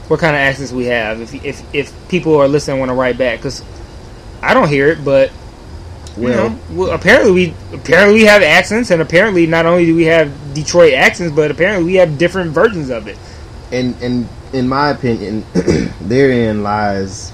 [0.08, 1.20] what kind of accents we have.
[1.20, 3.62] If if if people are listening want to write back because
[4.42, 5.30] I don't hear it, but
[6.16, 9.94] you Well- know, well, apparently we apparently we have accents, and apparently not only do
[9.94, 13.16] we have Detroit accents, but apparently we have different versions of it.
[13.72, 15.44] and and in my opinion,
[16.00, 17.32] therein lies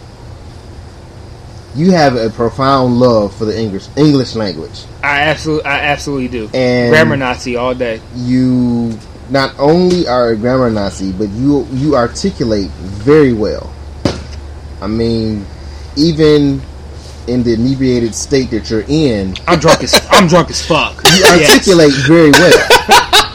[1.77, 4.85] you have a profound love for the English English language.
[5.05, 6.51] I absolutely, I absolutely do.
[6.55, 8.01] And- Grammar Nazi all day.
[8.17, 8.99] You
[9.29, 13.73] not only are a grammar Nazi, but you you articulate very well.
[14.83, 15.47] I mean,
[15.97, 16.63] even
[17.31, 20.97] in the inebriated state that you're in, I'm drunk as I'm drunk as fuck.
[21.05, 21.51] you Yes.
[21.51, 22.67] articulate very well.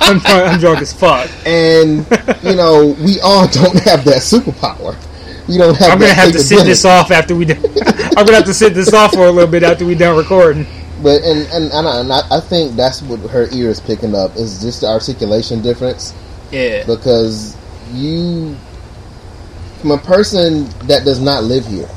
[0.01, 1.30] I'm, drunk, I'm drunk as fuck.
[1.45, 2.05] And
[2.43, 4.95] you know, we all don't have that superpower.
[5.47, 5.91] We don't have.
[5.91, 7.45] I'm gonna have to sit this off after we.
[7.45, 7.53] Do,
[8.17, 10.65] I'm gonna have to sit this off for a little bit after we done recording.
[11.03, 14.61] But and and, and I I think that's what her ear is picking up is
[14.61, 16.13] just the articulation difference
[16.51, 17.55] Yeah, because
[17.93, 18.55] you
[19.81, 21.88] from a person that does not live here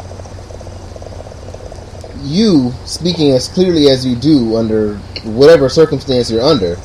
[2.23, 6.77] you speaking as clearly as you do under whatever circumstance you're under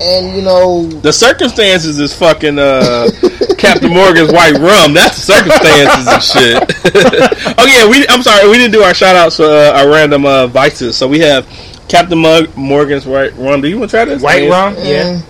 [0.00, 3.08] and you know the circumstances is fucking uh,
[3.58, 4.92] Captain Morgan's white rum.
[4.94, 7.54] That's the circumstances and shit.
[7.58, 8.04] oh yeah, we.
[8.08, 10.96] I'm sorry, we didn't do our shout outs for uh, our random uh, vices.
[10.96, 11.46] So we have
[11.88, 13.60] Captain Mug, Morgan's white rum.
[13.60, 14.22] Do you want to try this?
[14.22, 14.74] white rum.
[14.78, 15.20] eh, Yeah,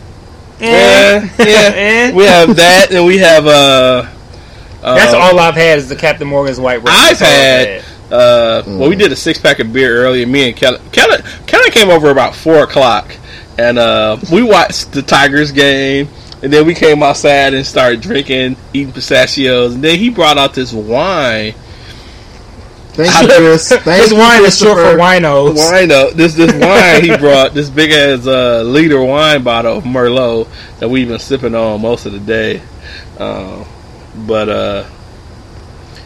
[0.60, 1.44] Yeah, yeah.
[1.74, 2.12] Eh.
[2.12, 3.46] we have that, and we have.
[3.46, 4.06] uh,
[4.82, 6.88] uh That's all I've had is the Captain Morgan's white rum.
[6.88, 7.84] I've That's all had.
[8.12, 10.26] Uh, Well, we did a six pack of beer earlier.
[10.26, 13.16] Me and Kelly, Kelly, Kelly came over about four o'clock,
[13.58, 16.08] and uh, we watched the Tigers game.
[16.42, 19.76] And then we came outside and started drinking, eating pistachios.
[19.76, 21.54] And then he brought out this wine.
[22.94, 24.98] thank you Chris thank This you, wine is short for Christopher.
[24.98, 25.54] winos.
[25.56, 29.84] Wine, uh, this this wine he brought, this big ass uh, liter wine bottle of
[29.84, 30.48] Merlot
[30.80, 32.60] that we've been sipping on most of the day.
[33.18, 33.64] Uh,
[34.26, 34.84] but uh,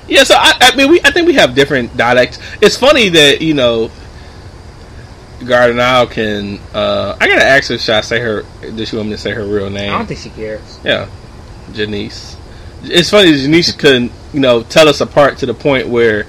[0.08, 2.38] yeah, so I, I mean, we I think we have different dialects.
[2.60, 3.90] It's funny that you know,
[5.44, 6.58] Garden Isle can.
[6.74, 7.78] Uh, I gotta ask her.
[7.78, 8.42] Should I say her?
[8.62, 9.92] Does she want me to say her real name?
[9.92, 10.80] I don't think she cares.
[10.84, 11.08] Yeah,
[11.72, 12.36] Janice.
[12.84, 16.26] It's funny Janice couldn't, you know, tell us apart to the point where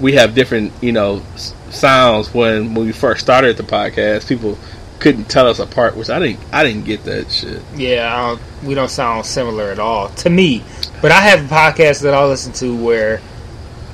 [0.00, 2.32] we have different, you know, s- sounds.
[2.34, 4.58] When when we first started the podcast, people
[5.02, 6.38] couldn't tell us apart, which I didn't.
[6.52, 7.60] I didn't get that shit.
[7.74, 10.62] Yeah, I don't, we don't sound similar at all to me.
[11.02, 13.20] But I have podcasts that I listen to where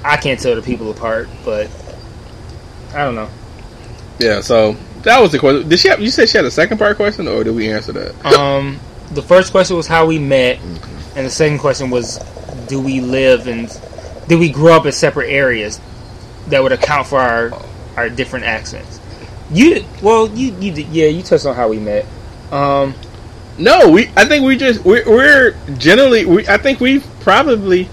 [0.05, 1.29] I can't tell the people apart.
[1.47, 1.71] But
[2.93, 3.31] I don't know.
[4.19, 5.67] Yeah, so that was the question.
[5.67, 5.89] Did she?
[5.89, 8.15] Have, you said she had a second part question, or did we answer that?
[8.39, 8.79] Um,
[9.13, 10.61] the first question was how we met,
[11.17, 12.19] and the second question was,
[12.69, 13.69] do we live and
[14.29, 15.81] did we grow up in separate areas
[16.49, 17.51] that would account for our
[17.97, 19.01] our different accents?
[19.51, 22.05] You well, you you yeah, you touched on how we met.
[22.53, 22.95] Um,
[23.59, 24.09] No, we.
[24.17, 26.25] I think we just we're, we're generally.
[26.27, 27.89] We, I think we probably.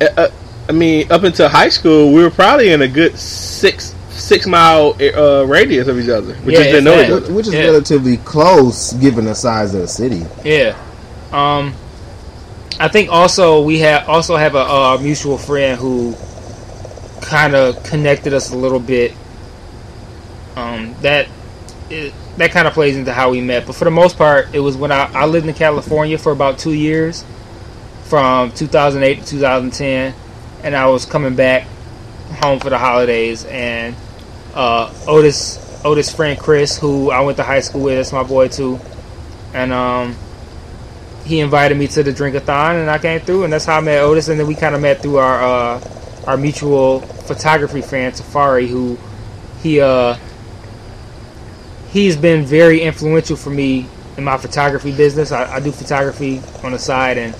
[0.00, 0.30] Uh, uh,
[0.68, 4.96] I mean, up until high school, we were probably in a good six six mile
[5.00, 6.36] uh, radius of each other.
[6.44, 7.32] We Yeah, just didn't know each which, other.
[7.34, 7.64] which is Yeah.
[7.64, 10.76] relatively close given the size of the city yeah.
[11.32, 11.72] Um,
[12.78, 16.14] I think also we have also have a, uh mutual friend who
[17.22, 19.12] kind of connected us a little bit.
[20.56, 21.28] Um, that
[21.90, 24.60] it, that kind of plays into how we met, but for the most part, it
[24.60, 27.24] was when I, I lived in California for about two years,
[28.04, 30.14] from 2008 to 2010,
[30.62, 31.66] and I was coming back
[32.42, 33.94] home for the holidays, and
[34.54, 37.96] uh, Otis Otis' friend Chris, who I went to high school with.
[37.96, 38.78] That's my boy too,
[39.54, 40.16] and um,
[41.24, 44.00] he invited me to the drinkathon, and I came through, and that's how I met
[44.00, 44.28] Otis.
[44.28, 48.98] And then we kind of met through our uh, our mutual photography friend Safari, who
[49.62, 50.16] he uh,
[51.92, 53.86] he's been very influential for me
[54.16, 55.30] in my photography business.
[55.30, 57.34] I, I do photography on the side, and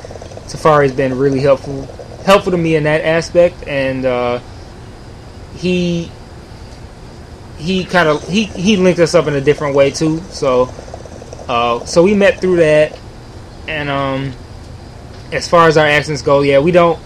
[0.48, 1.86] Safari's been really helpful
[2.24, 3.66] helpful to me in that aspect.
[3.66, 4.40] And uh,
[5.56, 6.10] he
[7.58, 10.18] he kind of he he linked us up in a different way too.
[10.30, 10.70] So
[11.48, 12.98] uh, so we met through that,
[13.66, 14.32] and um,
[15.32, 17.00] as far as our accents go, yeah, we don't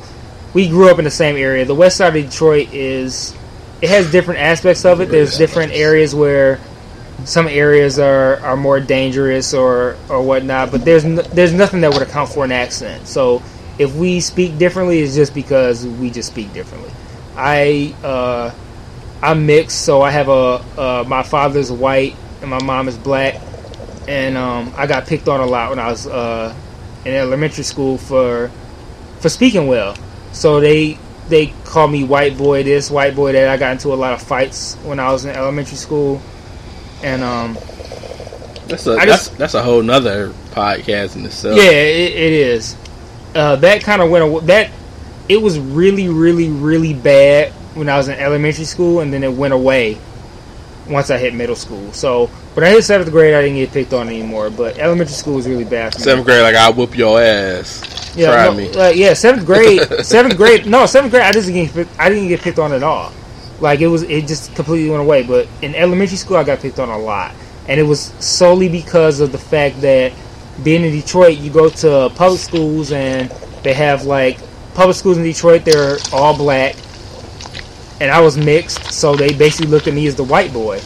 [0.52, 1.64] we grew up in the same area.
[1.64, 3.34] The west side of Detroit is
[3.80, 5.10] it has different aspects of it.
[5.10, 6.58] There's different areas where
[7.24, 11.92] some areas are, are more dangerous or or whatnot, but there's n- there's nothing that
[11.92, 13.06] would account for an accent.
[13.06, 13.42] So
[13.78, 16.90] if we speak differently, it's just because we just speak differently.
[17.36, 18.54] I uh,
[19.22, 23.40] I'm mixed, so I have a uh, my father's white and my mom is black,
[24.08, 26.54] and um, I got picked on a lot when I was uh,
[27.04, 28.50] in elementary school for
[29.20, 29.96] for speaking well.
[30.32, 30.98] So they
[31.28, 33.48] they call me white boy this, white boy that.
[33.48, 36.20] I got into a lot of fights when I was in elementary school,
[37.02, 37.54] and um,
[38.68, 41.56] That's a I that's just- that's a whole nother podcast in itself.
[41.56, 42.76] yeah, it, it is.
[43.34, 44.70] Uh, that kind of went aw- that.
[45.28, 49.32] It was really, really, really bad when I was in elementary school, and then it
[49.32, 49.98] went away
[50.88, 51.92] once I hit middle school.
[51.92, 54.50] So when I hit seventh grade, I didn't get picked on anymore.
[54.50, 55.92] But elementary school was really bad.
[55.92, 56.04] For me.
[56.04, 58.14] Seventh grade, like I'll whoop your ass.
[58.16, 58.70] Yeah, Try no, me.
[58.72, 60.64] uh, yeah, seventh grade, seventh grade.
[60.66, 61.24] No, seventh grade.
[61.24, 63.12] I didn't get I didn't get picked on at all.
[63.60, 65.22] Like it was, it just completely went away.
[65.22, 67.34] But in elementary school, I got picked on a lot,
[67.68, 70.12] and it was solely because of the fact that
[70.62, 73.30] being in Detroit, you go to public schools and
[73.62, 74.38] they have like
[74.74, 75.64] public schools in Detroit.
[75.64, 76.76] They're all black,
[78.00, 80.80] and I was mixed, so they basically looked at me as the white boy,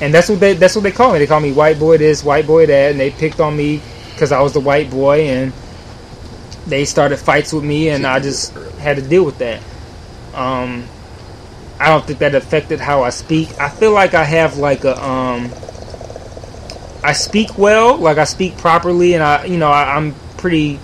[0.00, 1.18] and that's what they that's what they call me.
[1.18, 3.82] They call me white boy this, white boy that, and they picked on me
[4.12, 5.52] because I was the white boy and
[6.66, 9.60] they started fights with me, and I just had to deal with that.
[10.34, 10.86] Um,
[11.78, 13.48] I don't think that affected how I speak.
[13.60, 15.50] I feel like I have like a um,
[17.04, 20.80] I speak well, like I speak properly, and I, you know, I, I'm pretty,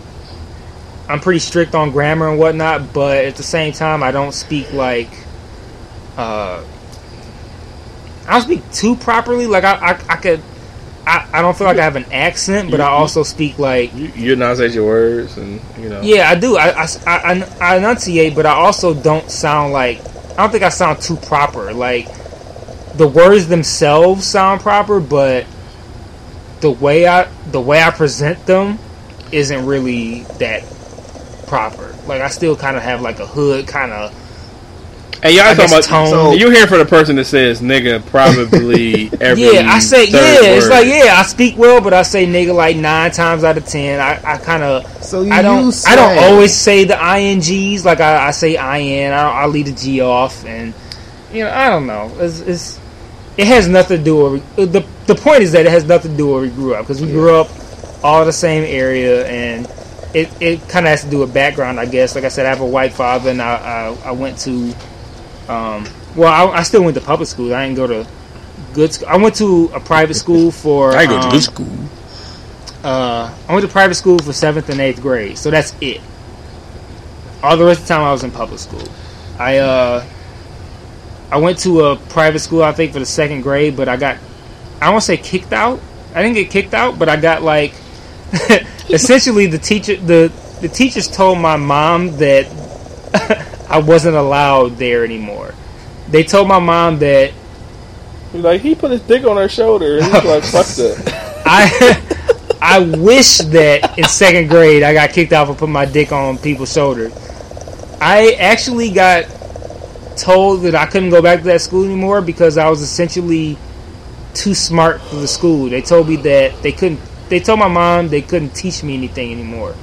[1.09, 2.93] I'm pretty strict on grammar and whatnot.
[2.93, 5.09] But at the same time, I don't speak like,
[6.19, 6.63] uh,
[8.27, 9.47] I don't speak too properly.
[9.47, 10.43] Like I, I, I could.
[11.07, 14.09] I, I don't feel like I have an accent, but I also speak like You,
[14.15, 16.03] you enunciate your words, and you know.
[16.03, 16.59] yeah, I do.
[16.59, 20.01] I, I, I, I enunciate, but I also don't sound like.
[20.41, 21.75] I don't think I sound too proper.
[21.75, 22.09] Like
[22.97, 25.45] the words themselves sound proper, but
[26.63, 28.79] the way I the way I present them
[29.33, 30.63] isn't really that
[31.47, 31.95] proper.
[32.07, 34.15] Like I still kind of have like a hood kind of.
[35.23, 36.39] And y'all I talking about tone.
[36.39, 40.51] you hear from the person that says nigga probably every Yeah, I say third yeah.
[40.53, 43.67] It's like yeah, I speak well, but I say nigga like nine times out of
[43.67, 44.01] ten.
[44.01, 45.67] I, I kind of So you I don't.
[45.67, 47.85] use I don't always say the ings.
[47.85, 49.13] Like I, I say in.
[49.13, 50.73] I, I leave the g off, and
[51.31, 52.11] you know I don't know.
[52.19, 52.81] It's, it's
[53.37, 56.17] it has nothing to do with the the point is that it has nothing to
[56.17, 57.49] do with where we grew up because we grew up
[58.03, 59.67] all the same area, and
[60.15, 62.15] it it kind of has to do with background, I guess.
[62.15, 64.75] Like I said, I have a white father, and I I, I went to
[65.51, 67.53] um well I, I still went to public school.
[67.55, 68.09] I didn't go to
[68.73, 69.09] good school.
[69.09, 71.69] I went to a private school for I go to um, good school.
[72.85, 76.01] uh, I went to private school for seventh and eighth grade, so that's it.
[77.43, 78.87] All the rest of the time I was in public school.
[79.39, 80.07] I uh,
[81.31, 84.19] I went to a private school I think for the second grade, but I got
[84.81, 85.81] I don't say kicked out.
[86.15, 87.73] I didn't get kicked out, but I got like
[88.89, 92.47] essentially the teacher the the teachers told my mom that
[93.71, 95.55] I wasn't allowed there anymore.
[96.09, 97.33] They told my mom that
[98.35, 102.03] Like he put his dick on her shoulder, and he's like, "Fuck that." I
[102.61, 106.37] I wish that in second grade I got kicked out for putting my dick on
[106.39, 107.13] people's shoulders.
[108.01, 109.25] I actually got
[110.17, 113.57] told that I couldn't go back to that school anymore because I was essentially
[114.35, 115.69] too smart for the school.
[115.69, 117.01] They told me that they couldn't.
[117.29, 119.77] They told my mom they couldn't teach me anything anymore.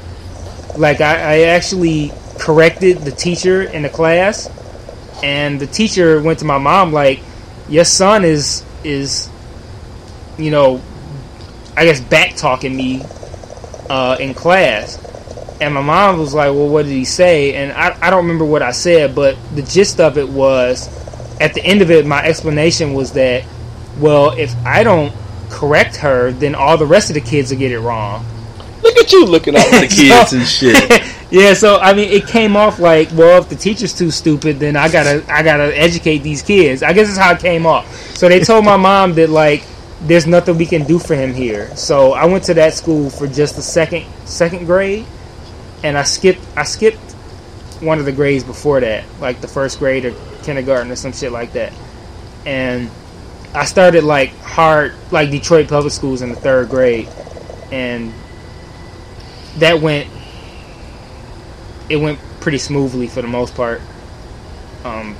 [0.77, 4.49] Like I, I actually corrected the teacher in the class,
[5.23, 7.19] and the teacher went to my mom like,
[7.69, 9.29] "Your son is is,
[10.37, 10.81] you know,
[11.75, 13.03] I guess back talking me
[13.89, 15.03] uh, in class.
[15.59, 17.55] And my mom was like, Well, what did he say?
[17.55, 20.87] And I, I don't remember what I said, but the gist of it was
[21.39, 23.43] at the end of it, my explanation was that,
[23.99, 25.13] well, if I don't
[25.49, 28.25] correct her, then all the rest of the kids will get it wrong.
[28.97, 31.13] Look at you looking out for the kids and shit.
[31.29, 34.77] Yeah, so I mean, it came off like, well, if the teacher's too stupid, then
[34.77, 36.81] I gotta, I gotta educate these kids.
[36.81, 37.85] I guess that's how it came off.
[38.15, 39.65] So they told my mom that like,
[40.03, 41.75] there's nothing we can do for him here.
[41.75, 45.05] So I went to that school for just the second, second grade,
[45.83, 47.11] and I skipped, I skipped
[47.81, 50.13] one of the grades before that, like the first grade or
[50.43, 51.73] kindergarten or some shit like that,
[52.45, 52.89] and
[53.53, 57.09] I started like hard, like Detroit public schools in the third grade,
[57.69, 58.13] and
[59.57, 60.07] that went
[61.89, 63.81] it went pretty smoothly for the most part.
[64.83, 65.15] Um,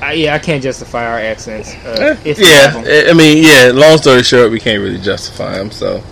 [0.00, 1.74] I, yeah, I can't justify our accents.
[1.84, 2.84] Uh, Eh, if we have 'em.
[2.84, 3.70] yeah, I I mean, yeah.
[3.74, 5.72] Long story short, we can't really justify them.
[5.72, 6.02] So,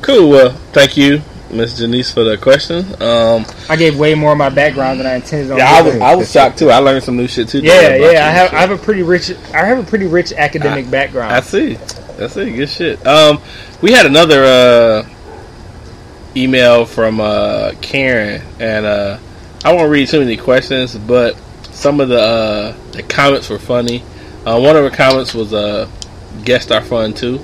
[0.00, 0.30] cool.
[0.30, 2.86] Well, thank you, Miss Janice, for the question.
[3.02, 5.58] Um, I gave way more of my background than I intended on.
[5.58, 5.96] yeah, I was.
[5.96, 6.70] I was shocked too.
[6.70, 7.60] I learned some new shit too.
[7.60, 8.26] yeah, yeah.
[8.26, 10.90] I have and I have a pretty rich I have a pretty rich academic I-
[10.90, 11.32] background.
[11.34, 11.76] I see.
[12.18, 12.50] I see.
[12.56, 13.06] Good shit.
[13.06, 13.40] Um,
[13.82, 15.08] we had another uh,
[16.36, 19.18] email from uh, Karen, and uh,
[19.64, 21.36] I won't read too many questions, but
[21.72, 24.02] some of the uh, the comments were funny.
[24.46, 25.88] Uh, one of her comments was uh,
[26.44, 27.40] "Guests are fun too,"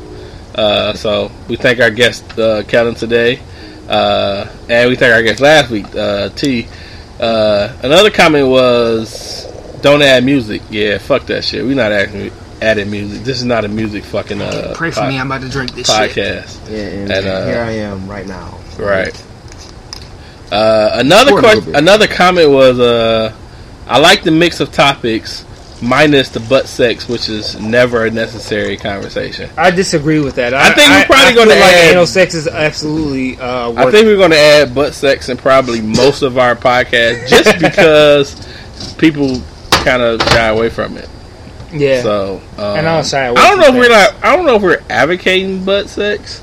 [0.54, 3.40] uh, so we thank our guest uh, Kellen today,
[3.88, 6.66] uh, and we thank our guest last week uh, T.
[7.18, 9.46] Uh, another comment was,
[9.82, 11.64] "Don't add music." Yeah, fuck that shit.
[11.64, 12.30] We're not adding
[12.62, 13.24] adding music.
[13.24, 15.74] This is not a music fucking uh, Pray for pod- me, I'm about to drink
[15.74, 16.10] this shit.
[16.10, 16.70] podcast.
[16.70, 18.58] Yeah, and, And, uh, here I am right now.
[18.78, 19.14] Right.
[20.52, 23.32] Uh, another For question, another comment was, uh,
[23.86, 25.44] I like the mix of topics,
[25.80, 29.48] minus the butt sex, which is never a necessary conversation.
[29.56, 30.52] I disagree with that.
[30.52, 33.38] I think we're probably gonna like add- anal sex is absolutely.
[33.38, 36.56] Uh, I worth think we're going to add butt sex in probably most of our
[36.56, 39.40] podcast just because people
[39.84, 41.08] kind of shy away from it.
[41.72, 42.02] yeah.
[42.02, 44.14] So, um, And I'll shy away I don't know from if we're that.
[44.20, 44.24] not.
[44.24, 46.42] I don't know if we're advocating butt sex,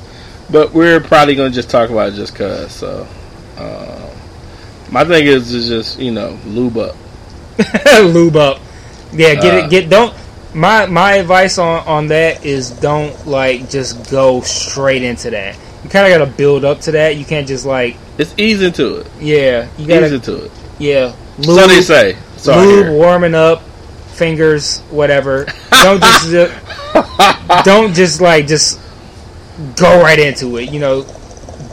[0.50, 2.72] but we're probably going to just talk about it just cause.
[2.72, 3.08] So,
[3.58, 6.96] um, my thing is to just you know lube up.
[8.04, 8.60] lube up.
[9.14, 9.70] Yeah, get Uh, it.
[9.70, 10.14] Get don't.
[10.54, 15.56] My my advice on on that is don't like just go straight into that.
[15.84, 17.16] You kind of got to build up to that.
[17.18, 19.08] You can't just like It's ease into it.
[19.20, 19.68] yeah.
[19.78, 20.52] You Ease gotta into it.
[20.80, 21.14] yeah.
[21.42, 22.18] So they say.
[22.38, 22.66] Sorry.
[22.66, 23.62] lube, warming up,
[24.14, 25.46] fingers, whatever.
[25.72, 26.32] Don't just
[27.64, 28.80] don't just like just
[29.76, 30.72] go right into it.
[30.72, 31.04] You know,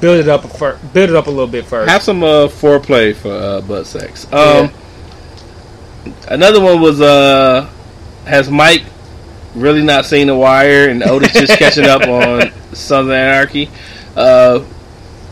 [0.01, 1.90] build it up fir- build it up a little bit first.
[1.90, 4.31] Have some uh, foreplay for uh, butt sex.
[4.32, 4.70] Um,
[6.28, 7.69] Another one was uh,
[8.27, 8.82] has Mike
[9.55, 13.70] really not seen The Wire and Otis just catching up on Sons of Anarchy?
[14.15, 14.65] Uh,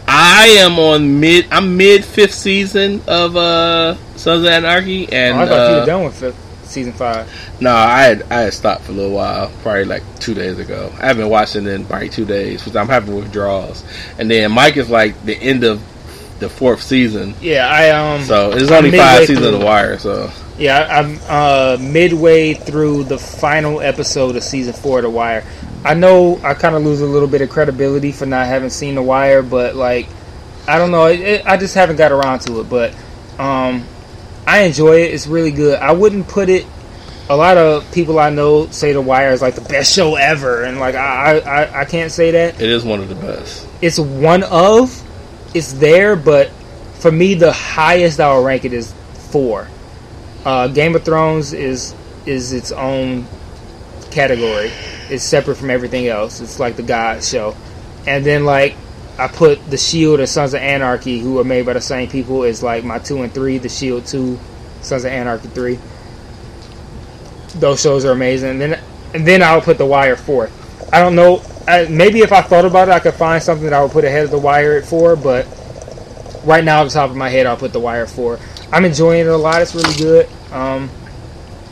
[0.08, 1.46] I am on mid.
[1.50, 5.80] I'm mid fifth season of uh, Sons of Anarchy, and Oh, I thought you uh,
[5.80, 7.30] were done with fifth, season five.
[7.60, 10.92] no, I had I had stopped for a little while, probably like two days ago.
[10.98, 13.84] I haven't watched it in probably two days because I'm having withdrawals.
[14.18, 15.80] And then Mike is like the end of
[16.40, 18.24] the fourth season, Yeah, I um.
[18.24, 19.60] so it's only five seasons of.
[19.60, 19.96] The Wire.
[19.98, 20.28] So
[20.58, 25.44] Yeah, I'm uh, midway through the final episode of season four of The Wire.
[25.84, 28.96] I know I kind of lose a little bit of credibility for not having seen
[28.96, 30.08] The Wire, but like,
[30.66, 31.06] I don't know.
[31.06, 32.92] It, it, I just haven't got around to it, but
[33.38, 33.84] um,
[34.46, 35.14] I enjoy it.
[35.14, 35.78] It's really good.
[35.78, 36.66] I wouldn't put it.
[37.30, 40.64] A lot of people I know say The Wire is like the best show ever,
[40.64, 43.66] and like I, I, I can't say that it is one of the best.
[43.80, 45.02] it's one of
[45.54, 46.50] it's there but
[46.94, 48.92] for me the highest i will rank it is
[49.30, 49.68] four
[50.44, 51.94] uh, game of thrones is
[52.26, 53.26] is its own
[54.10, 54.70] category
[55.08, 57.54] it's separate from everything else it's like the god show
[58.06, 58.74] and then like
[59.18, 62.42] i put the shield and sons of anarchy who are made by the same people
[62.44, 64.38] is like my two and three the shield two
[64.80, 65.78] sons of anarchy three
[67.56, 68.80] those shows are amazing and then
[69.14, 70.52] and then i'll put the wire fourth
[70.92, 73.72] i don't know I, maybe if I thought about it, I could find something that
[73.72, 75.16] I would put ahead of the Wire at four.
[75.16, 75.46] But
[76.44, 78.38] right now, off the top of my head, I'll put the Wire four.
[78.72, 79.62] I'm enjoying it a lot.
[79.62, 80.28] It's really good.
[80.50, 80.90] Um,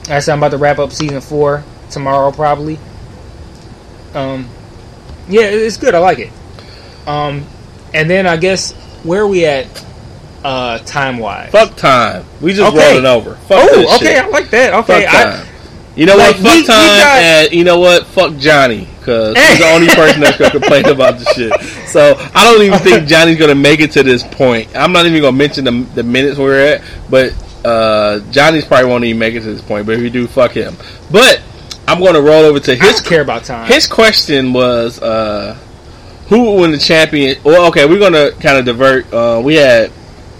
[0.09, 2.79] I said, I'm about to wrap up season four tomorrow, probably.
[4.15, 4.49] Um,
[5.29, 5.95] yeah, it's good.
[5.95, 6.33] I like it.
[7.07, 7.45] Um,
[7.95, 8.73] and then I guess
[9.05, 9.67] where are we at
[10.45, 11.51] uh, time wise?
[11.51, 12.25] Fuck time.
[12.41, 12.89] We just Okay.
[12.93, 13.35] rolling over.
[13.47, 14.25] Fuck Oh, okay, shit.
[14.25, 14.73] I like that.
[14.75, 15.47] Okay, Fuck I, time.
[15.97, 16.43] you know like, what?
[16.43, 18.07] Fuck we- we time, got- and you know what?
[18.07, 21.53] Fuck Johnny, because he's the only person that's gonna complain about the shit.
[21.89, 24.69] So I don't even think Johnny's gonna make it to this point.
[24.77, 29.05] I'm not even gonna mention the, the minutes we're at, but uh, Johnny's probably won't
[29.05, 29.85] even make it to this point.
[29.87, 30.75] But if you do, fuck him.
[31.11, 31.43] But
[31.89, 33.67] I'm gonna roll over to I his care about time.
[33.67, 35.59] his question was, uh,
[36.31, 37.37] who would win the champion?
[37.45, 39.13] Well, okay, we're gonna kind of divert.
[39.13, 39.91] Uh, we had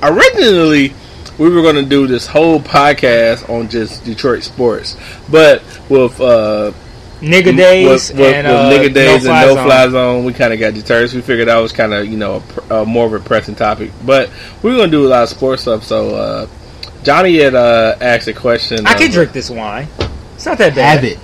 [0.03, 0.95] originally
[1.39, 4.97] we were gonna do this whole podcast on just Detroit sports,
[5.31, 6.73] but with uh,
[7.21, 9.65] nigga days with, with, and with uh, nigga days no-fly and no zone.
[9.67, 11.11] fly zone, we kind of got deterred.
[11.11, 13.21] So we figured that was kind of you know a, pr- uh, more of a
[13.21, 13.91] pressing topic.
[14.07, 14.31] But
[14.63, 15.85] we are gonna do a lot of sports stuff.
[15.85, 16.47] So uh,
[17.03, 18.87] Johnny had uh, asked a question.
[18.87, 19.89] I of- can drink this wine.
[20.35, 20.95] It's not that bad.
[21.01, 21.19] Have it.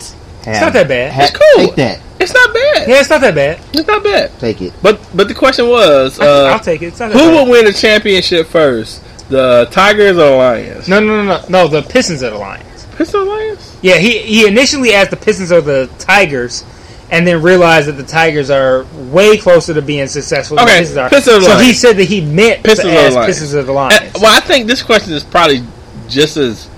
[0.49, 1.13] It's not that bad.
[1.13, 1.67] Ha- It's cool.
[1.69, 2.01] Take that.
[2.19, 2.89] It's not bad.
[2.89, 3.61] Yeah, it's not that bad.
[3.73, 4.39] It's not bad.
[4.39, 4.73] Take it.
[4.83, 6.87] But but the question was, I can- uh, I'll take it.
[6.87, 7.31] It's not who bad.
[7.33, 9.03] will win the championship first?
[9.29, 10.89] The Tigers or the Lions?
[10.89, 11.69] No, no, no, no, no.
[11.69, 12.87] The Pistons are the Lions.
[12.97, 13.77] Pistons or Lions?
[13.83, 16.65] Yeah, he he initially asked the Pistons or the Tigers,
[17.11, 20.85] and then realized that the Tigers are way closer to being successful than Okay, the
[20.85, 21.11] Pistons are.
[21.11, 23.27] Pistons so he said that he meant Pistons to or ask Lions?
[23.27, 23.95] Pistons or the Lions.
[24.15, 25.63] Uh, well, I think this question is probably
[26.09, 26.69] just as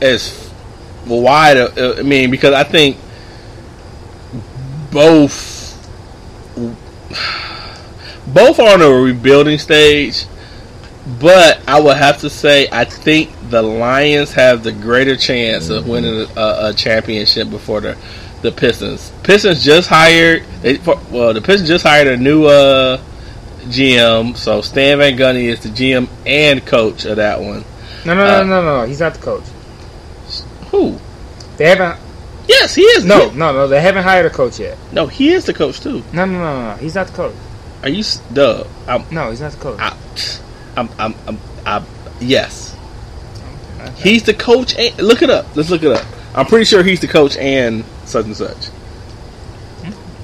[0.00, 0.50] as
[1.06, 1.56] wide.
[1.56, 2.96] uh, I mean, because I think
[4.90, 5.68] both
[8.26, 10.24] both are on a rebuilding stage.
[11.20, 15.88] But I would have to say, I think the Lions have the greater chance of
[15.88, 17.96] winning a, a championship before the
[18.42, 19.10] the Pistons.
[19.22, 20.44] Pistons just hired.
[20.60, 22.98] They, well, the Pistons just hired a new uh,
[23.64, 24.36] GM.
[24.36, 27.64] So Stan Van Gundy is the GM and coach of that one.
[28.04, 28.86] no, no, uh, no, no, no.
[28.86, 29.44] He's not the coach.
[30.70, 30.98] Who?
[31.56, 31.98] They haven't.
[32.48, 33.04] Yes, he is.
[33.04, 33.68] No, no, no.
[33.68, 34.78] They haven't hired a coach yet.
[34.92, 36.02] no, he is the coach too.
[36.12, 36.76] No, no, no, no.
[36.76, 37.34] He's not the coach.
[37.82, 38.02] Are you
[38.32, 38.66] Dub?
[38.86, 39.78] I'm, No, he's not the coach.
[39.78, 39.96] I,
[40.76, 41.84] I'm, I'm, I'm, I'm,
[42.20, 42.76] yes.
[43.96, 44.74] He's the coach.
[44.76, 45.54] And, look it up.
[45.54, 46.04] Let's look it up.
[46.34, 48.68] I'm pretty sure he's the coach and such and such.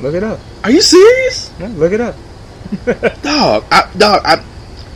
[0.00, 0.40] Look it up.
[0.64, 2.14] Are you serious, Yeah, look it up.
[3.22, 3.64] dog?
[3.70, 4.44] I, dog, I,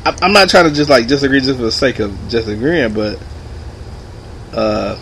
[0.04, 2.92] I, I'm not trying to just like disagree just for the sake of just agreeing,
[2.92, 3.18] but
[4.52, 4.98] uh,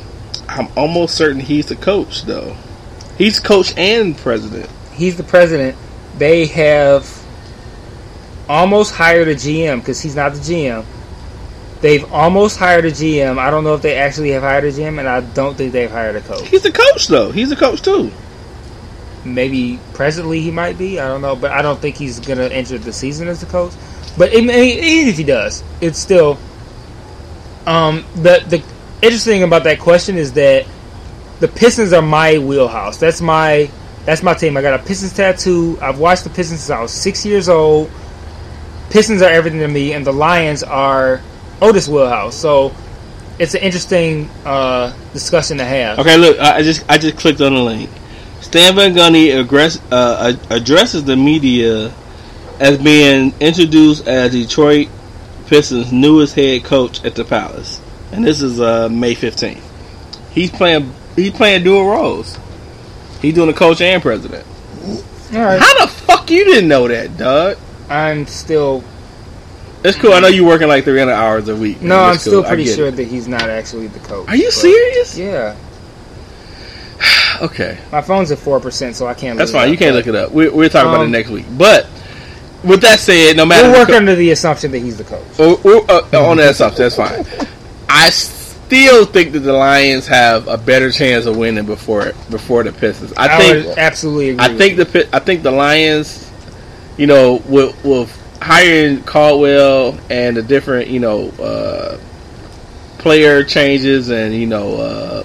[0.49, 2.57] I'm almost certain he's the coach though.
[3.19, 4.71] He's coach and president.
[4.93, 5.77] He's the president.
[6.19, 7.25] They have
[8.49, 10.85] almost hired a GM because he's not the GM.
[11.81, 13.39] They've almost hired a GM.
[13.39, 15.91] I don't know if they actually have hired a GM, and I don't think they've
[15.91, 16.47] hired a coach.
[16.49, 17.31] He's the coach though.
[17.31, 18.11] He's the coach too.
[19.25, 21.01] Maybe presently he might be.
[21.01, 23.73] I don't know, but I don't think he's gonna enter the season as the coach.
[24.17, 26.39] But even if he does, it's still.
[27.67, 28.63] Um, the the
[29.03, 30.67] interesting about that question is that
[31.41, 32.99] the Pistons are my wheelhouse.
[32.99, 33.71] That's my
[34.05, 34.57] that's my team.
[34.57, 35.79] I got a Pistons tattoo.
[35.81, 37.91] I've watched the Pistons since I was six years old.
[38.91, 41.21] Pistons are everything to me, and the Lions are
[41.61, 42.37] Otis wheelhouse.
[42.37, 42.73] So
[43.39, 45.99] it's an interesting uh, discussion to have.
[45.99, 47.91] Okay, look, I just I just clicked on the link.
[48.41, 51.93] Stan Van Gundy aggress, uh, addresses the media
[52.61, 54.89] as being introduced as Detroit
[55.47, 57.81] Pistons' newest head coach at the Palace,
[58.17, 59.61] and this is uh, May 15th.
[60.33, 62.37] He's playing he's playing dual roles.
[63.23, 64.47] He's doing the coach and president.
[65.33, 67.59] All right, How the fuck you didn't know that, Doug?
[67.89, 68.83] I'm still
[69.85, 70.13] It's cool.
[70.13, 71.81] I know you're working like 300 hours a week.
[71.83, 71.99] no.
[71.99, 72.97] I'm It's still pretty sure it.
[72.97, 74.29] that he's not actually the coach.
[74.29, 75.17] Are you serious?
[75.17, 75.57] Yeah,
[77.43, 77.79] Okay.
[77.93, 79.37] my phone's at four percent, so I can't.
[79.39, 79.69] That's look fine.
[79.69, 80.33] up, You can't look it up.
[80.33, 81.47] We, we'll talk about it Um, next week.
[81.59, 81.87] But
[82.65, 85.25] with that said, no matter We'll work the, under the assumption that he's the coach.
[85.37, 87.25] co- uh, uh, on that assumption, that's fine.
[87.97, 92.73] I still think that the Lions have a better chance of winning before before the
[92.73, 93.15] Pistons.
[93.17, 94.45] I, I, think absolutely agree.
[94.45, 96.31] I think the I think the Lions,
[96.99, 101.99] you know, with with hiring Caldwell and the different you know uh,
[102.99, 105.25] player changes and you know uh,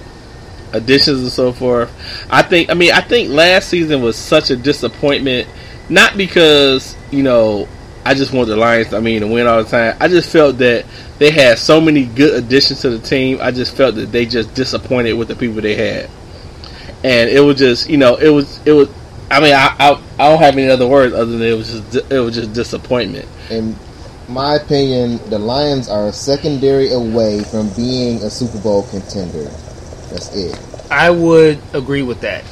[0.72, 1.92] additions and so forth.
[2.30, 5.46] I think I mean I think last season was such a disappointment,
[5.90, 7.68] not because you know
[8.04, 9.96] I just want the Lions I mean to win all the time.
[10.00, 10.84] I just felt that
[11.18, 13.38] they had so many good additions to the team.
[13.40, 16.10] I just felt that they just disappointed with the people they had,
[17.04, 18.88] and it was just you know it was it was.
[19.30, 22.10] I mean, I, I I don't have any other words other than it was just
[22.12, 23.28] it was just disappointment.
[23.50, 23.76] In
[24.28, 29.44] my opinion, the Lions are a secondary away from being a Super Bowl contender.
[30.10, 30.58] That's it.
[30.90, 32.44] I would agree with that.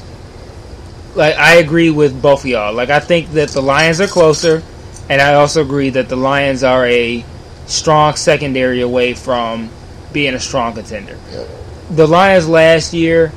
[1.15, 2.73] Like I agree with both of y'all.
[2.73, 4.63] Like I think that the Lions are closer,
[5.11, 7.25] and I also agree that the Lions are a
[7.67, 9.69] strong secondary away from
[10.13, 11.19] being a strong contender.
[11.33, 11.49] Yep.
[11.91, 13.33] The Lions last year,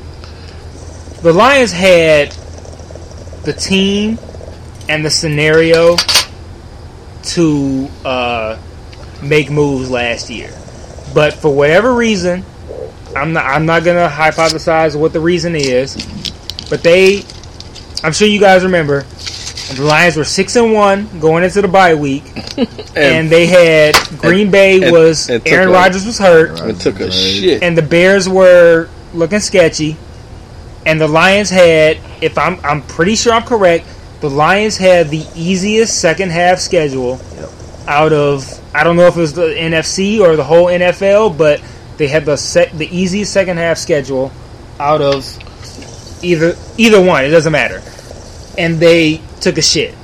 [1.23, 2.31] the Lions had
[3.43, 4.19] the team
[4.87, 5.95] and the scenario
[7.23, 8.61] to uh,
[9.23, 10.53] make moves last year,
[11.15, 12.45] but for whatever reason,
[13.15, 13.45] I'm not.
[13.45, 15.95] I'm not gonna hypothesize what the reason is,
[16.69, 17.23] but they.
[18.03, 19.05] I'm sure you guys remember.
[19.75, 22.23] The Lions were six and one going into the bye week,
[22.95, 27.11] and, they had Green Bay and- was and Aaron Rodgers was hurt, it took a
[27.11, 27.63] shit.
[27.63, 29.97] and the Bears were looking sketchy,
[30.85, 31.97] and the Lions had.
[32.21, 33.85] If I'm, I'm pretty sure I'm correct.
[34.21, 37.19] The Lions had the easiest second half schedule
[37.87, 38.59] out of.
[38.75, 41.61] I don't know if it was the NFC or the whole NFL, but
[41.97, 44.31] they had the sec, the easiest second half schedule
[44.79, 45.25] out of
[46.23, 47.23] either either one.
[47.25, 47.81] It doesn't matter.
[48.57, 49.95] And they took a shit.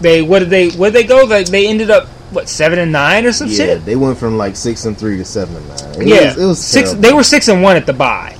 [0.00, 1.24] They what did they where did they go?
[1.24, 3.84] Like they ended up what seven and nine or some Yeah, shit.
[3.84, 6.02] they went from like six and three to seven and nine.
[6.02, 6.88] It yeah, was, it was six.
[6.90, 7.02] terrible.
[7.02, 8.36] They were six and one at the bye.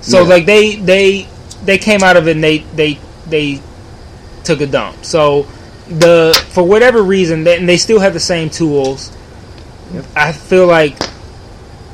[0.00, 0.28] So Yeah.
[0.28, 1.26] like they they
[1.64, 3.60] they came out of it and they they they
[4.44, 5.04] took a dump.
[5.04, 5.46] So
[5.88, 9.10] the for whatever reason, they, and they still have the same tools.
[10.16, 10.96] I feel like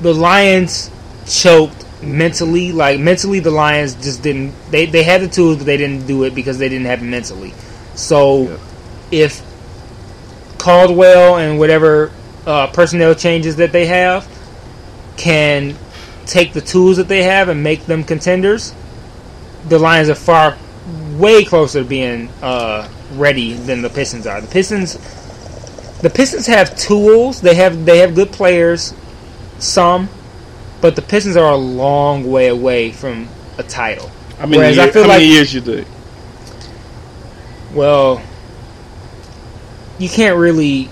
[0.02, 0.90] the Lions
[1.26, 2.72] choked mentally.
[2.72, 4.54] Like mentally, the Lions just didn't.
[4.70, 7.06] They they had the tools, but they didn't do it because they didn't have it
[7.06, 7.54] mentally.
[7.94, 8.56] So Yeah.
[9.10, 9.42] if
[10.58, 12.10] Caldwell and whatever
[12.46, 14.26] uh, personnel changes that they have
[15.16, 15.76] can
[16.26, 18.74] take the tools that they have and make them contenders,
[19.68, 20.56] the Lions are far
[21.16, 24.40] way closer to being uh, ready than the Pistons are.
[24.40, 24.94] The Pistons,
[26.00, 27.40] the Pistons have tools.
[27.40, 28.94] They have they have good players,
[29.58, 30.08] some,
[30.80, 33.28] but the Pistons are a long way away from
[33.58, 34.10] a title.
[34.38, 35.86] How many, Whereas I year- feel how many like- years you think?
[37.74, 38.22] Well,
[39.98, 40.88] you can't really.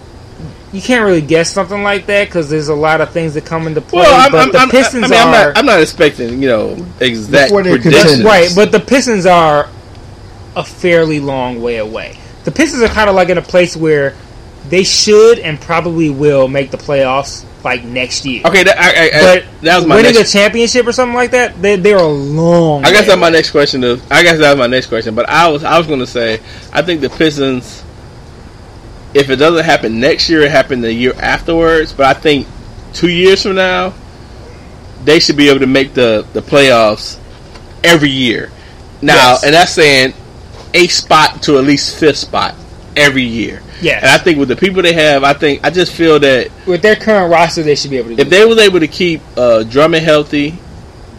[0.73, 3.67] You can't really guess something like that because there's a lot of things that come
[3.67, 4.01] into play.
[4.03, 6.43] Well, I'm, but I'm, the I'm, Pistons I mean, I'm are not, I'm not expecting
[6.43, 8.23] you know exact Before they're predictions.
[8.25, 9.69] right, but the Pistons are
[10.55, 12.19] a fairly long way away.
[12.45, 14.15] The Pistons are kind of like in a place where
[14.69, 18.43] they should and probably will make the playoffs like next year.
[18.47, 20.31] Okay, that, I, I, but that was my winning next.
[20.31, 22.85] a championship or something like that, they, they're a long.
[22.85, 23.83] I guess way that's my next question.
[23.85, 25.15] Is, I guess that was my next question.
[25.15, 26.41] But I was I was going to say
[26.73, 27.85] I think the Pistons,
[29.15, 31.93] if it doesn't happen next year, it happened the year afterwards.
[31.93, 32.47] But I think
[32.93, 33.93] two years from now,
[35.05, 37.19] they should be able to make the the playoffs
[37.85, 38.51] every year.
[39.03, 39.45] Now, Yes.
[39.45, 40.15] and that's saying
[40.73, 42.55] a spot to at least fifth spot
[42.97, 43.61] every year.
[43.81, 44.03] Yes.
[44.03, 46.83] And I think with the people they have, I think I just feel that With
[46.83, 48.17] their current roster, they should be able to.
[48.17, 50.59] Do if they was able to keep uh, Drummond healthy,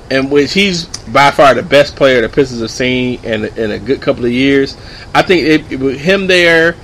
[0.09, 3.79] and which he's by far the best player the Pistons have seen in in a
[3.79, 4.75] good couple of years,
[5.13, 6.75] I think it, it- with him there,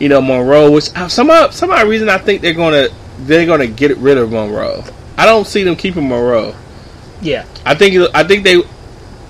[0.00, 2.88] you know Monroe, which uh, some odd- some odd reason I think they're gonna
[3.20, 4.84] they're gonna get rid of Monroe.
[5.16, 6.54] I don't see them keeping Monroe.
[7.20, 8.62] yeah, I think I think they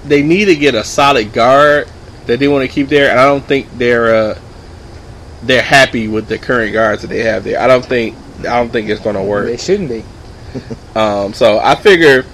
[0.05, 1.89] they need to get a solid guard
[2.27, 4.39] that they want to keep there, and I don't think they're uh,
[5.43, 7.60] they're happy with the current guards that they have there.
[7.60, 9.47] I don't think I don't think it's gonna work.
[9.47, 10.05] they shouldn't be.
[10.94, 12.27] Um, so I figure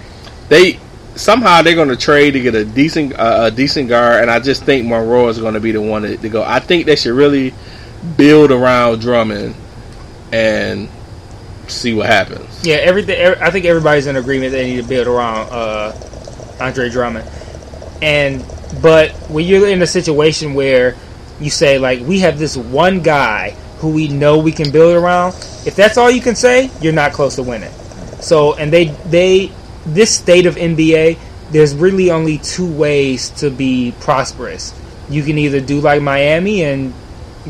[0.48, 0.80] they
[1.14, 4.40] somehow they're going to trade to get a decent uh, a decent guard, and I
[4.40, 6.42] just think Monroe is going to be the one to, to go.
[6.42, 7.54] I think they should really
[8.16, 9.54] build around Drummond
[10.32, 10.88] and
[11.68, 12.64] see what happens.
[12.66, 13.16] Yeah, everything.
[13.16, 15.92] every- I think everybody's in agreement they need to build around uh,
[16.60, 17.30] Andre Drummond.
[18.02, 18.44] And
[18.82, 20.96] but when you're in a situation where
[21.40, 25.34] you say like we have this one guy who we know we can build around,
[25.64, 27.72] if that's all you can say, you're not close to winning.
[28.20, 29.52] So and they they
[29.86, 31.18] this state of NBA,
[31.50, 34.74] there's really only two ways to be prosperous.
[35.08, 36.92] You can either do like Miami and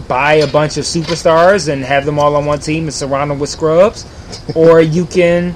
[0.06, 3.39] buy a bunch of superstars and have them all on one team and surround them
[3.39, 4.06] with scrubs,
[4.55, 5.55] or you can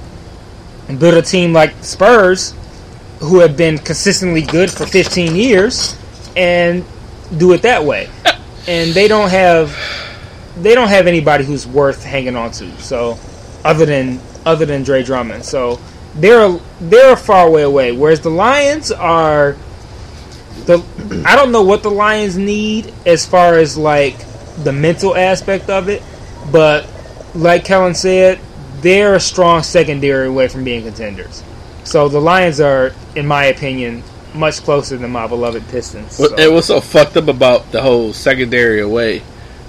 [0.99, 2.53] build a team like Spurs,
[3.19, 5.95] who have been consistently good for 15 years,
[6.35, 6.83] and
[7.37, 8.09] do it that way.
[8.67, 9.75] And they don't have
[10.57, 12.79] they don't have anybody who's worth hanging on to.
[12.79, 13.17] So
[13.63, 15.79] other than other than Dre Drummond, so
[16.15, 17.91] they're they're far way away.
[17.91, 19.55] Whereas the Lions are
[20.65, 20.83] the
[21.25, 24.17] I don't know what the Lions need as far as like
[24.63, 26.03] the mental aspect of it,
[26.51, 26.87] but
[27.33, 28.39] like Kellen said,
[28.81, 31.43] they're a strong secondary away from being contenders.
[31.83, 34.03] So the Lions are, in my opinion,
[34.35, 36.15] much closer than my beloved Pistons.
[36.15, 39.21] So- and what's so fucked up about the whole secondary away?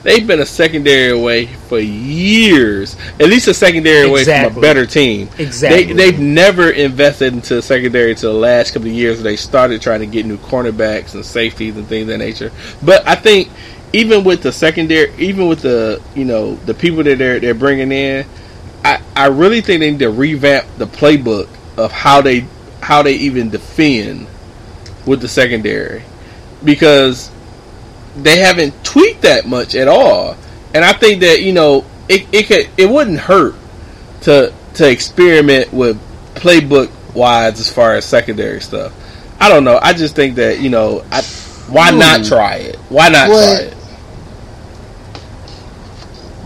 [0.04, 2.94] They've been a secondary away for years.
[3.18, 5.30] At least a secondary away from a better team.
[5.38, 5.84] Exactly.
[5.84, 9.80] They, they've never invested into the secondary until the last couple of years they started
[9.80, 12.52] trying to get new cornerbacks and safeties and things of that nature.
[12.82, 13.48] But I think
[13.94, 17.90] even with the secondary, even with the you know the people that they're they're bringing
[17.90, 18.26] in,
[18.84, 22.46] I, I really think they need to revamp the playbook of how they
[22.82, 24.26] how they even defend
[25.06, 26.02] with the secondary
[26.64, 27.30] because
[28.16, 30.36] they haven't tweaked that much at all.
[30.74, 33.54] And I think that you know it it could it wouldn't hurt
[34.22, 35.98] to to experiment with
[36.34, 38.92] playbook wise as far as secondary stuff.
[39.40, 39.78] I don't know.
[39.80, 41.22] I just think that you know I,
[41.68, 42.26] why not Hmm.
[42.26, 42.76] try it?
[42.88, 43.74] Why not try it?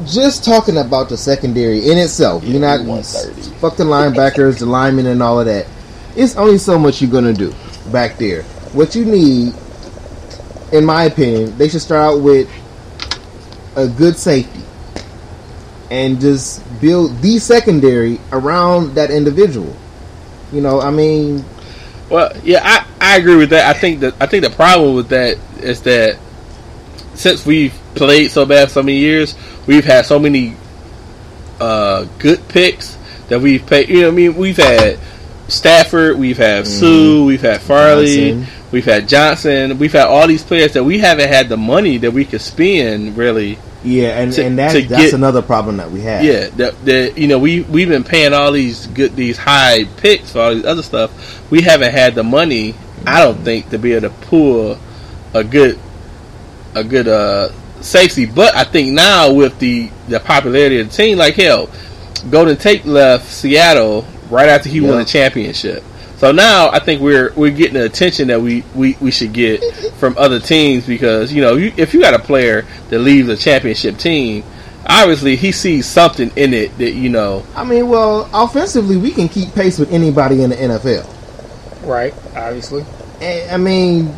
[0.07, 3.51] just talking about the secondary in itself, you're not 130.
[3.59, 5.67] fuck the linebackers, the linemen, and all of that.
[6.17, 7.53] It's only so much you're gonna do
[7.93, 8.43] back there.
[8.73, 9.55] What you need,
[10.73, 12.49] in my opinion, they should start out with
[13.77, 14.63] a good safety
[15.91, 19.75] and just build the secondary around that individual.
[20.53, 21.45] You know, I mean,
[22.11, 23.75] Well, yeah, I I agree with that.
[23.75, 26.19] I think that I think the problem with that is that
[27.15, 29.35] since we've played so bad so many years,
[29.67, 30.57] we've had so many
[31.61, 32.97] uh, good picks
[33.29, 33.89] that we've paid.
[33.89, 34.99] You know, I mean, we've had
[35.49, 38.55] Stafford, we've had Suh, we've had Fairley, Johnson.
[38.71, 42.13] we've had Johnson, we've had all these players that we haven't had the money that
[42.13, 43.59] we could spend really.
[43.85, 46.23] Yeah, and, To- and that, that's get- another problem that we have.
[46.25, 50.33] Yeah, that, that you know we we've been paying all these good these high picks
[50.33, 51.51] for all these other stuff.
[51.51, 52.75] We haven't had the money,
[53.07, 54.79] I don't think, to be able to pull
[55.33, 55.79] a good
[56.75, 57.51] a good uh
[57.81, 58.27] safety.
[58.27, 61.71] But I think now with the the popularity of the team, like hell,
[62.31, 64.99] Golden Tate left Seattle right after he won Yeah.
[64.99, 65.85] the championship.
[66.19, 69.63] So now I think we're we're getting the attention that we, we, we should get
[69.99, 73.37] from other teams because you know you, if you got a player that leaves a
[73.37, 74.43] championship team,
[74.87, 77.45] obviously he sees something in it that you know.
[77.55, 81.87] I mean, well, offensively, we can keep pace with anybody in the NFL.
[81.87, 82.85] Right, obviously.
[83.21, 84.09] And, I mean,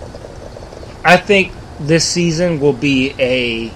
[1.04, 3.72] I think this season will be a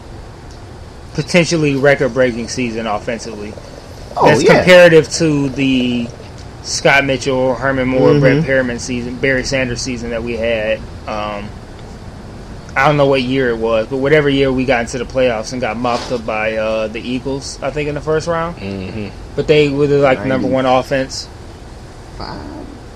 [1.14, 3.52] potentially record-breaking season offensively.
[4.16, 6.08] oh That's yeah, comparative to the
[6.64, 8.20] Scott Mitchell, Herman Moore, Mhm.
[8.20, 10.78] Brett Perriman season, Barry Sanders season that we had.
[11.06, 11.48] Um,
[12.76, 15.52] I don't know what year it was, but whatever year we got into the playoffs
[15.52, 18.56] and got mopped up by uh, the Eagles, I think in the first round.
[18.56, 19.08] Mm-hmm.
[19.36, 21.28] But they were the, like number one offense.
[22.18, 22.40] five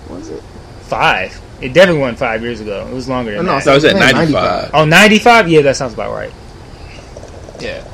[0.09, 0.43] was it?
[0.83, 1.39] Five.
[1.61, 2.87] It definitely wasn't five years ago.
[2.91, 3.65] It was longer than No, that.
[3.65, 4.71] So I was at Man, ninety five.
[4.73, 5.49] oh, 95?
[5.49, 6.33] Yeah, that sounds about right.
[7.61, 7.85] Yeah.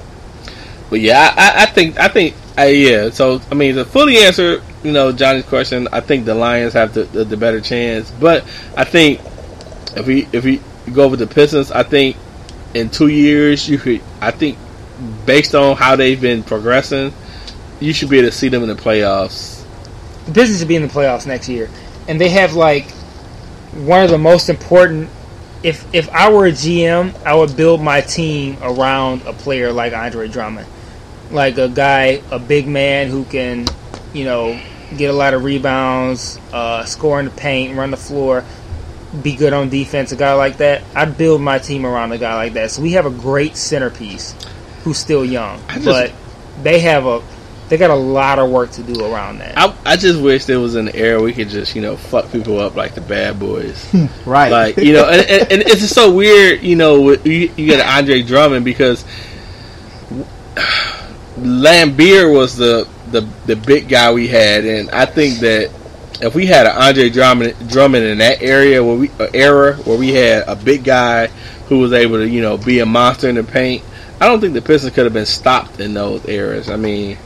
[0.91, 3.11] But yeah, I, I I think I think uh, yeah.
[3.11, 6.95] So I mean, to fully answer you know Johnny's question, I think the Lions have
[6.95, 8.11] the, the, the better chance.
[8.13, 8.45] But
[8.77, 9.21] I think
[9.97, 10.61] if we if we
[10.93, 12.17] go with the Pistons, I think
[12.75, 14.03] in two years you could.
[14.21, 14.59] I think
[15.27, 17.13] based on how they've been progressing,
[17.81, 19.65] you should be able to see them in the playoffs.
[20.27, 21.71] the Pistons should be in the playoffs next year,
[22.07, 22.91] and they have like
[23.73, 25.09] one of the most important.
[25.63, 29.95] If if I were a GM, I would build my team around a player like
[29.95, 30.67] Andre Drummond,
[31.31, 33.65] like a guy, a big man who can,
[34.13, 34.61] you know,
[34.95, 38.45] get a lot of rebounds, uh, score in the paint, run the floor,
[39.23, 40.13] be good on defense.
[40.13, 42.71] A guy like that, I'd build my team around a guy like that.
[42.71, 44.35] So we have a great centerpiece
[44.83, 46.13] who's still young, just- but
[46.63, 47.23] they have a
[47.71, 49.57] they got a lot of work to do around that.
[49.57, 52.61] I, I just wish there was an era we could just you know fuck people
[52.61, 53.83] up like the Bad Boys.
[54.27, 54.53] Right.
[54.53, 57.01] like you know, and, and, and it's just so weird, you know.
[57.01, 59.05] with- You, you get Andre Drummond because
[61.39, 65.71] Laimbeer was the, the the big guy we had, and I think that
[66.21, 69.99] if we had an Andre Drummond Drummond in that area where we uh, era where
[69.99, 71.29] we had a big guy
[71.69, 73.83] who was able to you know be a monster in the paint,
[74.21, 76.69] I don't think the Pistons could have been stopped in those eras.
[76.69, 77.17] I mean,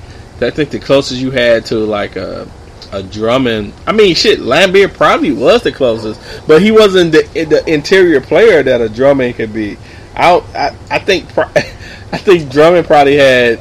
[0.40, 2.48] I think the closest you had to like a
[2.92, 3.72] a Drummond.
[3.86, 8.62] I mean, shit, Laimbeer probably was the closest, but he wasn't the the interior player
[8.62, 9.76] that a Drummond could be.
[10.14, 13.60] I I, I think I think Drummond probably had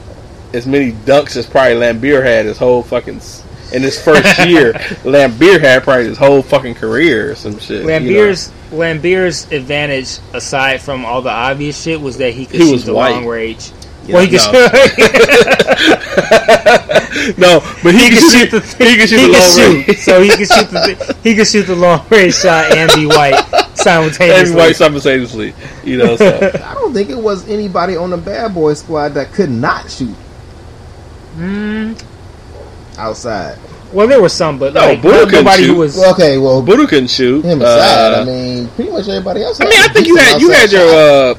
[0.53, 3.21] as many dunks as probably Laimbeer had his whole fucking
[3.73, 4.73] in his first year.
[5.03, 7.81] Laimbeer had probably his whole fucking career or some shit.
[7.81, 7.99] you know.
[7.99, 12.71] Laimbeer's Laimbeer's advantage, aside from all the obvious shit, was that he could He shoot
[12.73, 13.11] was the white.
[13.11, 13.71] long range.
[14.05, 14.67] Yeah, well, he could, no.
[14.69, 14.71] shoot,
[17.37, 19.55] no, but he, he could could shoot, shoot the he could shoot he the long
[19.55, 19.87] shoot.
[19.87, 19.97] range.
[19.99, 23.33] So he could shoot the he could shoot the long range shot and be white
[23.53, 24.55] and simultaneously.
[24.55, 25.53] white simultaneously.
[25.83, 29.33] You know, so I don't think it was anybody on the Bad Boy squad that
[29.33, 30.15] could not shoot
[31.37, 32.03] Mm,
[32.97, 33.57] outside.
[33.93, 35.77] well, there was some, but No, like no- couldn't nobody who shoot.
[35.77, 35.97] was.
[35.97, 37.43] Well, okay, well, Buddha couldn't shoot.
[37.45, 38.13] him aside.
[38.13, 39.61] Uh, I mean, pretty much everybody else.
[39.61, 40.81] I mean, I think you had you had your.
[41.31, 41.35] Uh,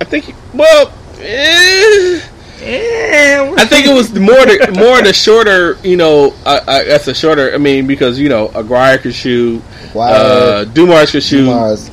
[0.00, 0.92] I think well.
[1.20, 2.20] Eh,
[2.64, 6.32] Eh, I think it was more the more the shorter, you know.
[6.46, 7.52] I, I, that's a shorter.
[7.52, 10.64] I mean, because you know, Aguirre could shoot, uh, Why?
[10.72, 11.90] Dumars could shoot, Mars.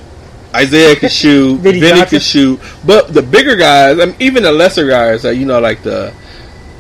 [0.56, 2.60] Isaiah could shoot, Vinny Vinny could shoot.
[2.86, 6.14] But the bigger guys, I mean, even the lesser guys, uh, you know, like the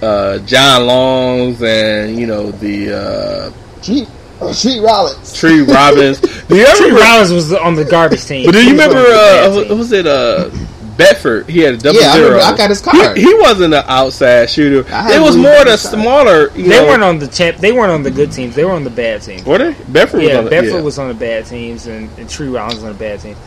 [0.01, 4.07] uh, John Longs and you know the uh, Street,
[4.41, 5.34] uh, Street Rollins.
[5.38, 6.19] Tree Rollins.
[6.47, 7.01] Do you ever Tree remember?
[7.01, 8.45] Rollins was on the garbage team.
[8.45, 9.09] But do you He was on remember?
[9.09, 10.07] the Uh, what was it?
[10.07, 10.49] Uh,
[10.97, 11.47] Bedford.
[11.49, 12.30] He had a double Yeah, I zero.
[12.31, 12.53] remember.
[12.53, 13.15] I got his card.
[13.17, 14.80] He, he wasn't an outside shooter.
[14.89, 16.51] It was more on the the smaller.
[16.57, 17.57] You They know, weren't on the champ.
[17.57, 18.53] They weren't on the good teams.
[18.55, 19.45] They were on the bad teams.
[19.45, 19.73] Were they?
[19.88, 20.81] Bedford was Yeah, on the Bedford yeah.
[20.81, 23.38] was on the bad teams, and, and Tree Rollins was on the bad team.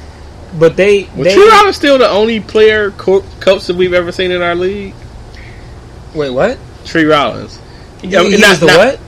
[0.58, 4.12] But they, Was they Tree Rollins still the only player co- coach that we've ever
[4.12, 4.94] seen in our league?
[6.14, 6.59] Wait, what?
[6.84, 7.59] Tree Rollins.
[8.01, 8.98] He, Yeah, he not- was the what?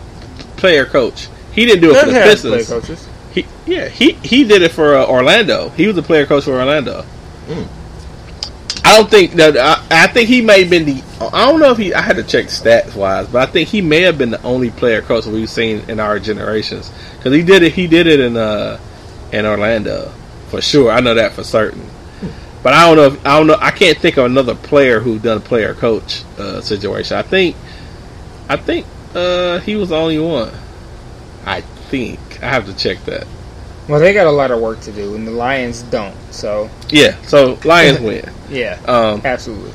[0.57, 1.29] Player coach.
[1.53, 3.09] He didn't do it for the had player coaches.
[3.33, 5.69] He, yeah, he he did it for uh, Orlando.
[5.71, 7.03] He was the player coach for Orlando.
[7.03, 7.65] Hmm.
[8.87, 9.57] I don't think that.
[9.57, 11.03] I, I think he may have been the.
[11.33, 11.95] I don't know if he.
[11.95, 14.71] I had to check stats wise, but I think he may have been the only
[14.71, 17.73] player coach we've seen in our generations because he did it.
[17.73, 18.79] He did it in uh
[19.33, 20.13] and Orlando
[20.49, 20.91] for sure.
[20.91, 21.83] I know that for certain.
[22.65, 23.07] But I don't know.
[23.15, 23.59] If, I don't know.
[23.61, 27.17] I can't think of another player who done a player coach uh, situation.
[27.17, 27.55] I think.
[28.49, 30.51] I think uh, he was the only one.
[31.47, 33.27] I think I have to check that.
[33.89, 36.17] Well, they got a lot of work to do, and the Lions don't.
[36.33, 37.21] So Yeah.
[37.27, 38.29] So Lions win.
[38.49, 39.73] yeah, Um, absolutely.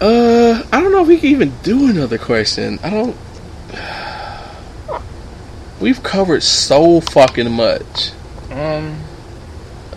[0.00, 2.78] Uh, I don't know if we can even do another question.
[2.82, 3.16] I don't.
[5.80, 8.10] We've covered so fucking much.
[8.50, 8.98] Um,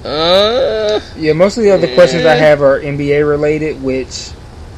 [0.04, 4.32] Uh, yeah, most of the other questions I have are NBA related, which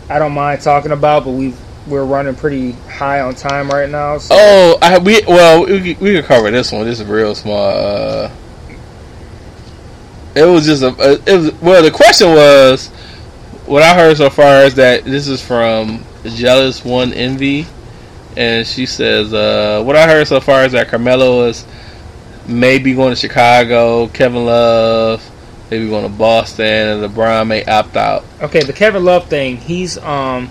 [0.09, 4.17] I don't mind talking about, but we've we're running pretty high on time right now.
[4.17, 6.85] So oh, I we well we we could cover this one.
[6.85, 7.69] This is real small.
[7.69, 8.31] Uh,
[10.35, 11.21] it was just a.
[11.25, 11.83] It was well.
[11.83, 12.89] The question was,
[13.65, 17.67] what I heard so far is that this is from Jealous One Envy,
[18.35, 21.65] and she says, uh, what I heard so far is that Carmelo is
[22.47, 25.29] maybe going to Chicago, Kevin Love,
[25.69, 28.25] maybe going to Boston, and LeBron may opt out.
[28.41, 30.49] Okay, the Kevin Love thing, he's um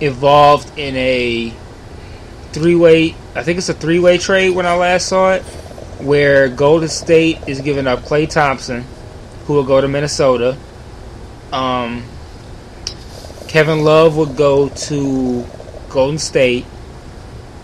[0.00, 1.52] evolved in a
[2.52, 5.42] three way I think it's a three way trade when I last saw it,
[6.00, 8.84] where Golden State is giving up Klay Thompson,
[9.46, 10.56] who will go to Minnesota.
[11.52, 12.04] Um
[13.48, 15.44] Kevin Love would go to
[15.88, 16.64] Golden State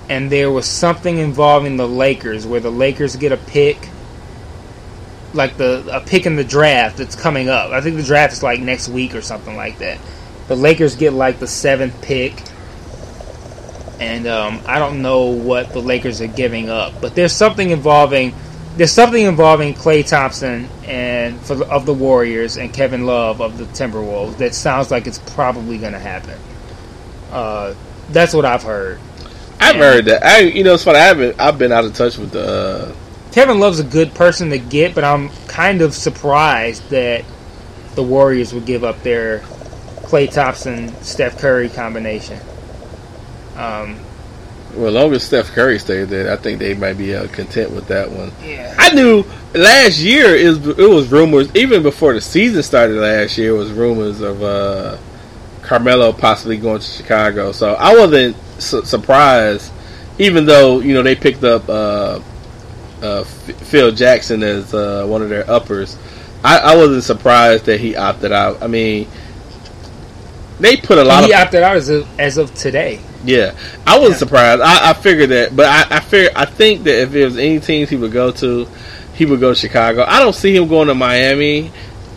[0.09, 3.89] and there was something involving the Lakers where the Lakers get a pick
[5.37, 7.71] like the a pick in the draft that's coming up.
[7.71, 9.99] I think the draft is like next week or something like that.
[10.49, 12.43] The Lakers get like the seventh pick,
[14.01, 18.35] and um, I don't know what the Lakers are giving up, but there's something involving
[18.77, 23.65] there's something involving Klay Thompson and for of the Warriors and Kevin Love of the
[23.65, 26.39] Timberwolves that sounds like it's probably going to happen.
[27.31, 27.75] Uh,
[28.11, 29.01] that's what I've heard.
[29.61, 30.25] I've heard that.
[30.25, 30.99] I you know it's funny.
[30.99, 31.41] I haven't.
[31.41, 32.93] I've been out of touch with the.
[32.93, 32.95] Uh,
[33.33, 37.25] Kevin Love's a good person to get, but I'm kind of surprised that
[37.95, 39.41] the Warriors would give up their
[40.07, 42.39] Klay Thompson Steph Curry combination.
[43.57, 43.99] Um,
[44.75, 47.71] well, as long as Steph Curry stays there, I think they might be uh, content
[47.71, 48.31] with that one.
[48.45, 48.75] yeah.
[48.79, 49.25] I knew
[49.55, 54.21] last year is it was rumors even before the season started last year was rumors
[54.21, 54.99] of uh,
[55.67, 57.53] Carmelo possibly going to Chicago.
[57.53, 59.71] So I wasn't su- surprised,
[60.19, 62.21] even though you know they picked up uh,
[63.03, 63.27] uh, F-
[63.67, 65.97] Phil Jackson as uh, one of their uppers.
[66.45, 68.63] I, I wasn't surprised that he opted out.
[68.63, 69.09] I mean,
[70.61, 73.01] they put a lot He of opted out as of, as of today.
[73.25, 73.55] yeah,
[73.87, 74.19] I wasn't Yeah.
[74.19, 74.63] surprised.
[74.63, 77.59] I, I figured that, but I, I figure I think that if there was any
[77.61, 78.67] teams he would go to,
[79.15, 80.05] he would go to Chicago.
[80.07, 81.73] I don't see him going to Miami.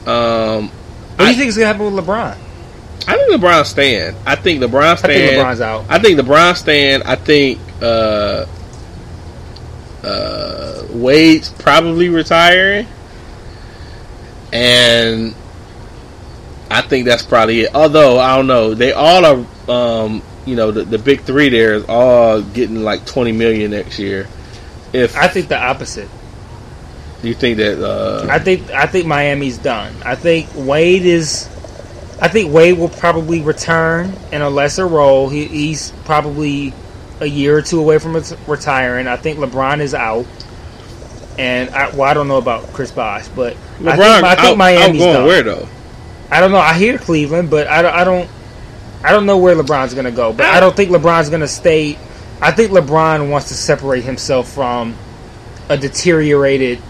[0.06, 0.70] Um,
[1.16, 2.38] What do you think is going to happen with LeBron?
[3.10, 4.16] I think LeBron stand.
[4.26, 5.14] I think LeBron I stand.
[5.14, 5.86] think LeBron's out.
[5.90, 7.04] I think LeBron stand.
[7.04, 8.46] I think uh,
[10.04, 12.88] uh, Wade's probably retiring,
[14.54, 15.34] and
[16.70, 17.74] I think that's probably it.
[17.74, 19.46] Although I don't know, they all are.
[19.70, 24.00] Um, you know, the, the big three there is all getting like twenty million next
[24.00, 24.28] year.
[24.94, 26.10] If I think the opposite.
[27.22, 29.94] do you think that, uh, I think I think Miami's done.
[30.06, 31.50] I think Wade is.
[32.22, 35.30] I think Wade will probably return in a lesser role.
[35.30, 36.74] He, he's probably
[37.22, 39.08] a year or two away from ret- retiring.
[39.08, 40.26] I think LeBron is out,
[41.38, 44.48] and I, well, I don't know about Chris Bosh, but I LeBron, think, I think
[44.52, 45.26] out- Miami's outgoing done.
[45.26, 45.68] where though?
[46.32, 46.58] I don't know.
[46.60, 47.94] I hear Cleveland, but I don't.
[47.94, 48.30] I don't,
[49.04, 50.34] I don't know where LeBron's going to go.
[50.34, 50.46] But.
[50.48, 51.98] I don't think LeBron's going to stay.
[52.42, 54.96] I think LeBron wants to separate himself from
[55.70, 56.82] a deteriorated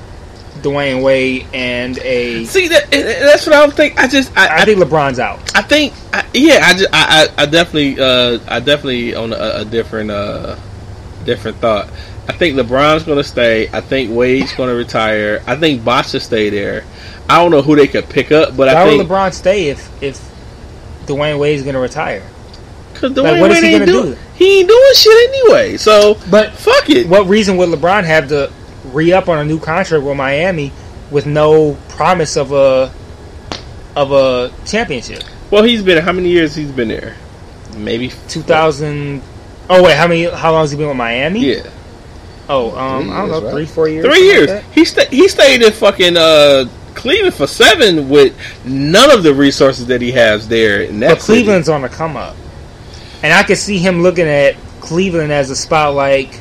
[0.62, 2.46] Dwyane Wade and a.
[2.46, 4.00] See that that's what I don't think.
[4.00, 5.40] I just I, I think LeBron's out.
[5.56, 9.62] I think, I, yeah, I, just, I, I, I definitely, uh, I definitely on a,
[9.62, 10.56] a different, uh,
[11.26, 11.90] different thought.
[12.28, 13.70] I think LeBron's going to stay.
[13.74, 15.44] I think Wade's going to retire.
[15.48, 16.84] I think Bosh will stay there.
[17.28, 19.70] I don't know who they could pick up, but Why I would think LeBron stay
[19.70, 20.20] if if
[21.06, 22.24] Dwyane Wade's going to retire?
[23.00, 24.22] because like, what is he ain't gonna do, do?
[24.36, 25.78] he ain't doing shit anyway.
[25.78, 27.08] So But fuck it.
[27.08, 28.52] what reason would LeBron have to
[28.94, 30.72] re up on a new contract with Miami
[31.12, 32.92] with no promise of a
[33.96, 35.24] of a championship?
[35.52, 36.56] Well, he's been how many years?
[36.56, 37.16] He's been there?
[37.78, 39.22] Maybe Two thousand.
[39.70, 40.24] Oh wait, how many?
[40.26, 41.54] How long has he been with Miami?
[41.56, 41.70] Yeah,
[42.50, 43.54] Oh, um, Three I don't years, know, right?
[43.54, 44.06] three, four years.
[44.06, 44.50] three years.
[44.50, 48.36] like he sta he stayed in fucking uh, Cleveland for seven with
[48.66, 50.82] none of the resources that he has there.
[50.82, 51.40] In that But city.
[51.44, 52.36] Cleveland's on the come up,
[53.24, 56.40] and I could see him looking at Cleveland as a spot like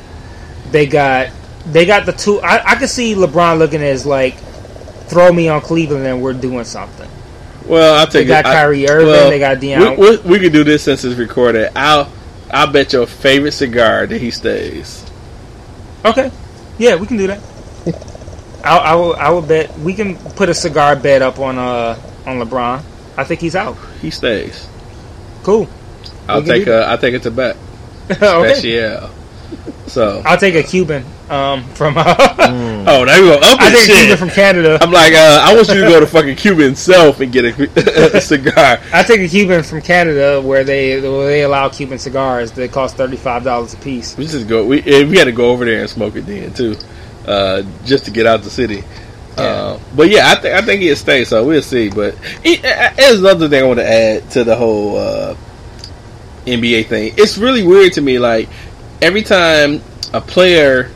[0.71, 1.27] they got
[1.71, 2.39] they got the two.
[2.41, 4.35] I, I could see LeBron looking as like
[5.07, 7.09] throw me on Cleveland and we're doing something.
[7.65, 8.49] Well, I'll They got it.
[8.49, 9.97] I- Kyrie Irving, well, they got Dion.
[9.97, 11.71] We, we, we could do this since it's recorded.
[11.75, 12.11] I'll
[12.51, 15.05] I'll bet your favorite cigar that he stays.
[16.03, 16.31] Okay,
[16.77, 17.39] yeah, we can do that.
[18.63, 19.15] I, I will.
[19.15, 22.83] I will bet we can put a cigar bet up on uh on LeBron.
[23.17, 23.77] I think he's out.
[24.01, 24.67] He stays.
[25.43, 25.69] Cool.
[26.27, 26.85] I'll can take a.
[26.85, 27.55] I'll take it to bet.
[28.11, 28.53] okay.
[28.55, 29.09] Special.
[29.87, 30.21] So.
[30.25, 31.95] I'll take a Cuban um from.
[31.97, 32.15] Uh,
[32.87, 33.97] Oh, now you go up I and take shit.
[33.97, 34.79] Cuban from Canada.
[34.81, 38.15] I'm like, uh, I want you to go to fucking Cuba itself and get a,
[38.17, 38.79] a cigar.
[38.91, 42.97] I take a Cuban from Canada where they where they allow Cuban cigars that cost
[42.97, 44.17] thirty five dollars a piece.
[44.17, 44.65] We just go.
[44.65, 46.75] We eh, we had to go over there and smoke it then too,
[47.27, 48.83] uh, just to get out the city.
[49.37, 51.23] Uh, but yeah, I think I think he'll stay.
[51.25, 51.89] So we'll see.
[51.89, 55.35] But it, uh, there's another thing I want to add to the whole uh,
[56.45, 57.13] NBA thing.
[57.17, 58.17] It's really weird to me.
[58.19, 58.49] Like
[59.01, 59.81] every time
[60.13, 60.89] a player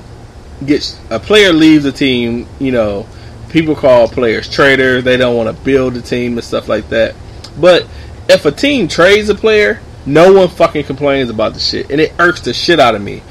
[0.65, 3.07] gets a player leaves a team, you know,
[3.49, 5.03] people call players traitors.
[5.03, 7.15] They don't want to build a team and stuff like that.
[7.60, 7.88] But
[8.27, 12.14] if a team trades a player, no one fucking complains about the shit, and it
[12.19, 13.22] irks the shit out of me.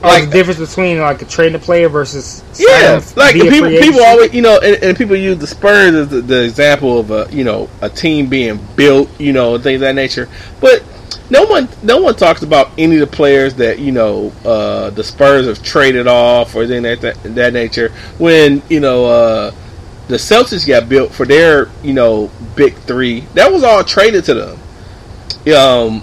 [0.00, 4.04] Oh, like the difference between like a trading a player versus Yeah, like people, people
[4.04, 7.26] always, you know, and, and people use the Spurs as the, the example of a,
[7.32, 10.28] you know, a team being built, you know, things of that nature.
[10.60, 10.84] But
[11.30, 15.04] no one, no one talks about any of the players that you know uh, the
[15.04, 17.90] Spurs have traded off or anything like that, that nature.
[18.18, 19.54] When you know uh,
[20.08, 24.34] the Celtics got built for their, you know, big three, that was all traded to
[24.34, 25.54] them.
[25.54, 26.02] Um,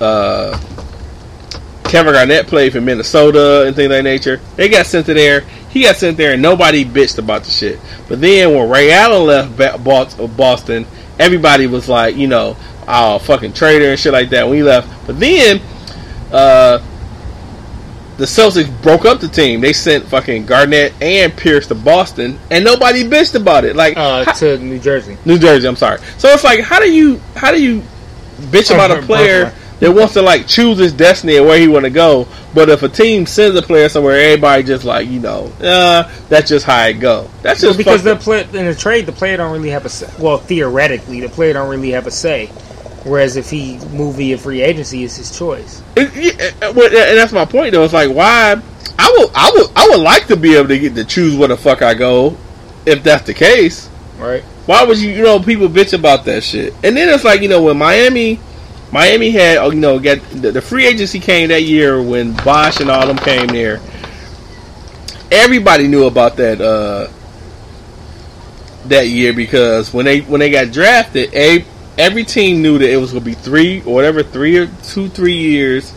[0.00, 0.58] uh,
[1.84, 4.40] Kevin Garnett played for Minnesota and things of that nature.
[4.56, 5.40] They got sent to there.
[5.70, 7.80] He got sent there, and nobody bitched about the shit.
[8.08, 10.86] But then when Ray Allen left Boston,
[11.18, 12.56] everybody was like, you know,
[12.88, 15.06] oh fucking traitor and shit like that when he left.
[15.06, 15.60] But then,
[16.32, 16.78] uh,
[18.18, 19.60] the Celtics broke up the team.
[19.60, 23.74] They sent fucking Garnett and Pierce to Boston, and nobody bitched about it.
[23.74, 25.16] Like uh, how- to New Jersey.
[25.24, 25.66] New Jersey.
[25.66, 25.98] I'm sorry.
[26.18, 27.82] So it's like, how do you how do you
[28.42, 31.84] bitch about a player that wants to like choose his destiny and where he want
[31.84, 32.28] to go?
[32.54, 36.48] But if a team sends a player somewhere, everybody just like you know, uh, that's
[36.50, 37.28] just how it go.
[37.40, 39.88] That's Well, just because the play, in the trade, the player don't really have a
[39.88, 40.08] say.
[40.18, 42.50] Well, theoretically, the player don't really have a say.
[43.04, 45.82] Whereas if he move via free agency, it's his choice.
[45.96, 47.84] It, yeah, uh, and that's my point though.
[47.84, 48.60] It's like why
[48.98, 51.48] I would I would I would like to be able to get to choose where
[51.48, 52.36] the fuck I go,
[52.86, 53.88] if that's the case.
[54.18, 54.42] Right.
[54.66, 56.72] Why would you you know people bitch about that shit?
[56.84, 58.38] And then it's like you know when Miami,
[58.92, 62.80] Miami had oh, you know get the, the free agency came that year when Bosh
[62.80, 63.80] and all them came there.
[65.32, 67.08] Everybody knew about that uh,
[68.84, 71.64] that year because when they when they got drafted, a
[71.98, 75.08] every team knew that it was going to be three or whatever three or two
[75.08, 75.90] three years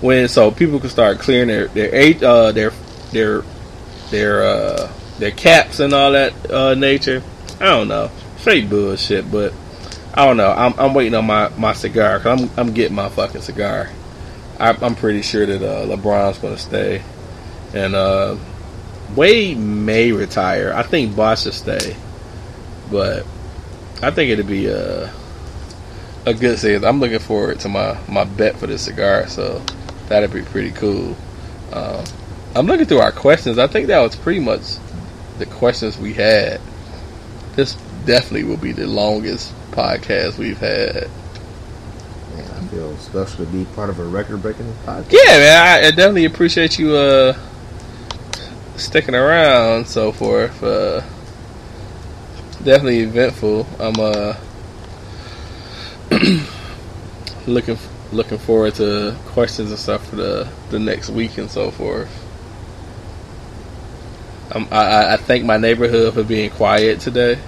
[0.00, 2.70] when so people could start clearing their their eight uh, their
[3.12, 3.42] their
[4.10, 7.22] their uh, their caps and all that uh, nature.
[7.60, 9.30] I don't know, straight bullshit.
[9.30, 9.52] But
[10.14, 10.50] I don't know.
[10.50, 13.90] I'm, I'm waiting on my, my cigar because I'm I'm getting my fucking cigar.
[14.58, 17.02] I, I'm pretty sure that uh, LeBron's going to stay,
[17.74, 18.36] and uh,
[19.14, 20.72] Wade may retire.
[20.74, 21.96] I think Bosh should stay,
[22.90, 23.24] but
[24.02, 25.12] I think it'd be a
[26.28, 26.84] a good season.
[26.84, 29.62] I'm looking forward to my my bet for this cigar, so
[30.08, 31.16] that'd be pretty cool.
[31.72, 32.04] Um,
[32.54, 33.58] I'm looking through our questions.
[33.58, 34.62] I think that was pretty much
[35.38, 36.60] the questions we had.
[37.56, 37.74] This
[38.06, 41.08] definitely will be the longest podcast we've had.
[42.34, 45.12] Man, I feel special to be part of a record-breaking podcast.
[45.12, 47.36] Yeah, man, I, I definitely appreciate you uh
[48.76, 50.62] sticking around, so forth.
[50.62, 51.00] Uh,
[52.64, 53.66] definitely eventful.
[53.78, 54.34] I'm uh
[57.46, 57.78] looking
[58.12, 62.08] looking forward to questions and stuff for the the next week and so forth.
[64.54, 67.38] Um, I, I- thank my neighborhood for being quiet today.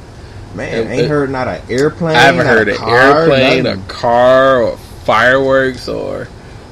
[0.54, 2.16] Man, It- ain't it- heard not an airplane.
[2.16, 6.28] I haven't heard an car, airplane, a car, or fireworks, or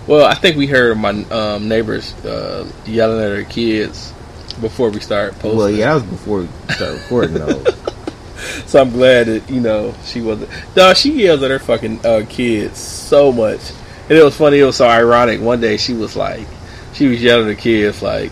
[0.07, 4.13] well, I think we heard my um, neighbors uh, yelling at their kids
[4.61, 5.57] before we started posting.
[5.59, 7.67] Well, yeah, that was before we started recording those.
[8.67, 10.51] So I'm glad that you know she wasn't.
[10.77, 13.61] No, she yells at her fucking uh, kids so much,
[14.09, 14.59] and it was funny.
[14.59, 15.41] It was so ironic.
[15.41, 16.47] One day she was like,
[16.93, 18.31] she was yelling at the kids like,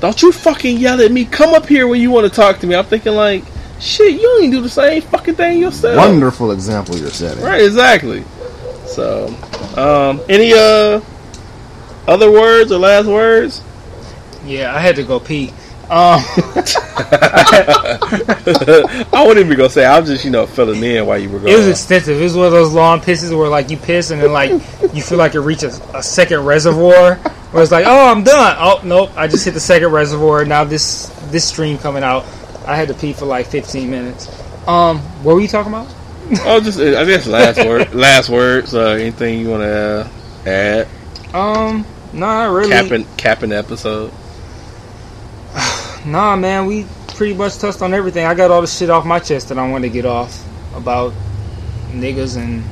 [0.00, 1.24] "Don't you fucking yell at me!
[1.24, 3.44] Come up here when you want to talk to me." I'm thinking like,
[3.80, 5.96] shit, you ain't do the same fucking thing yourself.
[5.96, 7.42] Wonderful example you're setting.
[7.42, 8.24] Right, exactly.
[8.86, 9.28] So,
[9.76, 11.00] um, any uh
[12.06, 13.62] other words or last words?
[14.44, 15.52] Yeah, I had to go pee.
[15.92, 16.24] Um,
[19.12, 19.84] I wouldn't even go say.
[19.84, 21.52] I was just you know filling in while you were going.
[21.52, 22.18] it was extensive.
[22.18, 24.52] It was one of those long pisses where like you piss and then like
[24.94, 27.16] you feel like you reach a, a second reservoir.
[27.16, 28.56] Where it's like, oh, I'm done.
[28.58, 30.46] Oh nope, I just hit the second reservoir.
[30.46, 32.24] Now this this stream coming out.
[32.66, 34.28] I had to pee for like 15 minutes.
[34.66, 35.94] Um, what were you talking about?
[36.46, 37.92] oh, just I guess last word.
[37.92, 38.74] Last words.
[38.74, 40.10] Uh, anything you want to
[40.46, 40.88] uh, add?
[41.34, 42.70] Um, no, not really.
[42.70, 44.10] Capping capping episode.
[46.06, 48.26] Nah, man, we pretty much touched on everything.
[48.26, 51.12] I got all the shit off my chest that I wanted to get off about
[51.90, 52.64] niggas and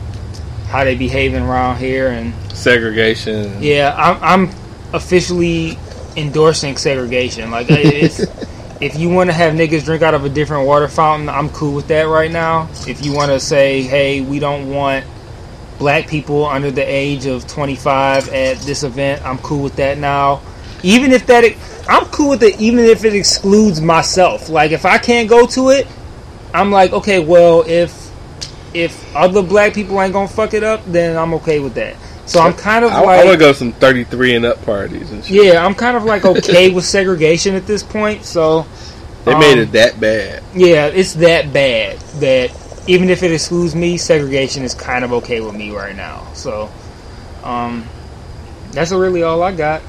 [0.69, 3.61] how they behaving around here, and Segregation.
[3.63, 4.55] yeah, I'm, I'm
[4.93, 5.79] officially
[6.17, 7.51] endorsing segregation.
[7.51, 11.49] Like, if you want to have niggas drink out of a different water fountain, I'm
[11.51, 12.69] cool with that right now.
[12.87, 15.05] If you want to say, hey, we don't want
[15.79, 20.43] black people under the age of 25 at this event, I'm cool with that now.
[20.83, 21.45] Even if that,
[21.91, 22.61] I'm cool with it.
[22.61, 24.49] Even if it excludes myself.
[24.49, 25.87] Like, if I can't go to it,
[26.55, 28.11] I'm like, okay, well, if
[28.73, 31.97] if other black people ain't gonna fuck it up, then I'm okay with that.
[32.27, 34.65] So I'm kind of I, like, I want to go to some 33 and up
[34.65, 35.45] parties and shit.
[35.45, 38.25] yeah, I'm kind of like okay with segregation at this point.
[38.25, 38.67] So
[39.25, 40.45] They made um, it that bad.
[40.55, 42.53] yeah, it's that bad that
[42.87, 46.25] even if it excludes me, segregation is kind of okay with me right now.
[46.35, 46.71] So,
[47.43, 47.85] um,
[48.71, 49.83] that's really all I got.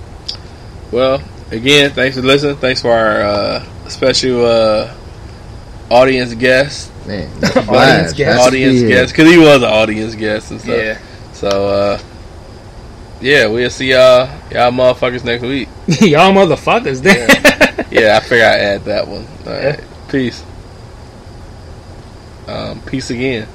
[0.91, 1.21] Well,
[1.51, 2.55] again, thanks for listening.
[2.57, 4.93] Thanks for our uh, special uh,
[5.89, 6.91] audience guest.
[7.07, 7.29] Man,
[7.67, 8.47] Audience guest.
[8.47, 9.13] audience guest.
[9.13, 10.77] Because he was an audience guest and stuff.
[10.77, 10.99] Yeah,
[11.33, 11.99] So, uh,
[13.19, 15.67] yeah, we'll see y'all, y'all motherfuckers next week.
[15.87, 17.01] y'all motherfuckers.
[17.01, 17.29] Then.
[17.91, 19.27] Yeah, I figure I'd add that one.
[19.45, 19.83] All Yeah.
[20.07, 20.43] Peace.
[22.47, 23.47] Um, peace again.